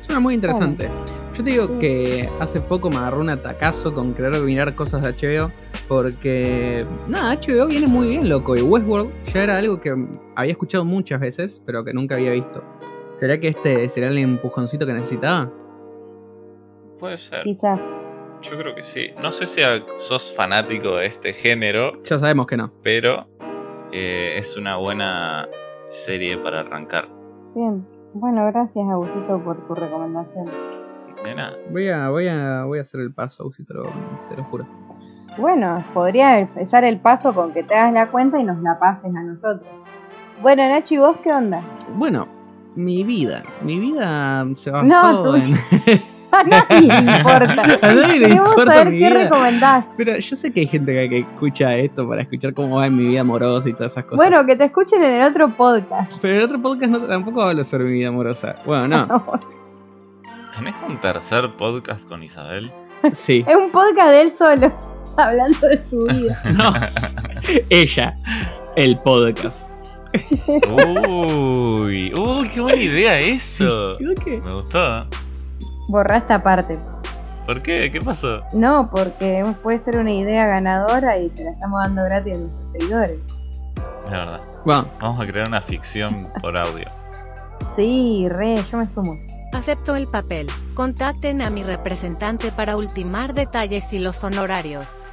Suena 0.00 0.18
muy 0.18 0.34
interesante. 0.34 0.88
Yo 1.36 1.44
te 1.44 1.50
digo 1.50 1.78
que 1.78 2.28
hace 2.40 2.60
poco 2.60 2.88
me 2.88 2.96
agarró 2.96 3.20
un 3.20 3.30
atacazo 3.30 3.92
con 3.92 4.14
querer 4.14 4.40
mirar 4.40 4.74
cosas 4.74 5.02
de 5.02 5.12
HBO. 5.12 5.50
Porque, 5.88 6.86
nada, 7.06 7.34
HBO 7.34 7.66
viene 7.66 7.86
muy 7.86 8.08
bien, 8.08 8.28
loco. 8.28 8.56
Y 8.56 8.62
Westworld 8.62 9.10
ya 9.34 9.42
era 9.42 9.58
algo 9.58 9.78
que 9.78 9.94
había 10.36 10.52
escuchado 10.52 10.86
muchas 10.86 11.20
veces, 11.20 11.60
pero 11.66 11.84
que 11.84 11.92
nunca 11.92 12.14
había 12.14 12.30
visto. 12.30 12.64
¿Será 13.12 13.38
que 13.38 13.48
este 13.48 13.88
será 13.90 14.08
el 14.08 14.16
empujoncito 14.16 14.86
que 14.86 14.94
necesitaba? 14.94 15.50
Puede 17.02 17.18
ser. 17.18 17.42
Quizás. 17.42 17.80
Yo 18.42 18.56
creo 18.56 18.76
que 18.76 18.84
sí. 18.84 19.08
No 19.20 19.32
sé 19.32 19.46
si 19.48 19.60
a- 19.60 19.82
sos 19.98 20.32
fanático 20.36 20.94
de 20.98 21.06
este 21.06 21.32
género, 21.32 22.00
Ya 22.04 22.16
sabemos 22.16 22.46
que 22.46 22.56
no. 22.56 22.70
pero 22.80 23.26
eh, 23.90 24.36
es 24.38 24.56
una 24.56 24.76
buena 24.76 25.48
serie 25.90 26.36
para 26.38 26.60
arrancar. 26.60 27.08
Bien. 27.56 27.84
Bueno, 28.14 28.46
gracias, 28.46 28.88
Agusito, 28.88 29.42
por 29.42 29.66
tu 29.66 29.74
recomendación. 29.74 30.46
De 31.24 31.34
nada. 31.34 31.56
Voy 31.72 31.88
a, 31.88 32.08
voy 32.10 32.28
a, 32.28 32.62
voy 32.66 32.78
a 32.78 32.82
hacer 32.82 33.00
el 33.00 33.12
paso, 33.12 33.50
si 33.50 33.64
te 33.64 33.74
lo, 33.74 33.82
te 34.28 34.36
lo 34.36 34.44
juro. 34.44 34.64
Bueno, 35.38 35.82
podría 35.92 36.38
empezar 36.38 36.84
el 36.84 37.00
paso 37.00 37.34
con 37.34 37.52
que 37.52 37.64
te 37.64 37.74
hagas 37.74 37.94
la 37.94 38.10
cuenta 38.12 38.38
y 38.38 38.44
nos 38.44 38.62
la 38.62 38.78
pases 38.78 39.06
a 39.12 39.22
nosotros. 39.24 39.66
Bueno, 40.40 40.62
Nacho, 40.68 40.94
¿y 40.94 40.98
vos 40.98 41.16
qué 41.24 41.32
onda? 41.32 41.62
Bueno, 41.96 42.28
mi 42.76 43.02
vida. 43.02 43.42
Mi 43.64 43.80
vida 43.80 44.46
se 44.54 44.70
basó 44.70 44.86
No, 44.86 45.22
tú- 45.24 45.34
en. 45.34 45.54
A 46.38 46.44
nadie 46.44 46.88
le 46.88 46.98
importa. 47.18 47.62
A 47.82 47.92
nadie 47.92 48.18
le 48.18 48.26
Queremos 48.28 48.50
importa 48.50 48.74
saber 48.74 48.92
mi 48.92 48.98
qué 48.98 49.08
vida. 49.10 49.22
recomendás. 49.24 49.84
Pero 49.96 50.18
yo 50.18 50.36
sé 50.36 50.52
que 50.52 50.60
hay 50.60 50.66
gente 50.66 50.92
que, 50.92 51.08
que 51.10 51.18
escucha 51.18 51.76
esto 51.76 52.08
para 52.08 52.22
escuchar 52.22 52.54
cómo 52.54 52.76
va 52.76 52.86
en 52.86 52.96
mi 52.96 53.06
vida 53.06 53.20
amorosa 53.20 53.68
y 53.68 53.74
todas 53.74 53.92
esas 53.92 54.04
cosas. 54.04 54.16
Bueno, 54.26 54.46
que 54.46 54.56
te 54.56 54.64
escuchen 54.64 55.02
en 55.02 55.20
el 55.20 55.30
otro 55.30 55.50
podcast. 55.50 56.18
Pero 56.22 56.38
en 56.38 56.44
otro 56.44 56.60
podcast 56.62 56.90
no, 56.90 57.00
tampoco 57.00 57.42
hablo 57.42 57.62
sobre 57.64 57.84
mi 57.84 57.92
vida 57.92 58.08
amorosa. 58.08 58.56
Bueno, 58.64 58.88
no. 58.88 59.06
¿Tenés 60.56 60.74
un 60.88 61.00
tercer 61.00 61.50
podcast 61.58 62.06
con 62.08 62.22
Isabel? 62.22 62.70
Sí. 63.12 63.44
Es 63.46 63.56
un 63.56 63.70
podcast 63.70 64.10
de 64.10 64.20
él 64.22 64.32
solo, 64.34 64.72
hablando 65.16 65.66
de 65.68 65.78
su 65.88 65.98
vida. 66.06 66.40
No. 66.54 66.72
Ella. 67.68 68.14
El 68.76 68.96
podcast. 68.98 69.68
Uy, 70.46 72.12
uy, 72.14 72.48
qué 72.50 72.60
buena 72.60 72.80
idea 72.82 73.18
eso. 73.18 73.96
Me 74.00 74.54
gustó. 74.54 75.06
Borra 75.88 76.18
esta 76.18 76.42
parte. 76.42 76.78
¿Por 77.46 77.60
qué? 77.62 77.90
¿Qué 77.92 78.00
pasó? 78.00 78.42
No, 78.52 78.88
porque 78.90 79.44
puede 79.62 79.82
ser 79.84 79.96
una 79.96 80.12
idea 80.12 80.46
ganadora 80.46 81.18
y 81.18 81.28
te 81.30 81.44
la 81.44 81.50
estamos 81.50 81.82
dando 81.82 82.04
gratis 82.04 82.34
a 82.34 82.38
nuestros 82.38 82.72
seguidores. 82.72 83.18
Es 84.04 84.10
verdad. 84.10 84.40
Bueno, 84.64 84.86
Vamos 85.00 85.22
a 85.24 85.26
crear 85.26 85.48
una 85.48 85.60
ficción 85.62 86.28
por 86.40 86.56
audio. 86.56 86.86
Sí, 87.76 88.26
re, 88.28 88.62
yo 88.70 88.78
me 88.78 88.88
sumo. 88.88 89.16
Acepto 89.52 89.96
el 89.96 90.06
papel. 90.06 90.46
Contacten 90.74 91.42
a 91.42 91.50
mi 91.50 91.62
representante 91.62 92.52
para 92.52 92.76
ultimar 92.76 93.34
detalles 93.34 93.92
y 93.92 93.98
los 93.98 94.22
honorarios. 94.24 95.04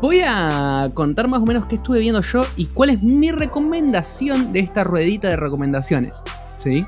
voy 0.00 0.22
a 0.26 0.90
contar 0.94 1.28
más 1.28 1.42
o 1.42 1.46
menos 1.46 1.66
qué 1.66 1.76
estuve 1.76 1.98
viendo 2.00 2.22
yo 2.22 2.44
y 2.56 2.66
cuál 2.66 2.90
es 2.90 3.02
mi 3.02 3.30
recomendación 3.30 4.52
de 4.52 4.60
esta 4.60 4.84
ruedita 4.84 5.28
de 5.28 5.36
recomendaciones. 5.36 6.22
¿Sí? 6.56 6.86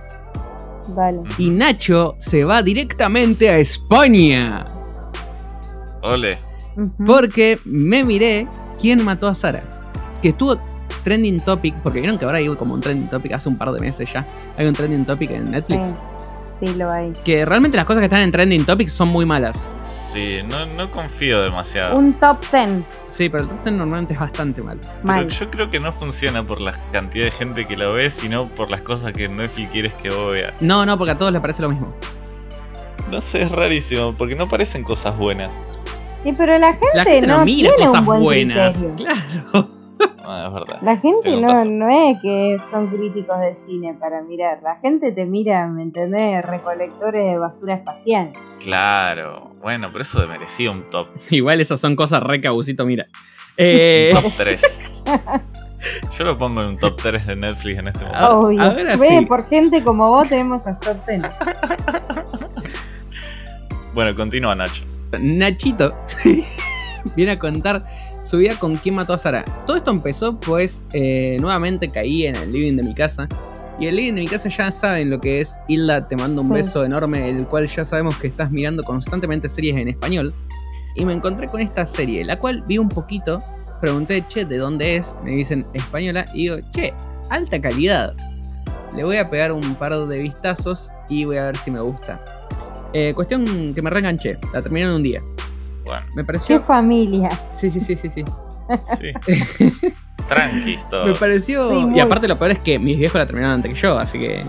Dale. 0.95 1.23
Y 1.39 1.51
Nacho 1.51 2.17
se 2.19 2.45
va 2.45 2.63
directamente 2.63 3.49
a 3.49 3.59
España. 3.59 4.67
Ole. 6.03 6.39
Porque 7.05 7.59
me 7.65 8.05
miré 8.05 8.47
quién 8.81 9.05
mató 9.05 9.29
a 9.29 9.35
Sara. 9.35 9.63
Que 10.23 10.31
estuvo 10.31 10.59
trending 11.03 11.41
topic, 11.41 11.75
porque 11.83 12.01
vieron 12.01 12.19
que 12.19 12.25
ahora 12.25 12.39
hay 12.39 12.49
como 12.57 12.75
un 12.75 12.81
trending 12.81 13.09
topic 13.09 13.33
hace 13.33 13.49
un 13.49 13.57
par 13.57 13.73
de 13.73 13.81
meses 13.81 14.11
ya. 14.13 14.27
Hay 14.57 14.67
un 14.67 14.75
trending 14.75 15.05
topic 15.05 15.31
en 15.31 15.51
Netflix. 15.51 15.95
Sí, 16.59 16.67
sí, 16.67 16.75
lo 16.75 16.91
hay. 16.91 17.13
Que 17.25 17.45
realmente 17.45 17.77
las 17.77 17.87
cosas 17.87 18.01
que 18.01 18.07
están 18.07 18.23
en 18.23 18.31
trending 18.31 18.65
topic 18.65 18.89
son 18.89 19.09
muy 19.09 19.25
malas. 19.25 19.59
Sí, 20.13 20.39
no, 20.49 20.67
no 20.67 20.91
confío 20.91 21.43
demasiado. 21.43 21.97
Un 21.97 22.15
top 22.15 22.39
10. 22.53 22.83
Sí, 23.11 23.29
pero 23.29 23.45
el 23.45 23.49
top 23.49 23.63
10 23.65 23.77
normalmente 23.77 24.15
es 24.15 24.21
bastante 24.21 24.61
mal. 24.63 24.79
Pero 24.81 25.05
Mal. 25.05 25.29
yo 25.29 25.51
creo 25.51 25.71
que 25.71 25.79
no 25.79 25.93
funciona 25.93 26.43
por 26.43 26.61
la 26.61 26.73
cantidad 26.93 27.27
de 27.27 27.31
gente 27.31 27.67
que 27.67 27.77
lo 27.77 27.93
ve, 27.93 28.11
sino 28.11 28.47
por 28.49 28.71
las 28.71 28.81
cosas 28.83 29.13
que 29.13 29.29
Netflix 29.29 29.71
quieres 29.71 29.93
que 29.95 30.09
vos 30.11 30.33
veas. 30.33 30.55
No, 30.61 30.85
no, 30.85 30.99
porque 30.99 31.13
a 31.13 31.19
todos 31.19 31.33
les 31.33 31.41
parece 31.41 31.63
lo 31.63 31.69
mismo. 31.71 31.95
No 33.11 33.21
sé, 33.21 33.43
es 33.43 33.53
rarísimo, 33.53 34.13
porque 34.17 34.35
no 34.35 34.49
parecen 34.49 34.83
cosas 34.85 35.17
buenas. 35.17 35.51
Sí, 36.25 36.33
pero 36.37 36.59
la 36.59 36.73
gente, 36.73 36.87
La 36.95 37.05
gente 37.05 37.27
no, 37.27 37.39
no 37.39 37.45
mira 37.45 37.71
tiene 37.77 37.87
cosas 37.87 38.01
un 38.01 38.07
buen 38.07 38.23
buenas. 38.23 38.77
criterio. 38.77 38.97
Claro. 39.53 39.69
Es 40.37 40.53
verdad. 40.53 40.79
La 40.83 40.97
gente 40.97 41.37
no, 41.41 41.65
no 41.65 41.89
es 41.89 42.19
que 42.23 42.59
son 42.71 42.89
críticos 42.89 43.39
de 43.41 43.57
cine 43.67 43.95
para 43.99 44.23
mirar. 44.23 44.61
La 44.63 44.77
gente 44.77 45.13
te 45.13 45.25
mira, 45.27 45.67
¿me 45.69 45.83
entendés? 45.83 46.45
Recolectores 46.45 47.25
de 47.25 47.39
basura 47.39 47.75
espacial. 47.75 48.33
Claro. 48.61 49.51
Bueno, 49.63 49.89
pero 49.93 50.03
eso 50.03 50.27
merecía 50.27 50.71
un 50.71 50.89
top, 50.91 51.09
Igual 51.31 51.61
esas 51.61 51.81
son 51.81 51.97
cosas 51.97 52.23
re 52.23 52.41
cabusito, 52.41 52.85
mira. 52.87 53.07
Eh, 53.57 54.11
top 54.15 54.33
3. 54.37 54.61
Yo 56.19 56.25
lo 56.25 56.37
pongo 56.39 56.61
en 56.63 56.69
un 56.69 56.79
top 56.79 56.97
3 57.01 57.27
de 57.27 57.37
Netflix 57.37 57.79
en 57.79 57.89
este 57.89 58.05
momento. 58.05 58.39
Obvio. 58.39 58.63
ahora 58.63 58.97
Ve, 58.97 59.09
sí. 59.19 59.27
por 59.27 59.49
gente 59.49 59.83
como 59.83 60.09
vos 60.09 60.29
tenemos 60.29 60.67
a 60.67 60.79
top 60.79 60.97
10. 61.07 61.23
Bueno, 63.95 64.15
continúa 64.15 64.55
Nacho. 64.55 64.83
Nachito 65.19 65.93
viene 67.17 67.33
a 67.33 67.39
contar 67.39 67.85
su 68.31 68.39
vida 68.39 68.55
con 68.59 68.77
quién 68.77 68.95
mató 68.95 69.13
a 69.13 69.19
Sara. 69.19 69.45
Todo 69.67 69.77
esto 69.77 69.91
empezó 69.91 70.39
pues 70.39 70.83
eh, 70.93 71.37
nuevamente 71.41 71.89
caí 71.91 72.27
en 72.27 72.37
el 72.37 72.53
living 72.53 72.77
de 72.77 72.83
mi 72.85 72.95
casa. 72.95 73.29
Y 73.81 73.87
el 73.87 73.97
living 73.97 74.13
de 74.15 74.21
mi 74.21 74.29
casa 74.29 74.49
ya 74.49 74.71
saben 74.71 75.11
lo 75.11 75.21
que 75.21 75.41
es. 75.41 75.59
Hilda, 75.67 76.07
te 76.07 76.15
mando 76.17 76.43
un 76.43 76.49
Sí. 76.49 76.55
beso 76.55 76.85
enorme, 76.85 77.29
el 77.31 77.47
cual 77.47 77.67
ya 77.67 77.85
sabemos 77.85 78.17
que 78.19 78.27
estás 78.29 78.51
mirando 78.51 78.83
constantemente 78.85 79.49
series 79.49 79.77
en 79.77 79.89
español. 79.89 80.35
Y 80.95 81.05
me 81.05 81.13
encontré 81.15 81.49
con 81.49 81.61
esta 81.61 81.87
serie, 81.87 82.25
la 82.25 82.39
cual 82.39 82.63
vi 82.67 82.79
un 82.79 82.89
poquito. 82.89 83.43
Pregunté, 83.81 84.23
che, 84.29 84.45
¿de 84.45 84.59
dónde 84.59 84.97
es? 84.97 85.17
Me 85.25 85.31
dicen 85.31 85.67
española. 85.73 86.27
Y 86.35 86.43
digo, 86.43 86.57
che, 86.73 86.93
alta 87.31 87.61
calidad. 87.61 88.15
Le 88.95 89.03
voy 89.05 89.17
a 89.17 89.31
pegar 89.31 89.51
un 89.53 89.75
par 89.77 89.97
de 90.07 90.19
vistazos 90.19 90.91
y 91.09 91.25
voy 91.25 91.39
a 91.39 91.47
ver 91.47 91.57
si 91.57 91.71
me 91.71 91.81
gusta. 91.81 92.21
Eh, 92.93 93.13
cuestión 93.15 93.73
que 93.73 93.81
me 93.81 93.89
reenganché. 93.89 94.37
La 94.53 94.61
terminé 94.61 94.87
en 94.87 94.93
un 94.93 95.03
día. 95.03 95.23
Bueno, 95.91 96.07
Me 96.15 96.25
Qué 96.47 96.61
familia. 96.61 97.31
Sí, 97.57 97.69
sí, 97.69 97.81
sí, 97.81 97.97
sí, 97.97 98.09
sí. 98.09 98.25
sí. 99.01 99.93
Tranqui, 100.29 100.79
todo. 100.91 101.07
Me 101.07 101.15
pareció. 101.15 101.69
Sí, 101.69 101.87
y 101.97 102.01
aparte, 102.01 102.29
lo 102.29 102.39
peor 102.39 102.53
es 102.53 102.61
que 102.61 102.79
mis 102.79 102.97
viejos 102.97 103.19
la 103.19 103.27
terminaron 103.27 103.57
antes 103.57 103.75
que 103.75 103.81
yo, 103.81 103.99
así 103.99 104.19
que. 104.19 104.45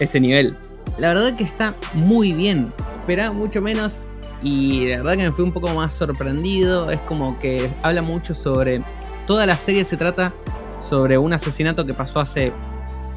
Ese 0.00 0.18
nivel. 0.18 0.56
La 0.98 1.14
verdad 1.14 1.36
que 1.36 1.44
está 1.44 1.74
muy 1.94 2.32
bien. 2.32 2.72
Esperaba 3.00 3.32
mucho 3.32 3.62
menos. 3.62 4.02
Y 4.42 4.88
la 4.88 4.96
verdad 4.96 5.12
que 5.12 5.22
me 5.22 5.30
fui 5.30 5.44
un 5.44 5.52
poco 5.52 5.68
más 5.68 5.92
sorprendido. 5.94 6.90
Es 6.90 6.98
como 7.00 7.38
que 7.38 7.70
habla 7.82 8.02
mucho 8.02 8.34
sobre. 8.34 8.82
Toda 9.26 9.46
la 9.46 9.56
serie 9.56 9.84
se 9.84 9.96
trata 9.96 10.32
sobre 10.82 11.16
un 11.16 11.32
asesinato 11.32 11.86
que 11.86 11.94
pasó 11.94 12.18
hace 12.18 12.52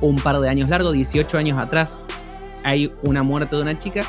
un 0.02 0.18
par 0.18 0.40
de 0.40 0.50
años 0.50 0.70
largo, 0.70 0.92
18 0.92 1.36
años 1.36 1.58
atrás. 1.58 1.98
Hay 2.64 2.94
una 3.02 3.24
muerte 3.24 3.56
de 3.56 3.64
una 3.64 3.80
chica. 3.80 4.04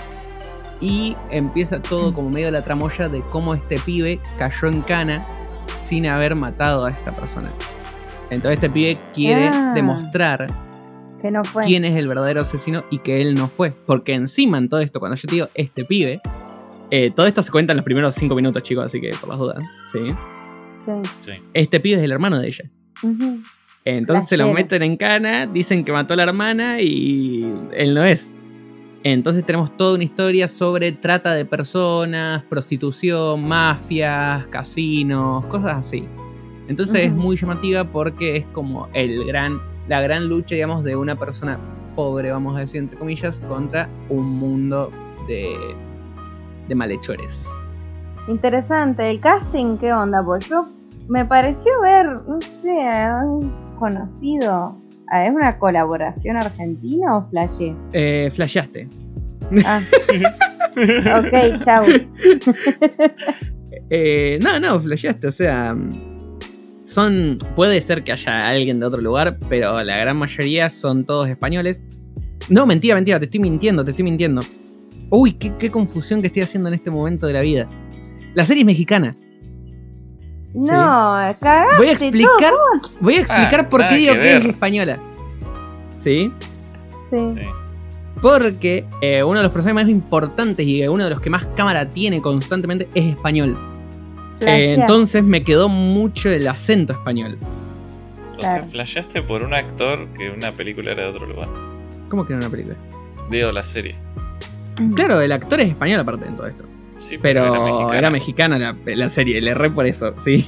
Y 0.81 1.17
empieza 1.31 1.81
todo 1.81 2.13
como 2.13 2.29
medio 2.31 2.47
de 2.47 2.53
la 2.53 2.63
tramoya 2.63 3.09
de 3.09 3.23
cómo 3.31 3.55
este 3.55 3.79
pibe 3.79 4.21
cayó 4.37 4.69
en 4.69 4.83
cana 4.83 5.25
sin 5.75 6.07
haber 6.07 6.35
matado 6.35 6.85
a 6.85 6.91
esta 6.91 7.13
persona. 7.13 7.51
Entonces 8.31 8.57
este 8.57 8.71
pibe 8.71 8.99
quiere 9.15 9.49
Ah. 9.49 9.73
demostrar 9.75 10.49
Que 11.23 11.31
no 11.31 11.45
fue. 11.45 11.65
quién 11.65 11.85
es 11.85 11.97
el 11.97 12.09
verdadero 12.09 12.43
asesino 12.43 12.85
y 12.91 12.99
que 12.99 13.23
él 13.23 13.35
no 13.35 13.49
fue. 13.49 13.71
Porque 13.71 14.13
encima 14.15 14.59
en 14.59 14.69
todo 14.69 14.81
esto, 14.81 15.01
cuando 15.01 15.17
yo 15.17 15.27
te 15.29 15.35
digo 15.35 15.49
este 15.55 15.85
pibe, 15.85 16.21
eh, 16.91 17.11
todo 17.15 17.27
esto 17.27 17.41
se 17.43 17.51
cuenta 17.51 17.73
en 17.73 17.79
los 17.79 17.85
primeros 17.85 18.15
cinco 18.15 18.35
minutos, 18.35 18.63
chicos, 18.63 18.85
así 18.87 19.01
que 19.01 19.11
por 19.21 19.29
las 19.31 19.39
dudas. 19.39 19.59
¿sí? 19.93 19.99
Sí. 21.25 21.33
Este 21.55 21.81
pibe 21.81 21.97
es 21.99 22.03
el 22.05 22.13
hermano 22.13 22.39
de 22.39 22.49
ella. 22.49 22.65
Entonces 23.85 24.29
se 24.29 24.37
lo 24.37 24.53
meten 24.53 24.83
en 24.83 24.97
cana, 24.97 25.47
dicen 25.47 25.85
que 25.85 25.93
mató 25.93 26.15
a 26.15 26.17
la 26.17 26.25
hermana 26.25 26.81
y 26.81 27.45
él 27.73 27.95
no 27.95 28.05
es. 28.05 28.33
Entonces 29.13 29.47
tenemos 29.47 29.77
toda 29.77 29.95
una 29.95 30.03
historia 30.03 30.49
sobre 30.49 30.91
trata 30.91 31.33
de 31.33 31.45
personas, 31.45 32.43
prostitución, 32.43 33.47
mafias, 33.47 34.49
casinos, 34.49 35.47
cosas 35.47 35.77
así. 35.77 36.09
Entonces 36.67 37.03
es 37.03 37.13
muy 37.13 37.37
llamativa 37.37 37.85
porque 37.85 38.37
es 38.37 38.47
como 38.47 38.89
el 38.95 39.25
gran, 39.25 39.61
la 39.87 40.01
gran 40.01 40.29
lucha, 40.29 40.57
digamos, 40.57 40.83
de 40.83 40.97
una 40.97 41.15
persona 41.15 41.57
pobre, 41.95 42.33
vamos 42.33 42.57
a 42.57 42.61
decir, 42.61 42.81
entre 42.81 42.99
comillas, 42.99 43.39
contra 43.39 43.89
un 44.09 44.27
mundo 44.27 44.91
de, 45.29 45.55
de 46.67 46.75
malhechores. 46.75 47.47
Interesante. 48.27 49.09
¿El 49.09 49.21
casting 49.21 49.77
qué 49.77 49.93
onda? 49.93 50.21
Pues 50.25 50.49
yo 50.49 50.67
me 51.07 51.25
pareció 51.25 51.81
ver, 51.81 52.07
no 52.27 52.41
sé, 52.41 52.75
conocido. 53.79 54.77
Ah, 55.11 55.27
¿Es 55.27 55.33
una 55.33 55.59
colaboración 55.59 56.37
argentina 56.37 57.17
o 57.17 57.29
flashé? 57.31 57.75
Eh, 57.93 58.31
flasheaste. 58.33 58.89
Ah. 59.65 59.81
ok, 61.19 61.65
chau. 61.65 61.85
Eh, 63.89 64.41
no, 64.43 64.59
no, 64.59 64.81
flasheaste, 64.81 65.29
o 65.29 65.31
sea. 65.31 65.77
Son. 66.85 67.39
Puede 67.55 67.81
ser 67.81 68.03
que 68.03 68.11
haya 68.11 68.39
alguien 68.39 68.81
de 68.81 68.87
otro 68.87 69.01
lugar, 69.01 69.39
pero 69.49 69.81
la 69.85 69.99
gran 69.99 70.17
mayoría 70.17 70.71
son 70.71 71.05
todos 71.05 71.29
españoles. 71.29 71.87
No, 72.49 72.67
mentira, 72.67 72.97
mentira, 72.97 73.21
te 73.21 73.27
estoy 73.27 73.39
mintiendo, 73.39 73.85
te 73.85 73.91
estoy 73.91 74.03
mintiendo. 74.05 74.41
Uy, 75.11 75.35
qué, 75.35 75.53
qué 75.57 75.71
confusión 75.71 76.21
que 76.21 76.29
estoy 76.29 76.43
haciendo 76.43 76.69
en 76.69 76.75
este 76.75 76.91
momento 76.91 77.29
de 77.29 77.33
la 77.35 77.43
vida. 77.43 77.69
La 78.35 78.45
serie 78.45 78.63
es 78.63 78.67
mexicana. 78.67 79.15
Sí. 80.57 80.67
No, 80.71 81.15
cagaste. 81.41 81.77
Voy 81.79 81.89
a 81.89 81.93
explicar, 81.93 82.55
voy 83.01 83.15
a 83.15 83.21
explicar 83.21 83.61
Ah, 83.61 83.69
por 83.69 83.87
qué 83.89 83.95
digo 83.97 84.15
que 84.15 84.21
que 84.21 84.37
es 84.37 84.45
española. 84.47 84.99
¿Sí? 85.95 86.33
Sí. 87.11 87.35
Sí. 87.39 87.47
Porque 88.23 88.87
eh, 89.03 89.23
uno 89.23 89.39
de 89.39 89.43
los 89.43 89.53
personajes 89.53 89.85
más 89.85 89.91
importantes 89.93 90.67
y 90.67 90.87
uno 90.89 91.05
de 91.05 91.11
los 91.11 91.21
que 91.21 91.29
más 91.31 91.45
cámara 91.55 91.87
tiene 91.89 92.23
constantemente 92.23 92.89
es 92.95 93.05
español. 93.07 93.57
Eh, 94.41 94.75
entonces 94.79 95.23
me 95.23 95.43
quedó 95.45 95.69
mucho 95.69 96.31
el 96.31 96.47
acento 96.49 96.93
español. 96.95 97.37
O 98.35 98.39
Claro. 98.39 98.63
sea, 98.65 98.71
flasheaste 98.71 99.23
por 99.23 99.43
un 99.45 99.55
actor 99.55 100.07
que 100.17 100.31
una 100.31 100.53
película 100.53 100.93
era 100.93 101.05
de 101.05 101.09
otro 101.09 101.27
lugar. 101.27 101.49
¿Cómo 102.09 102.25
que 102.27 102.33
era 102.35 102.41
una 102.41 102.51
película? 102.51 102.77
Digo, 103.31 103.51
la 103.53 103.65
serie. 103.65 103.95
Claro, 104.95 105.21
el 105.21 105.33
actor 105.33 105.61
es 105.61 105.69
español 105.69 106.01
aparte 106.01 106.27
de 106.27 106.33
todo 106.33 106.47
esto. 106.47 106.65
Sí, 107.09 107.19
Pero 107.19 107.43
mexicana. 107.65 107.99
era 107.99 108.11
mexicana 108.11 108.59
la, 108.59 108.77
la 108.85 109.09
serie, 109.09 109.41
le 109.41 109.51
erré 109.53 109.71
por 109.71 109.87
eso, 109.87 110.13
sí. 110.19 110.45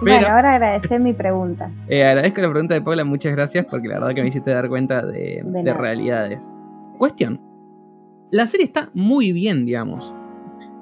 Bueno, 0.00 0.18
Pero 0.20 0.32
ahora 0.32 0.54
agradecer 0.54 1.00
mi 1.00 1.12
pregunta. 1.12 1.70
eh, 1.88 2.04
agradezco 2.04 2.40
la 2.40 2.50
pregunta 2.50 2.74
de 2.74 2.82
Paula, 2.82 3.04
muchas 3.04 3.32
gracias 3.32 3.66
porque 3.68 3.88
la 3.88 3.94
verdad 3.98 4.14
que 4.14 4.22
me 4.22 4.28
hiciste 4.28 4.52
dar 4.52 4.68
cuenta 4.68 5.04
de, 5.04 5.42
De 5.42 5.42
de 5.44 5.62
nada. 5.64 5.76
realidades. 5.76 6.54
Cuestión. 6.98 7.40
La 8.30 8.46
serie 8.46 8.64
está 8.64 8.90
muy 8.94 9.32
bien, 9.32 9.64
digamos. 9.66 10.14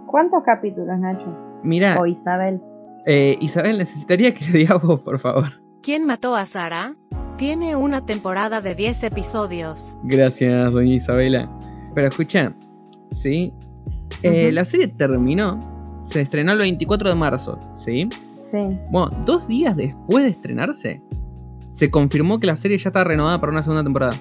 ¿Cuántos 0.06 0.42
capítulos, 0.44 0.98
Nacho? 0.98 1.34
Mira, 1.62 1.96
O 1.98 2.04
Isabel. 2.06 2.60
eh, 3.06 3.38
Isabel, 3.40 3.78
necesitaría 3.78 4.34
que 4.34 4.44
le 4.46 4.58
digas 4.58 4.82
vos, 4.82 5.00
por 5.00 5.18
favor. 5.18 5.62
¿Quién 5.82 6.04
mató 6.04 6.36
a 6.36 6.44
Sara? 6.44 6.94
Tiene 7.38 7.74
una 7.76 8.04
temporada 8.04 8.60
de 8.60 8.74
10 8.74 9.04
episodios. 9.04 9.96
Gracias, 10.02 10.72
doña 10.72 10.92
Isabela. 10.94 11.50
Pero 11.94 12.08
escucha, 12.08 12.52
¿sí? 13.10 13.54
Eh. 14.22 14.50
La 14.52 14.64
serie 14.64 14.88
terminó, 14.88 15.58
se 16.04 16.20
estrenó 16.20 16.52
el 16.52 16.58
24 16.58 17.08
de 17.08 17.14
marzo, 17.14 17.58
¿sí? 17.76 18.08
Sí. 18.50 18.78
Bueno, 18.90 19.10
dos 19.24 19.48
días 19.48 19.76
después 19.76 20.24
de 20.24 20.30
estrenarse, 20.30 21.02
se 21.68 21.90
confirmó 21.90 22.40
que 22.40 22.46
la 22.46 22.56
serie 22.56 22.78
ya 22.78 22.88
está 22.90 23.04
renovada 23.04 23.40
para 23.40 23.52
una 23.52 23.62
segunda 23.62 23.84
temporada. 23.84 24.14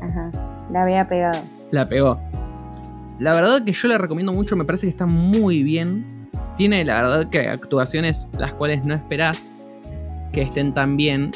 Ajá. 0.00 0.30
La 0.72 0.82
había 0.82 1.06
pegado. 1.06 1.42
La 1.70 1.88
pegó. 1.88 2.18
La 3.18 3.32
verdad 3.32 3.64
que 3.64 3.72
yo 3.72 3.88
la 3.88 3.98
recomiendo 3.98 4.32
mucho, 4.32 4.56
me 4.56 4.64
parece 4.64 4.86
que 4.86 4.90
está 4.90 5.06
muy 5.06 5.62
bien. 5.62 6.28
Tiene 6.56 6.84
la 6.84 7.02
verdad 7.02 7.28
que 7.28 7.48
actuaciones 7.48 8.26
las 8.38 8.52
cuales 8.54 8.84
no 8.84 8.94
esperás 8.94 9.48
que 10.32 10.42
estén 10.42 10.72
tan 10.74 10.96
bien. 10.96 11.30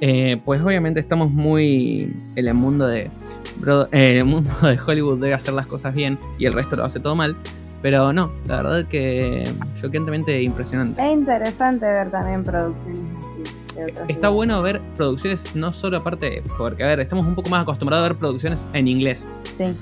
Eh, 0.00 0.40
pues 0.44 0.60
obviamente 0.62 0.98
estamos 1.00 1.30
muy 1.30 2.14
en 2.34 2.46
el 2.46 2.54
mundo 2.54 2.86
de 2.86 3.10
bro- 3.58 3.88
eh, 3.92 4.18
el 4.18 4.24
mundo 4.24 4.50
de 4.62 4.78
Hollywood 4.84 5.18
debe 5.18 5.34
hacer 5.34 5.54
las 5.54 5.66
cosas 5.66 5.94
bien 5.94 6.18
y 6.38 6.46
el 6.46 6.52
resto 6.52 6.76
lo 6.76 6.84
hace 6.84 7.00
todo 7.00 7.14
mal. 7.14 7.36
Pero 7.82 8.12
no, 8.12 8.30
la 8.46 8.56
verdad 8.62 8.84
que 8.86 9.42
choquentemente 9.80 10.42
impresionante. 10.42 11.00
Es 11.06 11.12
interesante 11.14 11.86
ver 11.86 12.10
también 12.10 12.44
producciones 12.44 13.00
Está 14.08 14.28
bueno 14.28 14.60
ver 14.60 14.82
producciones 14.98 15.56
no 15.56 15.72
solo 15.72 15.96
aparte, 15.98 16.42
porque 16.58 16.84
a 16.84 16.88
ver, 16.88 17.00
estamos 17.00 17.26
un 17.26 17.34
poco 17.34 17.48
más 17.48 17.62
acostumbrados 17.62 18.04
a 18.04 18.08
ver 18.10 18.18
producciones 18.18 18.68
en 18.74 18.86
inglés. 18.88 19.26
Sí. 19.56 19.72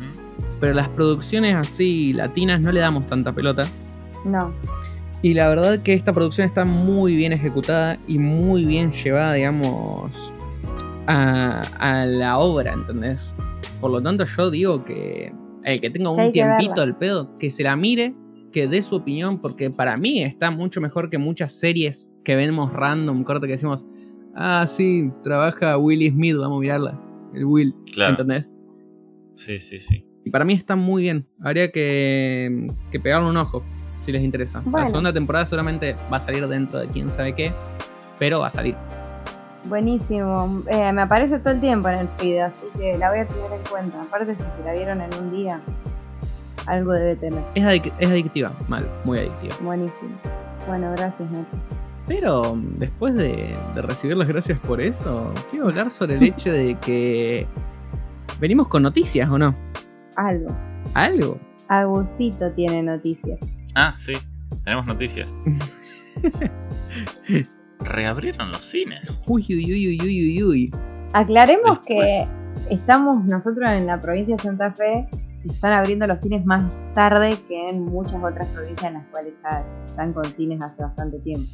Pero 0.61 0.75
las 0.75 0.89
producciones 0.91 1.57
así 1.57 2.13
latinas 2.13 2.61
no 2.61 2.71
le 2.71 2.79
damos 2.79 3.09
tanta 3.09 3.33
pelota. 3.33 3.63
No. 4.25 4.53
Y 5.23 5.35
la 5.35 5.49
verdad 5.49 5.81
que 5.81 5.95
esta 5.95 6.13
producción 6.13 6.47
está 6.47 6.65
muy 6.65 7.17
bien 7.17 7.33
ejecutada 7.33 7.99
y 8.07 8.21
muy 8.21 8.65
bien 8.65 8.93
llevada, 8.93 9.33
digamos, 9.33 10.13
a, 11.09 11.63
a 11.81 12.05
la 12.07 12.39
obra, 12.39 12.75
¿entendés? 12.75 13.35
Por 13.81 13.91
lo 13.91 14.03
tanto, 14.03 14.25
yo 14.25 14.51
digo 14.51 14.85
que 14.85 15.33
el 15.65 15.81
que 15.81 15.91
tenga 15.91 16.11
un 16.11 16.17
que 16.19 16.31
tiempito 16.33 16.81
al 16.83 16.97
pedo, 16.97 17.37
que 17.39 17.51
se 17.51 17.63
la 17.63 17.77
mire, 17.77 18.15
que 18.53 18.67
dé 18.67 18.83
su 18.83 18.97
opinión, 18.97 19.41
porque 19.41 19.71
para 19.71 19.97
mí 19.97 20.23
está 20.23 20.51
mucho 20.51 20.81
mejor 20.81 21.11
que 21.11 21.19
muchas 21.19 21.53
series 21.53 22.11
que 22.25 22.35
vemos 22.35 22.73
random, 22.73 23.23
corte, 23.25 23.47
que 23.47 23.53
decimos, 23.53 23.85
ah, 24.35 24.67
sí, 24.67 25.11
trabaja 25.23 25.77
Willy 25.79 26.11
Smith, 26.11 26.37
vamos 26.37 26.59
a 26.59 26.61
mirarla. 26.61 27.01
El 27.35 27.45
Will, 27.45 27.75
Claro. 27.93 28.13
¿entendés? 28.13 28.55
Sí, 29.37 29.59
sí, 29.59 29.79
sí. 29.79 30.05
Y 30.25 30.31
para 30.31 30.45
mí 30.45 30.55
está 30.55 30.77
muy 30.77 31.03
bien. 31.03 31.27
Habría 31.41 31.71
que, 31.71 32.67
que 32.91 32.99
pegarle 32.99 33.29
un 33.29 33.37
ojo 33.37 33.63
si 34.01 34.11
les 34.13 34.23
interesa. 34.23 34.61
Bueno. 34.65 34.79
La 34.79 34.87
segunda 34.87 35.13
temporada 35.13 35.45
seguramente 35.47 35.95
va 36.13 36.17
a 36.17 36.21
salir 36.21 36.47
dentro 36.49 36.81
de 36.81 36.89
quién 36.89 37.11
sabe 37.11 37.35
qué, 37.35 37.53
pero 38.19 38.41
va 38.41 38.49
a 38.49 38.51
salir. 38.51 38.75
Buenísimo. 39.69 40.63
Eh, 40.69 40.93
me 40.93 41.03
aparece 41.03 41.39
todo 41.39 41.55
el 41.55 41.61
tiempo 41.61 41.89
en 41.89 42.01
el 42.01 42.09
feed, 42.19 42.39
así 42.39 42.67
que 42.79 42.99
la 42.99 43.11
voy 43.11 43.21
a 43.21 43.27
tener 43.27 43.53
en 43.53 43.63
cuenta. 43.71 44.03
Aparte, 44.03 44.35
si 44.35 44.41
se 44.43 44.65
la 44.65 44.73
vieron 44.73 45.01
en 45.01 45.11
un 45.23 45.31
día, 45.31 45.61
algo 46.67 46.93
debe 46.93 47.17
tener. 47.17 47.43
Es, 47.55 47.65
adic- 47.65 47.93
es 47.99 48.11
adictiva, 48.11 48.53
mal, 48.69 48.89
muy 49.05 49.19
adictiva. 49.19 49.55
Buenísimo. 49.63 50.11
Bueno, 50.67 50.91
gracias, 50.97 51.31
Nacho. 51.31 51.47
Pero 52.07 52.55
mm, 52.55 52.79
después 52.79 53.15
de, 53.15 53.55
de 53.75 53.83
recibir 53.83 54.17
las 54.17 54.29
gracias 54.29 54.59
por 54.61 54.81
eso, 54.81 55.33
quiero 55.51 55.69
hablar 55.69 55.91
sobre 55.91 56.15
el 56.15 56.23
hecho 56.23 56.51
de 56.53 56.75
que 56.77 57.47
venimos 58.41 58.69
con 58.69 58.83
noticias, 58.83 59.29
¿o 59.31 59.39
no? 59.39 59.55
Algo. 60.17 60.55
Algo. 60.95 61.39
Agusito 61.69 62.51
tiene 62.53 62.83
noticias. 62.83 63.39
Ah, 63.75 63.95
sí. 64.05 64.13
Tenemos 64.65 64.87
noticias. 64.87 65.29
Reabrieron 67.81 68.49
los 68.49 68.61
cines. 68.71 69.01
Uy, 69.27 69.45
uy, 69.49 69.65
uy, 69.65 69.89
uy, 69.89 70.01
uy, 70.01 70.29
uy, 70.29 70.43
uy. 70.43 70.75
Aclaremos 71.13 71.79
Después. 71.87 72.27
que 72.69 72.75
estamos 72.75 73.25
nosotros 73.25 73.71
en 73.71 73.87
la 73.87 74.01
provincia 74.01 74.37
de 74.37 74.43
Santa 74.43 74.73
Fe 74.73 75.09
y 75.45 75.49
están 75.51 75.73
abriendo 75.73 76.07
los 76.07 76.21
cines 76.21 76.45
más 76.45 76.71
tarde 76.95 77.35
que 77.47 77.71
en 77.71 77.85
muchas 77.85 78.23
otras 78.23 78.49
provincias 78.49 78.89
en 78.91 78.95
las 78.95 79.07
cuales 79.07 79.41
ya 79.43 79.65
están 79.87 80.13
con 80.13 80.25
cines 80.25 80.61
hace 80.61 80.83
bastante 80.83 81.19
tiempo. 81.21 81.47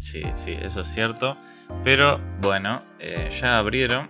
Sí, 0.00 0.22
sí, 0.36 0.52
eso 0.62 0.80
es 0.80 0.88
cierto. 0.88 1.36
Pero 1.84 2.18
bueno, 2.40 2.78
eh, 2.98 3.30
ya 3.40 3.58
abrieron 3.58 4.08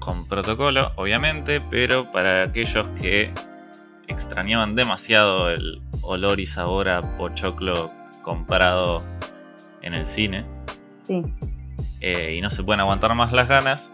con 0.00 0.26
protocolo, 0.28 0.90
obviamente, 0.96 1.60
pero 1.70 2.10
para 2.10 2.42
aquellos 2.42 2.86
que 3.00 3.30
extrañaban 4.08 4.74
demasiado 4.74 5.48
el 5.50 5.80
olor 6.02 6.40
y 6.40 6.46
sabor 6.46 6.88
a 6.88 7.00
pochoclo 7.16 7.90
comprado 8.22 9.02
en 9.82 9.94
el 9.94 10.06
cine 10.06 10.44
Sí. 11.06 11.22
eh, 12.00 12.34
y 12.36 12.40
no 12.40 12.50
se 12.50 12.62
pueden 12.62 12.80
aguantar 12.80 13.14
más 13.14 13.32
las 13.32 13.48
ganas, 13.48 13.90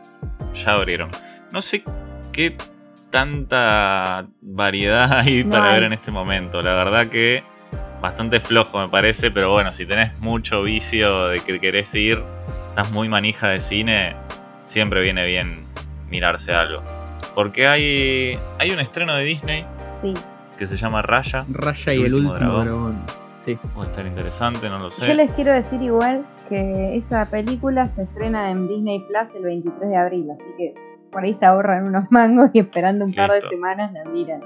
ya 0.55 0.73
abrieron. 0.73 1.11
No 1.53 1.61
sé 1.63 1.83
qué 2.33 2.57
tanta 3.11 4.27
variedad 4.41 5.13
hay 5.21 5.45
No 5.45 5.51
para 5.51 5.69
hay. 5.69 5.75
ver 5.75 5.83
en 5.85 5.93
este 5.93 6.11
momento. 6.11 6.61
La 6.63 6.75
verdad 6.75 7.07
que 7.09 7.43
bastante 8.01 8.41
flojo 8.41 8.79
me 8.81 8.89
parece, 8.89 9.31
pero 9.31 9.51
bueno, 9.53 9.71
si 9.73 9.87
tenés 9.87 10.19
mucho 10.19 10.63
vicio 10.63 11.29
de 11.29 11.39
que 11.39 11.61
querés 11.61 11.95
ir, 11.95 12.23
estás 12.71 12.91
muy 12.93 13.09
manija 13.09 13.49
de 13.49 13.61
cine, 13.61 14.17
siempre 14.67 15.03
viene 15.03 15.25
bien 15.27 15.65
mirarse 16.11 16.53
algo. 16.53 16.83
Porque 17.35 17.67
hay, 17.67 18.39
hay 18.59 18.71
un 18.73 18.81
estreno 18.81 19.15
de 19.15 19.25
Disney 19.25 19.65
Sí. 20.03 20.15
que 20.59 20.67
se 20.67 20.77
llama 20.77 21.01
Raya. 21.03 21.45
Raya 21.53 21.93
y 21.95 22.01
El 22.01 22.07
el 22.07 22.15
último 22.15 22.33
último 22.33 22.53
dragón. 22.53 22.65
dragón. 22.65 23.03
Sí. 23.45 23.59
Puede 23.75 23.91
estar 23.91 24.07
interesante, 24.07 24.69
no 24.69 24.79
lo 24.79 24.91
sé. 24.91 25.07
Yo 25.07 25.15
les 25.15 25.31
quiero 25.33 25.53
decir 25.53 25.81
igual 25.83 26.25
que 26.53 26.97
esa 26.97 27.31
película 27.31 27.89
se 27.89 28.03
estrena 28.03 28.51
en 28.51 28.69
Disney 28.69 29.01
Plus 29.01 29.35
el 29.35 29.45
23 29.45 29.89
de 29.89 29.97
abril, 29.97 30.31
así 30.31 30.51
que 30.59 30.75
por 31.11 31.23
ahí 31.25 31.35
se 31.35 31.47
ahorran 31.47 31.85
unos 31.85 32.05
mangos 32.11 32.51
y 32.53 32.59
esperando 32.61 33.07
un 33.07 33.15
par 33.15 33.31
de 33.33 33.41
semanas 33.49 33.93
la 33.93 34.05
miran. 34.05 34.41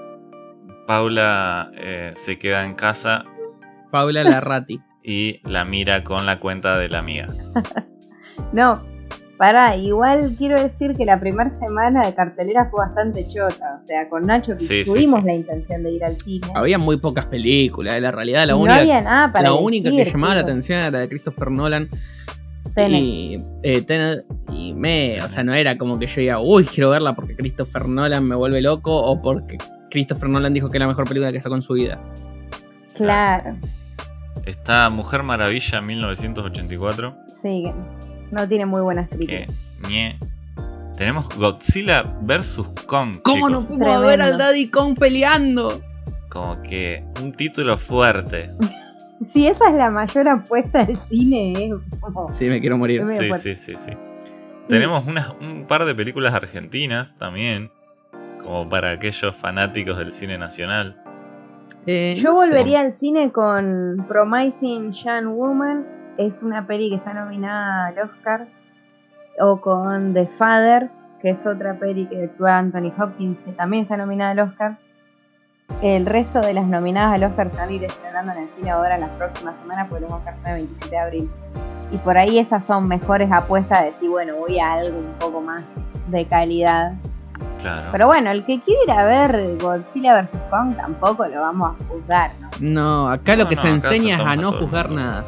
Paula 0.87 1.73
eh, 1.75 2.13
se 2.15 2.39
queda 2.39 2.65
en 2.65 2.75
casa 2.75 3.25
Paula 3.91 4.23
Larrati. 4.23 4.81
y 5.03 5.41
la 5.49 5.65
mira 5.65 6.05
con 6.05 6.25
la 6.27 6.39
cuenta 6.39 6.79
de 6.79 6.89
la 6.89 6.99
amiga. 6.99 7.27
No, 8.53 8.81
Para, 9.37 9.77
igual 9.77 10.31
quiero 10.39 10.61
decir 10.61 10.95
que 10.97 11.05
la 11.05 11.21
primera 11.21 11.55
semana 11.57 12.03
de 12.07 12.15
cartelera 12.15 12.69
fue 12.71 12.87
bastante 12.87 13.27
chota. 13.29 13.77
O 13.79 13.81
sea, 13.83 14.09
con 14.09 14.25
Nacho 14.27 14.57
que 14.57 14.67
Sí, 14.67 14.83
tuvimos 14.85 15.21
sí. 15.21 15.27
la 15.27 15.35
intención 15.35 15.83
de 15.83 15.93
ir 15.93 16.05
al 16.05 16.15
cine. 16.17 16.47
Había 16.55 16.79
muy 16.79 16.97
pocas 16.97 17.27
películas, 17.27 17.95
eh, 17.95 18.01
la 18.01 18.11
realidad, 18.13 18.47
la 18.47 18.55
no 18.55 18.61
única, 18.61 18.81
había 18.81 19.01
nada 19.03 19.33
para 19.33 19.43
la 19.51 19.55
única 19.55 19.91
que 19.91 20.05
llamaba 20.05 20.35
la 20.37 20.41
atención 20.41 20.79
era 20.79 20.91
la 20.91 20.99
de 21.01 21.09
Christopher 21.09 21.51
Nolan. 21.51 21.89
Tenet. 22.75 23.01
Y, 23.03 23.45
eh, 23.63 23.83
Tenet, 23.83 24.25
y 24.53 24.73
me, 24.75 25.19
o 25.23 25.29
sea, 25.29 25.45
no 25.45 25.55
era 25.55 25.77
como 25.79 25.99
que 25.99 26.07
yo 26.07 26.21
diga, 26.21 26.41
uy, 26.41 26.65
quiero 26.65 26.91
verla 26.91 27.15
porque 27.15 27.35
Christopher 27.37 27.89
Nolan 27.89 28.27
me 28.27 28.35
vuelve 28.37 28.61
loco 28.63 28.95
o 28.95 29.21
porque 29.23 29.59
Christopher 29.91 30.29
Nolan 30.31 30.53
dijo 30.55 30.69
que 30.71 30.77
es 30.79 30.81
la 30.81 30.89
mejor 30.89 31.07
película 31.07 31.31
que 31.33 31.41
sacó 31.41 31.55
en 31.57 31.63
su 31.63 31.75
vida. 31.75 31.99
Claro, 32.95 33.57
Está 34.45 34.89
Mujer 34.91 35.23
Maravilla 35.23 35.81
1984. 35.81 37.15
sí, 37.43 37.65
que 37.65 37.96
no 38.31 38.47
tiene 38.49 38.67
muy 38.67 38.81
buenas 38.83 39.09
críticas. 39.09 39.79
Tenemos 40.97 41.27
Godzilla 41.37 42.03
vs. 42.23 42.63
Kong. 42.87 43.19
¿Cómo 43.23 43.49
chicos. 43.49 43.51
no 43.53 43.67
fuimos 43.67 43.89
a 43.89 44.01
ver 44.07 44.23
al. 44.23 44.39
Daddy 44.39 44.69
Kong 44.71 44.99
peleando? 44.99 45.81
Como 46.31 46.63
que 46.63 47.05
un 47.23 47.33
título 47.33 47.79
fuerte. 47.79 48.49
Si 49.29 49.47
esa 49.47 49.71
es 49.71 49.75
la 49.77 49.89
mayor 49.91 50.29
apuesta 50.29 50.85
del 50.85 50.99
cine, 51.09 51.73
como- 52.01 52.31
Sí, 52.31 52.51
me 52.51 52.61
quiero 52.61 52.77
morir. 52.77 53.03
Sí, 53.19 53.31
sí, 53.43 53.57
sí, 53.57 53.75
sí. 53.87 53.93
Tenemos 54.69 55.07
unas- 55.07 55.33
un 55.41 55.65
par 55.67 55.87
de 55.87 55.95
películas 55.95 56.35
argentinas 56.35 57.09
también. 57.19 57.71
Como 58.45 58.69
para 58.69 58.91
aquellos 58.91 59.35
fanáticos 59.37 59.97
del 59.97 60.13
cine 60.13 60.37
nacional. 60.37 60.97
Eh, 61.87 62.17
Yo 62.23 62.35
volvería 62.35 62.81
al 62.81 62.93
cine 62.93 63.33
con 63.33 64.05
Promising 64.07 64.93
Young 64.93 65.29
Woman. 65.35 65.87
Es 66.19 66.43
una 66.43 66.67
peli 66.67 66.91
que 66.91 66.97
está 66.97 67.13
nominada 67.15 67.87
al 67.87 67.99
Oscar. 67.99 68.47
O 69.39 69.61
con 69.61 70.15
The 70.15 70.27
Father, 70.39 70.89
que 71.21 71.31
es 71.31 71.47
otra 71.47 71.75
peli 71.75 72.07
que 72.07 72.25
actúa 72.25 72.59
Anthony 72.59 72.93
Hopkins, 72.99 73.39
que 73.45 73.53
también 73.53 73.83
está 73.83 73.97
nominada 73.97 74.31
al 74.31 74.39
Oscar. 74.41 74.79
El 75.83 76.07
resto 76.07 76.41
de 76.41 76.55
las 76.55 76.67
nominadas 76.67 77.15
al 77.15 77.25
Oscar 77.25 77.51
se 77.51 77.57
van 77.59 77.69
a 77.69 77.73
ir 77.73 77.85
estrenando 77.85 78.33
en 78.33 78.39
el 78.39 78.49
cine 78.57 78.71
ahora 78.71 78.95
en 78.95 79.03
las 79.03 79.11
próximas 79.11 79.59
semanas, 79.59 79.89
porque 79.91 80.05
los 80.05 80.13
Oscars 80.13 80.41
son 80.41 80.51
el 80.53 80.57
27 80.57 80.91
de 80.91 80.99
abril. 80.99 81.31
Y 81.93 81.99
por 81.99 82.17
ahí 82.17 82.39
esas 82.39 82.65
son 82.65 82.89
mejores 82.89 83.31
apuestas 83.31 83.81
de 83.81 83.91
decir, 83.93 84.09
bueno, 84.09 84.37
voy 84.37 84.59
a 84.59 84.73
algo 84.73 84.99
un 84.99 85.15
poco 85.19 85.41
más 85.41 85.65
de 86.09 86.25
calidad. 86.27 86.95
Claro. 87.61 87.89
Pero 87.93 88.07
bueno, 88.07 88.31
el 88.31 88.45
que 88.45 88.61
quiera 88.61 88.83
ir 88.85 88.91
a 88.91 89.05
ver 89.05 89.59
Godzilla 89.61 90.23
vs. 90.23 90.31
Kong 90.51 90.77
tampoco 90.77 91.27
lo 91.27 91.41
vamos 91.41 91.75
a 91.75 91.85
juzgar, 91.89 92.31
¿no? 92.41 92.49
No, 92.61 93.09
acá 93.11 93.37
lo 93.37 93.45
No, 93.45 93.51
que 93.51 93.57
no, 93.57 93.63
se 93.63 93.69
enseña 93.69 94.17
se 94.17 94.23
es 94.23 94.29
a 94.29 94.37
no 94.37 94.53
juzgar 94.53 94.91
nada. 94.91 95.25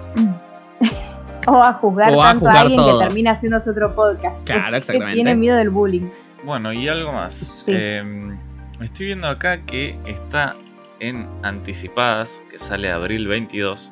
O 1.46 1.62
a 1.62 1.72
juzgar 1.74 2.12
O 2.12 2.20
a 2.22 2.26
tanto 2.26 2.40
juzgar 2.40 2.56
a 2.56 2.60
alguien 2.60 2.80
todo. 2.80 2.98
que 3.00 3.06
termina 3.06 3.30
haciéndose 3.32 3.70
otro 3.70 3.94
podcast. 3.94 4.36
Claro, 4.44 4.70
Que 4.72 4.76
exactamente. 4.76 5.14
tiene 5.14 5.34
miedo 5.34 5.56
del 5.56 5.70
bullying. 5.70 6.08
Bueno, 6.44 6.72
y 6.74 6.86
algo 6.88 7.12
más. 7.12 7.32
Sí. 7.34 7.72
Eh, 7.74 8.36
estoy 8.82 9.06
viendo 9.06 9.28
acá 9.28 9.62
que 9.62 9.98
está 10.04 10.56
en 11.00 11.26
anticipadas, 11.42 12.28
que 12.50 12.58
sale 12.58 12.90
abril 12.90 13.26
22, 13.28 13.90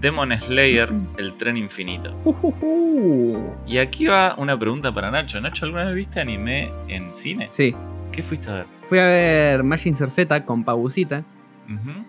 Demon 0.00 0.30
Slayer, 0.38 0.92
el 1.16 1.38
tren 1.38 1.56
infinito. 1.56 2.12
Ujujú. 2.24 3.54
Y 3.66 3.78
aquí 3.78 4.06
va 4.06 4.34
una 4.36 4.58
pregunta 4.58 4.92
para 4.92 5.10
Nacho. 5.10 5.40
Nacho, 5.40 5.64
¿alguna 5.64 5.84
vez 5.86 5.94
viste 5.94 6.20
anime 6.20 6.70
en 6.88 7.14
cine? 7.14 7.46
Sí, 7.46 7.74
¿Qué 8.12 8.22
fuiste 8.22 8.50
a 8.50 8.54
ver? 8.54 8.66
fui 8.82 8.98
a 8.98 9.04
ver 9.06 9.62
Majin 9.64 9.94
Z 9.96 10.44
con 10.44 10.64
Pabucita. 10.64 11.22
Ujú. 11.68 12.04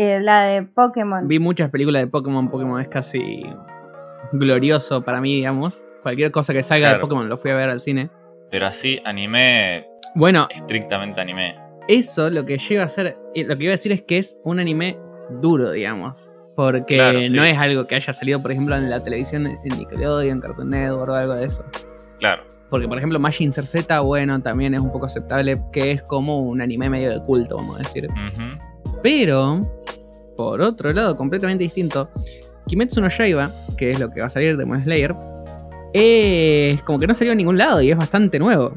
Eh, 0.00 0.20
la 0.22 0.44
de 0.44 0.62
Pokémon. 0.62 1.26
Vi 1.26 1.40
muchas 1.40 1.70
películas 1.70 2.02
de 2.02 2.06
Pokémon. 2.06 2.48
Pokémon 2.48 2.80
es 2.80 2.86
casi 2.86 3.42
glorioso 4.32 5.02
para 5.02 5.20
mí, 5.20 5.34
digamos. 5.34 5.84
Cualquier 6.02 6.30
cosa 6.30 6.52
que 6.52 6.62
salga 6.62 6.94
de. 6.94 7.00
Pokémon 7.00 7.28
lo 7.28 7.36
fui 7.36 7.50
a 7.50 7.56
ver 7.56 7.68
al 7.68 7.80
cine. 7.80 8.10
Pero 8.50 8.66
así, 8.66 8.98
anime, 9.04 9.84
Bueno, 10.14 10.46
estrictamente 10.54 11.20
anime. 11.20 11.56
eso 11.88 12.30
lo 12.30 12.44
que 12.46 12.58
lleva 12.58 12.84
a 12.84 12.88
ser. 12.88 13.16
eh, 13.34 13.44
Lo 13.44 13.56
que 13.56 13.64
iba 13.64 13.72
a 13.72 13.76
decir 13.76 13.92
es 13.92 14.02
que 14.02 14.18
es 14.18 14.38
un 14.44 14.60
anime 14.60 14.96
duro, 15.40 15.72
digamos. 15.72 16.30
Porque 16.56 16.96
Claro, 16.96 17.20
sí. 17.20 17.30
no 17.30 17.44
es 17.44 17.56
algo 17.58 17.86
que 17.86 17.94
haya 17.96 18.12
salido, 18.12 18.40
por 18.40 18.50
ejemplo, 18.52 18.74
en 18.76 18.90
la 18.90 19.02
televisión, 19.02 19.46
en 19.46 19.78
Nickelodeon, 19.78 20.40
Cartoon 20.40 20.70
Network 20.70 21.10
o 21.10 21.14
algo 21.14 21.34
de 21.34 21.44
eso. 21.44 21.64
Claro. 22.20 22.42
Porque, 22.70 22.86
por 22.88 22.98
ejemplo, 22.98 23.18
Majin 23.18 23.52
Z, 23.52 24.00
bueno, 24.00 24.40
también 24.42 24.74
es 24.74 24.80
un 24.80 24.90
poco 24.92 25.06
aceptable, 25.06 25.56
que 25.72 25.90
es 25.92 26.02
como 26.02 26.38
un 26.38 26.60
anime 26.60 26.88
medio 26.90 27.10
de 27.10 27.20
culto, 27.22 27.56
vamos 27.56 27.76
a 27.76 27.78
decir. 27.78 28.06
Ujú. 28.10 28.58
Pero, 29.02 29.60
por 30.36 30.60
otro 30.60 30.92
lado, 30.92 31.16
completamente 31.16 31.64
distinto, 31.64 32.10
Kimetsu 32.66 33.00
no 33.00 33.08
Yaiba, 33.08 33.50
que 33.76 33.90
es 33.90 34.00
lo 34.00 34.10
que 34.10 34.20
va 34.20 34.26
a 34.26 34.30
salir 34.30 34.50
de 34.50 34.56
Demon 34.56 34.82
Slayer, 34.82 35.14
es 35.92 36.82
como 36.82 36.98
que 36.98 37.06
no 37.06 37.14
salió 37.14 37.32
en 37.32 37.38
ningún 37.38 37.58
lado 37.58 37.80
y 37.80 37.90
es 37.90 37.96
bastante 37.96 38.38
nuevo. 38.38 38.74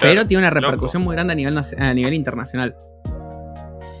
pero 0.00 0.26
tiene 0.26 0.42
una 0.42 0.50
loco. 0.50 0.66
repercusión 0.66 1.02
muy 1.02 1.14
grande 1.14 1.32
a 1.32 1.36
nivel, 1.36 1.58
a 1.58 1.94
nivel 1.94 2.14
internacional. 2.14 2.76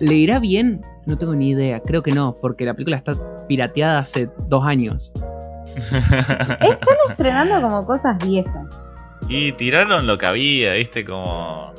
¿Le 0.00 0.14
irá 0.14 0.38
bien? 0.38 0.82
No 1.06 1.18
tengo 1.18 1.34
ni 1.34 1.50
idea, 1.50 1.80
creo 1.80 2.02
que 2.02 2.12
no, 2.12 2.36
porque 2.40 2.64
la 2.64 2.74
película 2.74 2.96
está 2.96 3.12
pirateada 3.46 3.98
hace 3.98 4.30
dos 4.48 4.66
años. 4.66 5.12
Están 5.90 6.96
estrenando 7.10 7.68
como 7.68 7.86
cosas 7.86 8.16
viejas. 8.26 8.66
y 9.28 9.52
tiraron 9.52 10.06
lo 10.06 10.16
que 10.18 10.26
había, 10.26 10.72
viste, 10.72 11.04
como... 11.04 11.72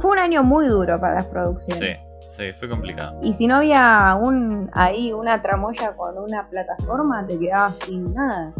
Fue 0.00 0.10
un 0.10 0.18
año 0.18 0.42
muy 0.42 0.66
duro 0.66 1.00
para 1.00 1.14
las 1.14 1.24
producciones. 1.26 1.78
Sí, 1.78 2.13
sí, 2.36 2.52
fue 2.58 2.68
complicado. 2.68 3.18
Y 3.22 3.32
si 3.34 3.46
no 3.46 3.56
había 3.56 4.16
un 4.20 4.70
ahí 4.72 5.12
una 5.12 5.40
tramoya 5.42 5.96
con 5.96 6.18
una 6.18 6.48
plataforma, 6.48 7.26
te 7.26 7.38
quedabas 7.38 7.76
sin 7.86 8.14
nada. 8.14 8.52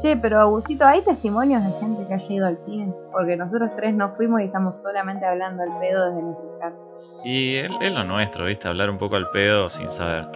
Che, 0.00 0.16
pero 0.16 0.40
Agusito, 0.40 0.84
¿hay 0.86 1.02
testimonios 1.02 1.62
de 1.64 1.70
gente 1.80 2.06
que 2.06 2.14
haya 2.14 2.32
ido 2.32 2.46
al 2.46 2.58
cine? 2.64 2.92
Porque 3.12 3.36
nosotros 3.36 3.70
tres 3.76 3.94
no 3.94 4.14
fuimos 4.14 4.40
y 4.40 4.44
estamos 4.44 4.80
solamente 4.80 5.26
hablando 5.26 5.62
al 5.64 5.78
pedo 5.80 6.06
desde 6.06 6.22
nuestra 6.22 6.58
casa. 6.60 6.76
Y 7.24 7.56
es, 7.56 7.72
es 7.80 7.92
lo 7.92 8.04
nuestro, 8.04 8.44
viste, 8.44 8.68
hablar 8.68 8.90
un 8.90 8.98
poco 8.98 9.16
al 9.16 9.28
pedo 9.30 9.68
sin 9.70 9.90
saber. 9.90 10.26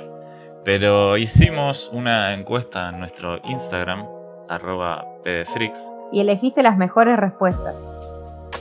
Pero 0.64 1.16
hicimos 1.16 1.88
una 1.92 2.34
encuesta 2.34 2.88
en 2.88 2.98
nuestro 2.98 3.38
Instagram, 3.44 4.06
arroba 4.48 5.04
pdfrix. 5.24 5.78
Y 6.10 6.20
elegiste 6.20 6.62
las 6.62 6.76
mejores 6.76 7.16
respuestas. 7.16 7.76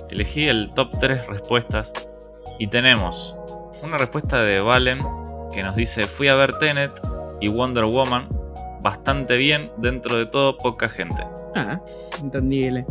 Elegí 0.09 0.47
el 0.47 0.71
top 0.73 0.89
3 0.99 1.27
respuestas 1.27 1.91
y 2.59 2.67
tenemos 2.67 3.35
una 3.83 3.97
respuesta 3.97 4.41
de 4.43 4.59
Valen 4.59 4.99
que 5.53 5.63
nos 5.63 5.75
dice 5.75 6.03
fui 6.03 6.27
a 6.27 6.35
ver 6.35 6.51
Tenet 6.57 6.91
y 7.39 7.47
Wonder 7.49 7.85
Woman 7.85 8.27
bastante 8.81 9.35
bien, 9.37 9.71
dentro 9.77 10.17
de 10.17 10.25
todo 10.25 10.57
poca 10.57 10.89
gente. 10.89 11.23
Ah, 11.55 11.79
entendible. 12.21 12.85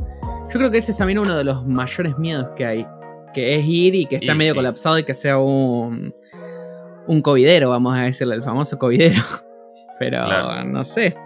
Yo 0.53 0.59
creo 0.59 0.70
que 0.70 0.78
ese 0.78 0.93
es 0.93 0.99
también 0.99 1.18
uno 1.18 1.34
de 1.36 1.45
los 1.45 1.64
mayores 1.66 2.16
miedos 2.18 2.49
que 2.57 2.66
hay. 2.66 2.86
Que 3.32 3.57
es 3.57 3.64
ir 3.64 3.95
y 3.95 4.07
que 4.07 4.16
está 4.16 4.32
Y 4.32 4.36
medio 4.36 4.53
sí. 4.53 4.59
colapsado 4.59 4.99
y 4.99 5.05
que 5.05 5.14
sea 5.14 5.38
un. 5.38 6.14
Un 7.07 7.22
covidero, 7.22 7.70
vamos 7.70 7.97
a 7.97 8.03
decirle, 8.03 8.34
el 8.36 8.43
famoso 8.43 8.78
covidero. 8.78 9.20
Pero 9.99 10.24
Claro. 10.24 10.64
no 10.64 10.84
sé. 10.84 11.16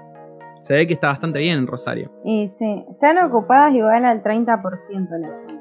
Se 0.62 0.72
ve 0.74 0.86
que 0.86 0.94
está 0.94 1.08
bastante 1.08 1.38
bien 1.40 1.58
en 1.58 1.66
Rosario. 1.66 2.10
Y 2.24 2.50
sí, 2.58 2.84
están 2.90 3.18
ocupadas 3.18 3.74
y 3.74 3.80
van 3.82 4.04
al 4.06 4.22
30% 4.22 4.62
en 4.90 5.24
el 5.24 5.30
cine. 5.46 5.60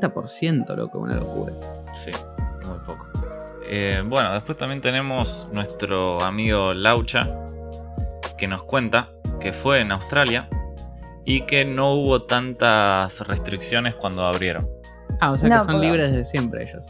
30%, 0.00 0.74
loco, 0.74 1.00
una 1.00 1.16
locura. 1.16 1.52
Sí. 2.04 2.10
Eh, 3.70 4.02
bueno, 4.04 4.32
después 4.34 4.56
también 4.58 4.80
tenemos 4.80 5.48
nuestro 5.52 6.20
amigo 6.22 6.70
Laucha, 6.72 7.20
que 8.38 8.46
nos 8.48 8.62
cuenta 8.64 9.08
que 9.40 9.52
fue 9.52 9.80
en 9.80 9.92
Australia 9.92 10.48
y 11.24 11.42
que 11.42 11.64
no 11.64 11.92
hubo 11.94 12.22
tantas 12.22 13.18
restricciones 13.26 13.94
cuando 13.94 14.24
abrieron. 14.26 14.68
Ah, 15.20 15.32
o 15.32 15.36
sea 15.36 15.48
No, 15.48 15.56
que 15.56 15.60
son 15.64 15.80
pero- 15.80 15.92
libres 15.92 16.10
desde 16.12 16.24
siempre 16.24 16.62
ellos. 16.64 16.82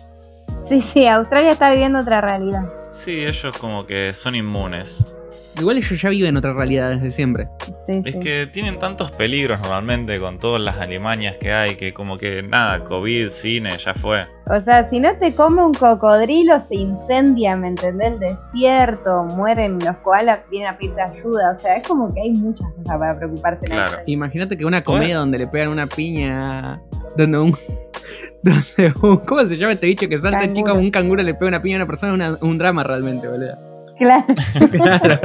Sí, 0.68 0.80
sí, 0.80 1.06
Australia 1.06 1.50
está 1.52 1.70
viviendo 1.70 1.98
otra 1.98 2.20
realidad. 2.20 2.68
Sí, 2.92 3.24
ellos 3.24 3.56
como 3.58 3.86
que 3.86 4.12
son 4.14 4.34
inmunes. 4.34 5.14
Igual 5.58 5.78
ellos 5.78 6.00
ya 6.00 6.08
viven 6.10 6.36
otra 6.36 6.52
realidad 6.52 6.90
desde 6.90 7.10
siempre. 7.10 7.48
Sí, 7.86 8.02
Es 8.04 8.14
sí. 8.14 8.20
que 8.20 8.48
tienen 8.52 8.78
tantos 8.78 9.10
peligros 9.12 9.58
normalmente 9.60 10.18
con 10.20 10.38
todas 10.38 10.60
las 10.62 10.76
alimañas 10.78 11.36
que 11.40 11.52
hay, 11.52 11.74
que 11.76 11.92
como 11.92 12.16
que 12.16 12.42
nada, 12.42 12.84
COVID, 12.84 13.30
cine, 13.30 13.70
ya 13.84 13.94
fue. 13.94 14.20
O 14.46 14.60
sea, 14.62 14.88
si 14.88 15.00
no 15.00 15.14
te 15.18 15.34
come 15.34 15.64
un 15.64 15.74
cocodrilo, 15.74 16.58
se 16.60 16.76
incendia, 16.76 17.56
¿me 17.56 17.68
entendés? 17.68 18.12
El 18.12 18.18
desierto, 18.20 19.24
mueren 19.36 19.78
los 19.84 19.96
koalas, 19.98 20.40
vienen 20.50 20.68
a 20.70 20.78
pedirte 20.78 21.02
ayuda. 21.02 21.54
O 21.56 21.58
sea, 21.60 21.76
es 21.76 21.86
como 21.86 22.12
que 22.14 22.20
hay 22.22 22.30
muchas 22.32 22.66
cosas 22.76 22.98
para 22.98 23.16
preocuparse 23.18 23.66
en 23.66 23.72
Claro. 23.72 23.92
Imagínate 24.06 24.56
que 24.56 24.64
una 24.64 24.84
comedia 24.84 25.16
donde 25.18 25.38
le 25.38 25.46
pegan 25.46 25.68
una 25.68 25.86
piña. 25.86 26.80
Donde 27.16 27.38
un. 27.38 27.56
Donde 28.42 28.94
un. 29.02 29.16
¿Cómo 29.18 29.42
se 29.42 29.56
llama 29.56 29.72
este 29.72 29.86
bicho 29.86 30.08
que 30.08 30.16
salta 30.18 30.46
chico? 30.52 30.72
Un 30.72 30.90
canguro 30.90 31.22
le 31.22 31.34
pega 31.34 31.48
una 31.48 31.60
piña 31.62 31.76
a 31.76 31.78
una 31.80 31.86
persona. 31.86 32.14
una- 32.14 32.38
un 32.40 32.56
drama 32.58 32.84
realmente, 32.84 33.26
boludo. 33.28 33.67
Claro, 33.98 34.24
Claro. 34.70 35.20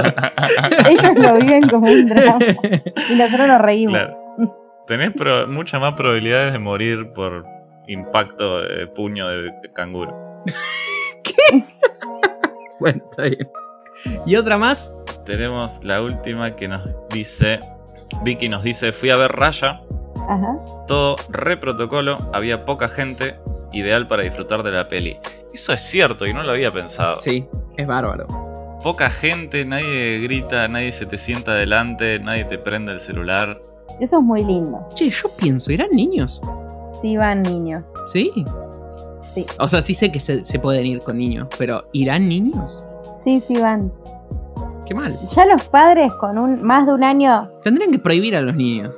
ellos 0.88 1.18
lo 1.18 1.36
viven 1.36 1.68
como 1.68 1.86
un 1.90 2.06
drama. 2.06 2.38
Y 3.10 3.14
nosotros 3.14 3.48
nos 3.48 3.60
reímos. 3.60 3.96
Claro. 3.96 4.18
Tenés 4.86 5.12
pro- 5.14 5.46
muchas 5.48 5.80
más 5.80 5.94
probabilidades 5.94 6.52
de 6.52 6.58
morir 6.58 7.10
por 7.14 7.44
impacto 7.86 8.60
de 8.62 8.86
puño 8.88 9.28
de, 9.28 9.50
canguro. 9.74 10.42
bueno, 12.80 13.02
está 13.10 13.22
bien. 13.24 13.48
Y 14.26 14.36
otra 14.36 14.58
más. 14.58 14.94
Tenemos 15.24 15.82
la 15.82 16.02
última 16.02 16.54
que 16.56 16.68
nos 16.68 16.82
dice 17.08 17.58
Vicky 18.22 18.48
nos 18.48 18.62
dice, 18.62 18.92
fui 18.92 19.08
a 19.10 19.16
ver 19.16 19.32
Raya, 19.32 19.80
Ajá. 20.28 20.58
todo 20.86 21.16
re 21.30 21.56
protocolo, 21.56 22.18
había 22.32 22.64
poca 22.66 22.88
gente, 22.88 23.34
ideal 23.72 24.06
para 24.06 24.22
disfrutar 24.22 24.62
de 24.62 24.70
la 24.70 24.88
peli. 24.88 25.16
Eso 25.52 25.72
es 25.72 25.80
cierto 25.80 26.26
y 26.26 26.34
no 26.34 26.42
lo 26.42 26.52
había 26.52 26.70
pensado. 26.70 27.18
Sí, 27.18 27.46
es 27.76 27.86
bárbaro. 27.86 28.26
Poca 28.84 29.08
gente, 29.10 29.64
nadie 29.64 30.18
grita, 30.20 30.68
nadie 30.68 30.92
se 30.92 31.06
te 31.06 31.16
sienta 31.18 31.52
adelante, 31.52 32.18
nadie 32.20 32.44
te 32.44 32.58
prende 32.58 32.92
el 32.92 33.00
celular. 33.00 33.60
Eso 33.98 34.18
es 34.18 34.22
muy 34.22 34.44
lindo. 34.44 34.86
Che, 34.94 35.08
yo 35.08 35.30
pienso, 35.36 35.72
¿irán 35.72 35.88
niños? 35.90 36.40
Sí 37.00 37.16
van 37.16 37.42
niños. 37.42 37.86
¿Sí? 38.12 38.30
Sí. 39.34 39.46
O 39.58 39.68
sea, 39.68 39.80
sí 39.82 39.94
sé 39.94 40.12
que 40.12 40.20
se, 40.20 40.44
se 40.46 40.58
pueden 40.58 40.84
ir 40.86 40.98
con 41.00 41.16
niños, 41.16 41.48
pero 41.58 41.84
¿irán 41.92 42.28
niños? 42.28 42.82
Sí, 43.24 43.40
sí 43.40 43.58
van. 43.58 43.90
Qué 44.84 44.94
mal. 44.94 45.16
Ya 45.34 45.46
los 45.46 45.66
padres 45.68 46.12
con 46.14 46.36
un 46.36 46.62
más 46.62 46.86
de 46.86 46.92
un 46.92 47.02
año, 47.04 47.50
Tendrían 47.62 47.90
que 47.90 47.98
prohibir 47.98 48.36
a 48.36 48.42
los 48.42 48.54
niños. 48.54 48.94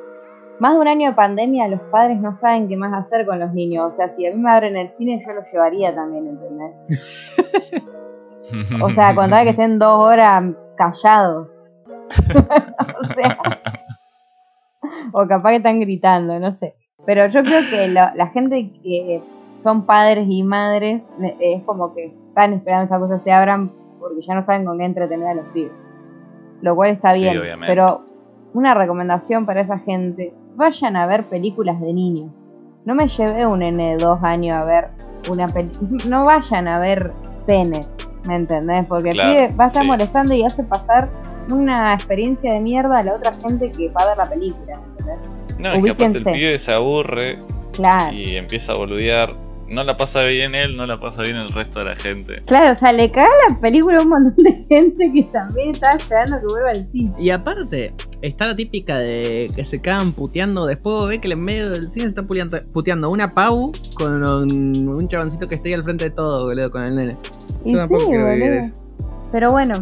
más 0.58 0.74
de 0.74 0.80
un 0.80 0.88
año 0.88 1.10
de 1.10 1.14
pandemia, 1.14 1.68
los 1.68 1.80
padres 1.92 2.20
no 2.20 2.36
saben 2.40 2.66
qué 2.68 2.76
más 2.76 2.92
hacer 2.92 3.24
con 3.24 3.38
los 3.38 3.52
niños. 3.52 3.92
O 3.92 3.96
sea, 3.96 4.08
si 4.10 4.26
a 4.26 4.32
mí 4.34 4.36
me 4.42 4.50
abren 4.50 4.76
el 4.76 4.90
cine, 4.96 5.22
yo 5.24 5.32
los 5.32 5.44
llevaría 5.52 5.94
también, 5.94 6.26
¿entendés? 6.26 7.84
O 8.82 8.92
sea, 8.92 9.14
contaba 9.14 9.42
que 9.44 9.50
estén 9.50 9.78
dos 9.78 9.98
horas 10.04 10.44
callados. 10.76 11.48
o 12.28 13.14
sea, 13.14 13.38
o 15.12 15.26
capaz 15.26 15.50
que 15.50 15.56
están 15.56 15.80
gritando, 15.80 16.38
no 16.38 16.56
sé. 16.58 16.74
Pero 17.04 17.26
yo 17.26 17.42
creo 17.42 17.62
que 17.70 17.88
lo- 17.88 18.14
la 18.14 18.28
gente 18.28 18.70
que 18.82 19.22
son 19.56 19.86
padres 19.86 20.26
y 20.28 20.42
madres 20.42 21.02
eh, 21.22 21.36
es 21.40 21.62
como 21.64 21.94
que 21.94 22.06
están 22.28 22.52
esperando 22.52 22.82
que 22.88 22.94
esas 22.94 23.00
cosas 23.00 23.22
se 23.22 23.32
abran 23.32 23.70
porque 23.98 24.22
ya 24.26 24.34
no 24.34 24.44
saben 24.44 24.64
con 24.64 24.78
qué 24.78 24.84
entretener 24.84 25.26
a 25.28 25.34
los 25.34 25.46
pibes. 25.46 25.72
Lo 26.62 26.74
cual 26.76 26.90
está 26.90 27.12
bien. 27.12 27.32
pero 27.66 28.02
una 28.54 28.74
recomendación 28.74 29.44
para 29.46 29.60
esa 29.62 29.78
gente, 29.80 30.32
vayan 30.54 30.96
a 30.96 31.06
ver 31.06 31.24
películas 31.24 31.80
de 31.80 31.92
niños. 31.92 32.32
No 32.84 32.94
me 32.94 33.08
llevé 33.08 33.46
un 33.46 33.58
nene 33.58 33.96
de 33.96 34.02
dos 34.02 34.22
años 34.22 34.56
a 34.56 34.64
ver 34.64 34.88
una 35.30 35.48
película. 35.48 35.88
No 36.08 36.24
vayan 36.24 36.68
a 36.68 36.78
ver 36.78 37.10
Tenet, 37.46 37.86
¿me 38.26 38.36
entendés? 38.36 38.84
Porque 38.86 39.12
Claro, 39.12 39.30
el 39.40 39.46
pibe 39.48 39.56
va 39.56 39.64
a 39.64 39.68
estar 39.68 39.82
sí. 39.82 39.88
molestando 39.88 40.34
y 40.34 40.44
hace 40.44 40.62
pasar 40.64 41.08
una 41.48 41.94
experiencia 41.94 42.52
de 42.52 42.60
mierda 42.60 42.98
a 42.98 43.02
la 43.04 43.14
otra 43.14 43.32
gente 43.34 43.70
que 43.70 43.88
va 43.90 44.02
a 44.02 44.06
ver 44.08 44.16
la 44.18 44.28
película, 44.28 44.76
¿me 44.78 44.86
entendés? 44.90 45.18
No, 45.58 45.72
es 45.72 45.80
que 45.84 45.90
aparte 45.90 46.18
el 46.18 46.24
pibe 46.24 46.58
se 46.58 46.72
aburre 46.72 47.38
Claro. 47.72 48.12
y 48.14 48.36
empieza 48.36 48.72
a 48.72 48.76
boludear. 48.76 49.32
No 49.68 49.82
la 49.82 49.96
pasa 49.96 50.22
bien 50.22 50.54
él, 50.54 50.76
no 50.76 50.86
la 50.86 51.00
pasa 51.00 51.22
bien 51.22 51.36
el 51.36 51.52
resto 51.52 51.80
de 51.80 51.84
la 51.86 51.96
gente. 51.96 52.42
Claro, 52.46 52.72
o 52.72 52.74
sea, 52.76 52.92
le 52.92 53.10
caga 53.10 53.28
la 53.48 53.58
película 53.60 53.98
a 53.98 54.02
un 54.02 54.08
montón 54.10 54.44
de 54.44 54.52
gente 54.68 55.10
que 55.12 55.24
también 55.24 55.70
estaba 55.70 55.94
esperando 55.94 56.38
que 56.40 56.46
vuelva 56.46 56.70
al 56.70 56.86
cine. 56.92 57.12
Y 57.18 57.30
aparte, 57.30 57.92
está 58.22 58.46
la 58.46 58.54
típica 58.54 58.96
de 58.98 59.50
que 59.54 59.64
se 59.64 59.82
quedan 59.82 60.12
puteando. 60.12 60.66
Después 60.66 61.08
ve 61.08 61.20
que 61.20 61.28
en 61.32 61.40
medio 61.40 61.68
del 61.70 61.90
cine 61.90 62.04
se 62.04 62.10
está 62.10 62.22
puteando, 62.22 62.58
puteando 62.72 63.10
una 63.10 63.34
Pau 63.34 63.72
con 63.94 64.22
un, 64.24 64.88
un 64.88 65.08
chaboncito 65.08 65.48
que 65.48 65.56
esté 65.56 65.70
ahí 65.70 65.74
al 65.74 65.82
frente 65.84 66.04
de 66.04 66.10
todo, 66.10 66.44
boludo, 66.46 66.70
con 66.70 66.82
el 66.84 66.94
nene. 66.94 67.16
Y 67.64 67.72
Yo 67.72 67.78
tampoco 67.80 68.00
sí, 68.02 68.06
quiero 68.10 68.26
vivir 68.26 68.42
boludo. 68.44 68.58
eso. 68.60 68.74
Pero 69.32 69.50
bueno, 69.50 69.74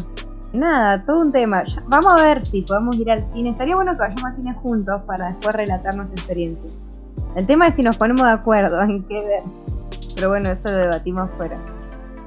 nada, 0.55 1.05
todo 1.05 1.21
un 1.21 1.31
tema. 1.31 1.63
Vamos 1.89 2.13
a 2.19 2.25
ver 2.25 2.45
si 2.47 2.63
podemos 2.63 2.97
ir 2.97 3.11
al 3.11 3.27
cine. 3.27 3.51
Estaría 3.51 3.77
bueno 3.77 3.93
que 3.93 3.99
vayamos 3.99 4.25
al 4.25 4.37
cine 4.37 4.55
juntos 4.55 5.03
para 5.07 5.29
después 5.29 5.55
relatar 5.55 5.95
nuestra 5.95 6.15
experiencia. 6.17 6.71
El 7.37 7.47
tema 7.47 7.67
es 7.69 7.75
si 7.75 7.83
nos 7.83 7.97
ponemos 7.97 8.27
de 8.27 8.33
acuerdo 8.33 8.81
en 8.83 9.03
qué 9.05 9.25
ver. 9.25 9.43
Pero 10.15 10.29
bueno, 10.29 10.51
eso 10.51 10.71
lo 10.71 10.77
debatimos 10.79 11.31
fuera. 11.33 11.57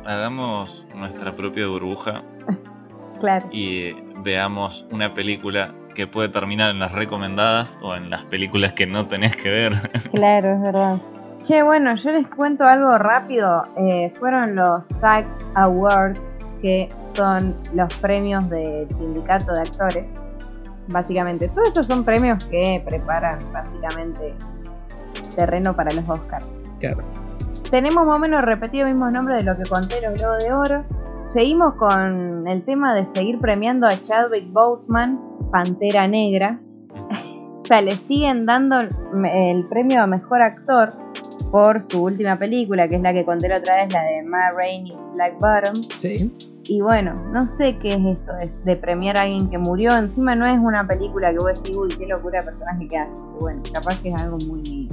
Hagamos 0.06 0.86
nuestra 0.96 1.36
propia 1.36 1.68
burbuja 1.68 2.22
Claro. 3.20 3.48
y 3.52 3.90
veamos 4.24 4.86
una 4.92 5.14
película 5.14 5.74
que 5.96 6.06
puede 6.08 6.30
terminar 6.30 6.70
en 6.72 6.80
las 6.80 6.94
recomendadas 6.94 7.70
o 7.82 7.96
en 7.96 8.10
las 8.10 8.24
películas 8.26 8.74
que 8.74 8.86
no 8.86 9.08
tenés 9.08 9.36
que 9.36 9.50
ver. 9.50 9.90
Claro, 10.12 10.50
es 10.54 10.62
verdad. 10.62 10.98
Che, 11.46 11.62
bueno, 11.64 11.96
yo 11.96 12.12
les 12.12 12.28
cuento 12.28 12.66
algo 12.66 12.98
rápido. 12.98 13.64
Eh, 13.78 14.14
fueron 14.20 14.56
los 14.56 14.84
SAG 15.00 15.26
Awards, 15.56 16.20
que 16.62 16.90
son 17.14 17.56
los 17.74 17.94
premios 17.96 18.50
del 18.50 18.90
sindicato 18.90 19.54
de 19.54 19.62
actores. 19.62 20.06
Básicamente, 20.90 21.48
todos 21.50 21.70
estos 21.70 21.86
son 21.88 22.04
premios 22.04 22.44
que 22.46 22.82
preparan 22.86 23.40
básicamente 23.54 24.34
terreno 25.36 25.76
para 25.76 25.94
los 25.94 26.08
Oscars. 26.08 26.46
Claro. 26.80 27.04
Tenemos 27.70 28.06
más 28.06 28.16
o 28.16 28.20
menos 28.20 28.44
repetido 28.44 28.88
el 28.88 28.94
mismo 28.94 29.12
nombre 29.12 29.36
de 29.36 29.44
lo 29.44 29.58
que 29.58 29.64
conté 29.64 30.02
los 30.02 30.14
Globos 30.14 30.44
de 30.44 30.54
Oro. 30.54 30.86
Seguimos 31.34 31.76
con 31.76 32.48
el 32.48 32.64
tema 32.64 32.96
de 32.96 33.06
seguir 33.14 33.40
premiando 33.40 33.86
a 33.88 34.02
Chadwick 34.02 34.52
Boseman, 34.52 35.20
Pantera 35.52 36.08
Negra. 36.08 36.60
O 37.58 37.66
sea, 37.68 37.82
le 37.82 37.96
siguen 37.96 38.46
dando 38.46 38.80
el 38.80 39.66
premio 39.66 40.02
a 40.02 40.08
mejor 40.08 40.42
actor 40.42 40.94
por 41.52 41.82
su 41.82 42.04
última 42.04 42.38
película, 42.38 42.88
que 42.88 42.96
es 42.96 43.02
la 43.02 43.14
que 43.14 43.26
conté 43.26 43.50
la 43.50 43.58
otra 43.58 43.84
vez, 43.84 43.92
la 43.92 44.04
de 44.04 44.24
Ma 44.24 44.52
Rainey's 44.52 44.96
Black 45.14 45.38
Bottom. 45.40 45.84
Sí. 46.00 46.32
Y 46.64 46.82
bueno, 46.82 47.14
no 47.32 47.48
sé 47.48 47.78
qué 47.78 47.94
es 47.94 48.06
esto 48.06 48.34
de, 48.34 48.52
de 48.66 48.76
premiar 48.76 49.18
a 49.18 49.22
alguien 49.22 49.50
que 49.50 49.58
murió. 49.58 49.98
Encima 49.98 50.36
no 50.36 50.46
es 50.46 50.60
una 50.60 50.86
película 50.86 51.32
que 51.32 51.38
vos 51.40 51.62
decís, 51.62 51.76
uy, 51.76 51.90
qué 51.98 52.06
locura 52.08 52.40
de 52.40 52.46
personaje 52.46 52.88
que 52.88 52.98
hace. 52.98 53.12
Bueno, 53.40 53.62
capaz 53.72 54.02
que 54.02 54.10
es 54.10 54.16
algo 54.16 54.38
muy. 54.38 54.87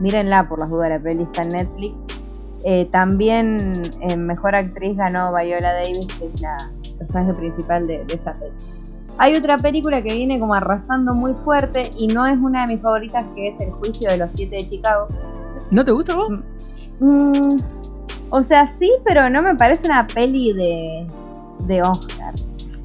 Mírenla 0.00 0.48
por 0.48 0.58
las 0.58 0.70
dudas, 0.70 0.90
la 0.90 0.98
peli 0.98 1.22
está 1.22 1.42
en 1.42 1.48
Netflix. 1.50 1.94
Eh, 2.64 2.88
también 2.90 3.82
en 4.00 4.26
Mejor 4.26 4.54
Actriz 4.54 4.96
ganó 4.96 5.32
Viola 5.34 5.72
Davis, 5.72 6.06
que 6.18 6.26
es 6.26 6.40
la 6.40 6.70
personaje 6.98 7.32
principal 7.34 7.86
de, 7.86 8.04
de 8.04 8.14
esa 8.14 8.32
peli. 8.34 8.52
Hay 9.18 9.34
otra 9.34 9.56
película 9.56 10.02
que 10.02 10.12
viene 10.12 10.38
como 10.38 10.54
arrasando 10.54 11.14
muy 11.14 11.32
fuerte 11.44 11.90
y 11.96 12.08
no 12.08 12.26
es 12.26 12.36
una 12.38 12.62
de 12.62 12.74
mis 12.74 12.82
favoritas, 12.82 13.24
que 13.34 13.48
es 13.48 13.60
El 13.60 13.70
Juicio 13.70 14.10
de 14.10 14.18
los 14.18 14.30
Siete 14.34 14.56
de 14.56 14.68
Chicago. 14.68 15.06
¿No 15.70 15.84
te 15.84 15.92
gusta 15.92 16.14
vos? 16.14 16.30
Mm, 17.00 17.56
o 18.30 18.42
sea, 18.44 18.72
sí, 18.78 18.90
pero 19.04 19.30
no 19.30 19.42
me 19.42 19.54
parece 19.54 19.86
una 19.86 20.06
peli 20.06 20.52
de, 20.52 21.06
de 21.60 21.82
Oscar. 21.82 22.34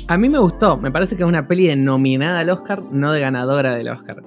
A 0.08 0.18
mí 0.18 0.30
me 0.30 0.40
gustó. 0.40 0.78
Me 0.78 0.92
parece 0.92 1.16
que 1.16 1.24
es 1.24 1.30
una 1.30 1.48
peli 1.48 1.68
de 1.68 1.76
nominada 1.76 2.40
al 2.40 2.50
Oscar, 2.50 2.82
no 2.92 3.12
de 3.12 3.20
ganadora 3.20 3.76
del 3.76 3.90
Oscar. 3.90 4.22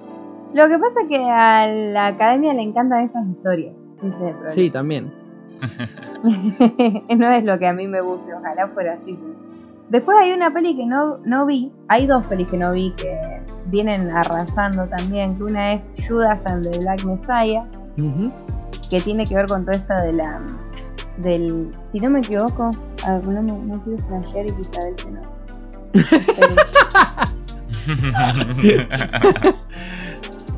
Lo 0.55 0.67
que 0.69 0.79
pasa 0.79 1.01
es 1.01 1.07
que 1.09 1.17
a 1.29 1.67
la 1.67 2.07
academia 2.07 2.53
le 2.53 2.61
encantan 2.61 3.01
esas 3.03 3.27
historias. 3.27 3.73
Es. 4.47 4.53
Sí, 4.53 4.69
también. 4.71 5.11
no 7.17 7.29
es 7.31 7.43
lo 7.43 7.59
que 7.59 7.67
a 7.67 7.73
mí 7.73 7.87
me 7.87 7.99
gusta, 7.99 8.37
ojalá 8.37 8.69
fuera 8.69 8.93
así. 8.93 9.19
Después 9.89 10.17
hay 10.17 10.31
una 10.31 10.53
peli 10.53 10.77
que 10.77 10.85
no, 10.85 11.17
no 11.25 11.45
vi, 11.45 11.73
hay 11.89 12.07
dos 12.07 12.23
pelis 12.27 12.47
que 12.47 12.57
no 12.57 12.71
vi 12.71 12.91
que 12.95 13.41
vienen 13.67 14.09
arrasando 14.09 14.87
también, 14.87 15.35
que 15.35 15.43
una 15.43 15.73
es 15.73 15.81
Judas 16.07 16.45
and 16.45 16.63
the 16.71 16.79
Black 16.79 17.03
Messiah, 17.03 17.65
Ujú. 17.99 18.31
que 18.89 19.01
tiene 19.01 19.25
que 19.27 19.35
ver 19.35 19.47
con 19.47 19.65
todo 19.65 19.75
esto 19.75 19.93
de 19.93 20.13
la 20.13 20.39
del 21.17 21.73
si 21.91 21.99
no 21.99 22.09
me 22.09 22.19
equivoco, 22.19 22.71
ver, 23.05 23.23
no, 23.25 23.41
me- 23.41 23.51
no 23.65 23.81
quiero 23.83 24.01
flashear 24.03 24.45
y 24.45 24.51
que 24.53 24.61
Isabel 24.61 24.95
se 24.97 25.07
enoje. 25.09 25.25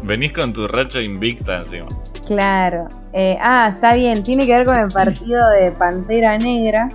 Venís 0.07 0.31
con 0.31 0.53
tu 0.53 0.67
racha 0.67 1.01
invicta 1.01 1.57
encima. 1.59 1.87
Claro. 2.25 2.87
Eh, 3.11 3.37
ah, 3.41 3.71
está 3.73 3.93
bien. 3.93 4.23
Tiene 4.23 4.45
que 4.45 4.53
ver 4.53 4.65
con 4.65 4.77
el 4.77 4.89
partido 4.89 5.49
de 5.49 5.71
Pantera 5.71 6.37
Negra. 6.37 6.89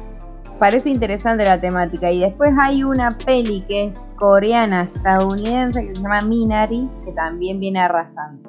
Parece 0.59 0.89
interesante 0.89 1.45
la 1.45 1.61
temática. 1.61 2.11
Y 2.11 2.21
después 2.21 2.53
hay 2.59 2.85
una 2.85 3.11
peli 3.11 3.63
que 3.69 3.87
es 3.87 3.99
coreana, 4.17 4.89
estadounidense, 4.95 5.87
que 5.87 5.95
se 5.95 6.01
llama 6.03 6.23
Minari, 6.23 6.89
que 7.05 7.13
también 7.13 7.61
viene 7.61 7.81
arrasando. 7.81 8.49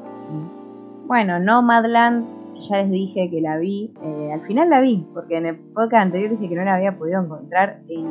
Bueno, 1.08 1.40
Nomadland, 1.40 2.26
ya 2.70 2.78
les 2.84 2.92
dije 2.92 3.30
que 3.30 3.42
la 3.42 3.58
vi. 3.58 3.92
eh, 4.02 4.32
al 4.34 4.42
final 4.48 4.70
la 4.70 4.80
vi, 4.80 5.06
porque 5.14 5.38
en 5.38 5.48
el 5.48 5.56
podcast 5.58 6.04
anterior 6.04 6.32
dije 6.32 6.48
que 6.48 6.56
no 6.56 6.64
la 6.64 6.76
había 6.76 6.98
podido 6.98 7.22
encontrar 7.22 7.80
en 7.90 8.06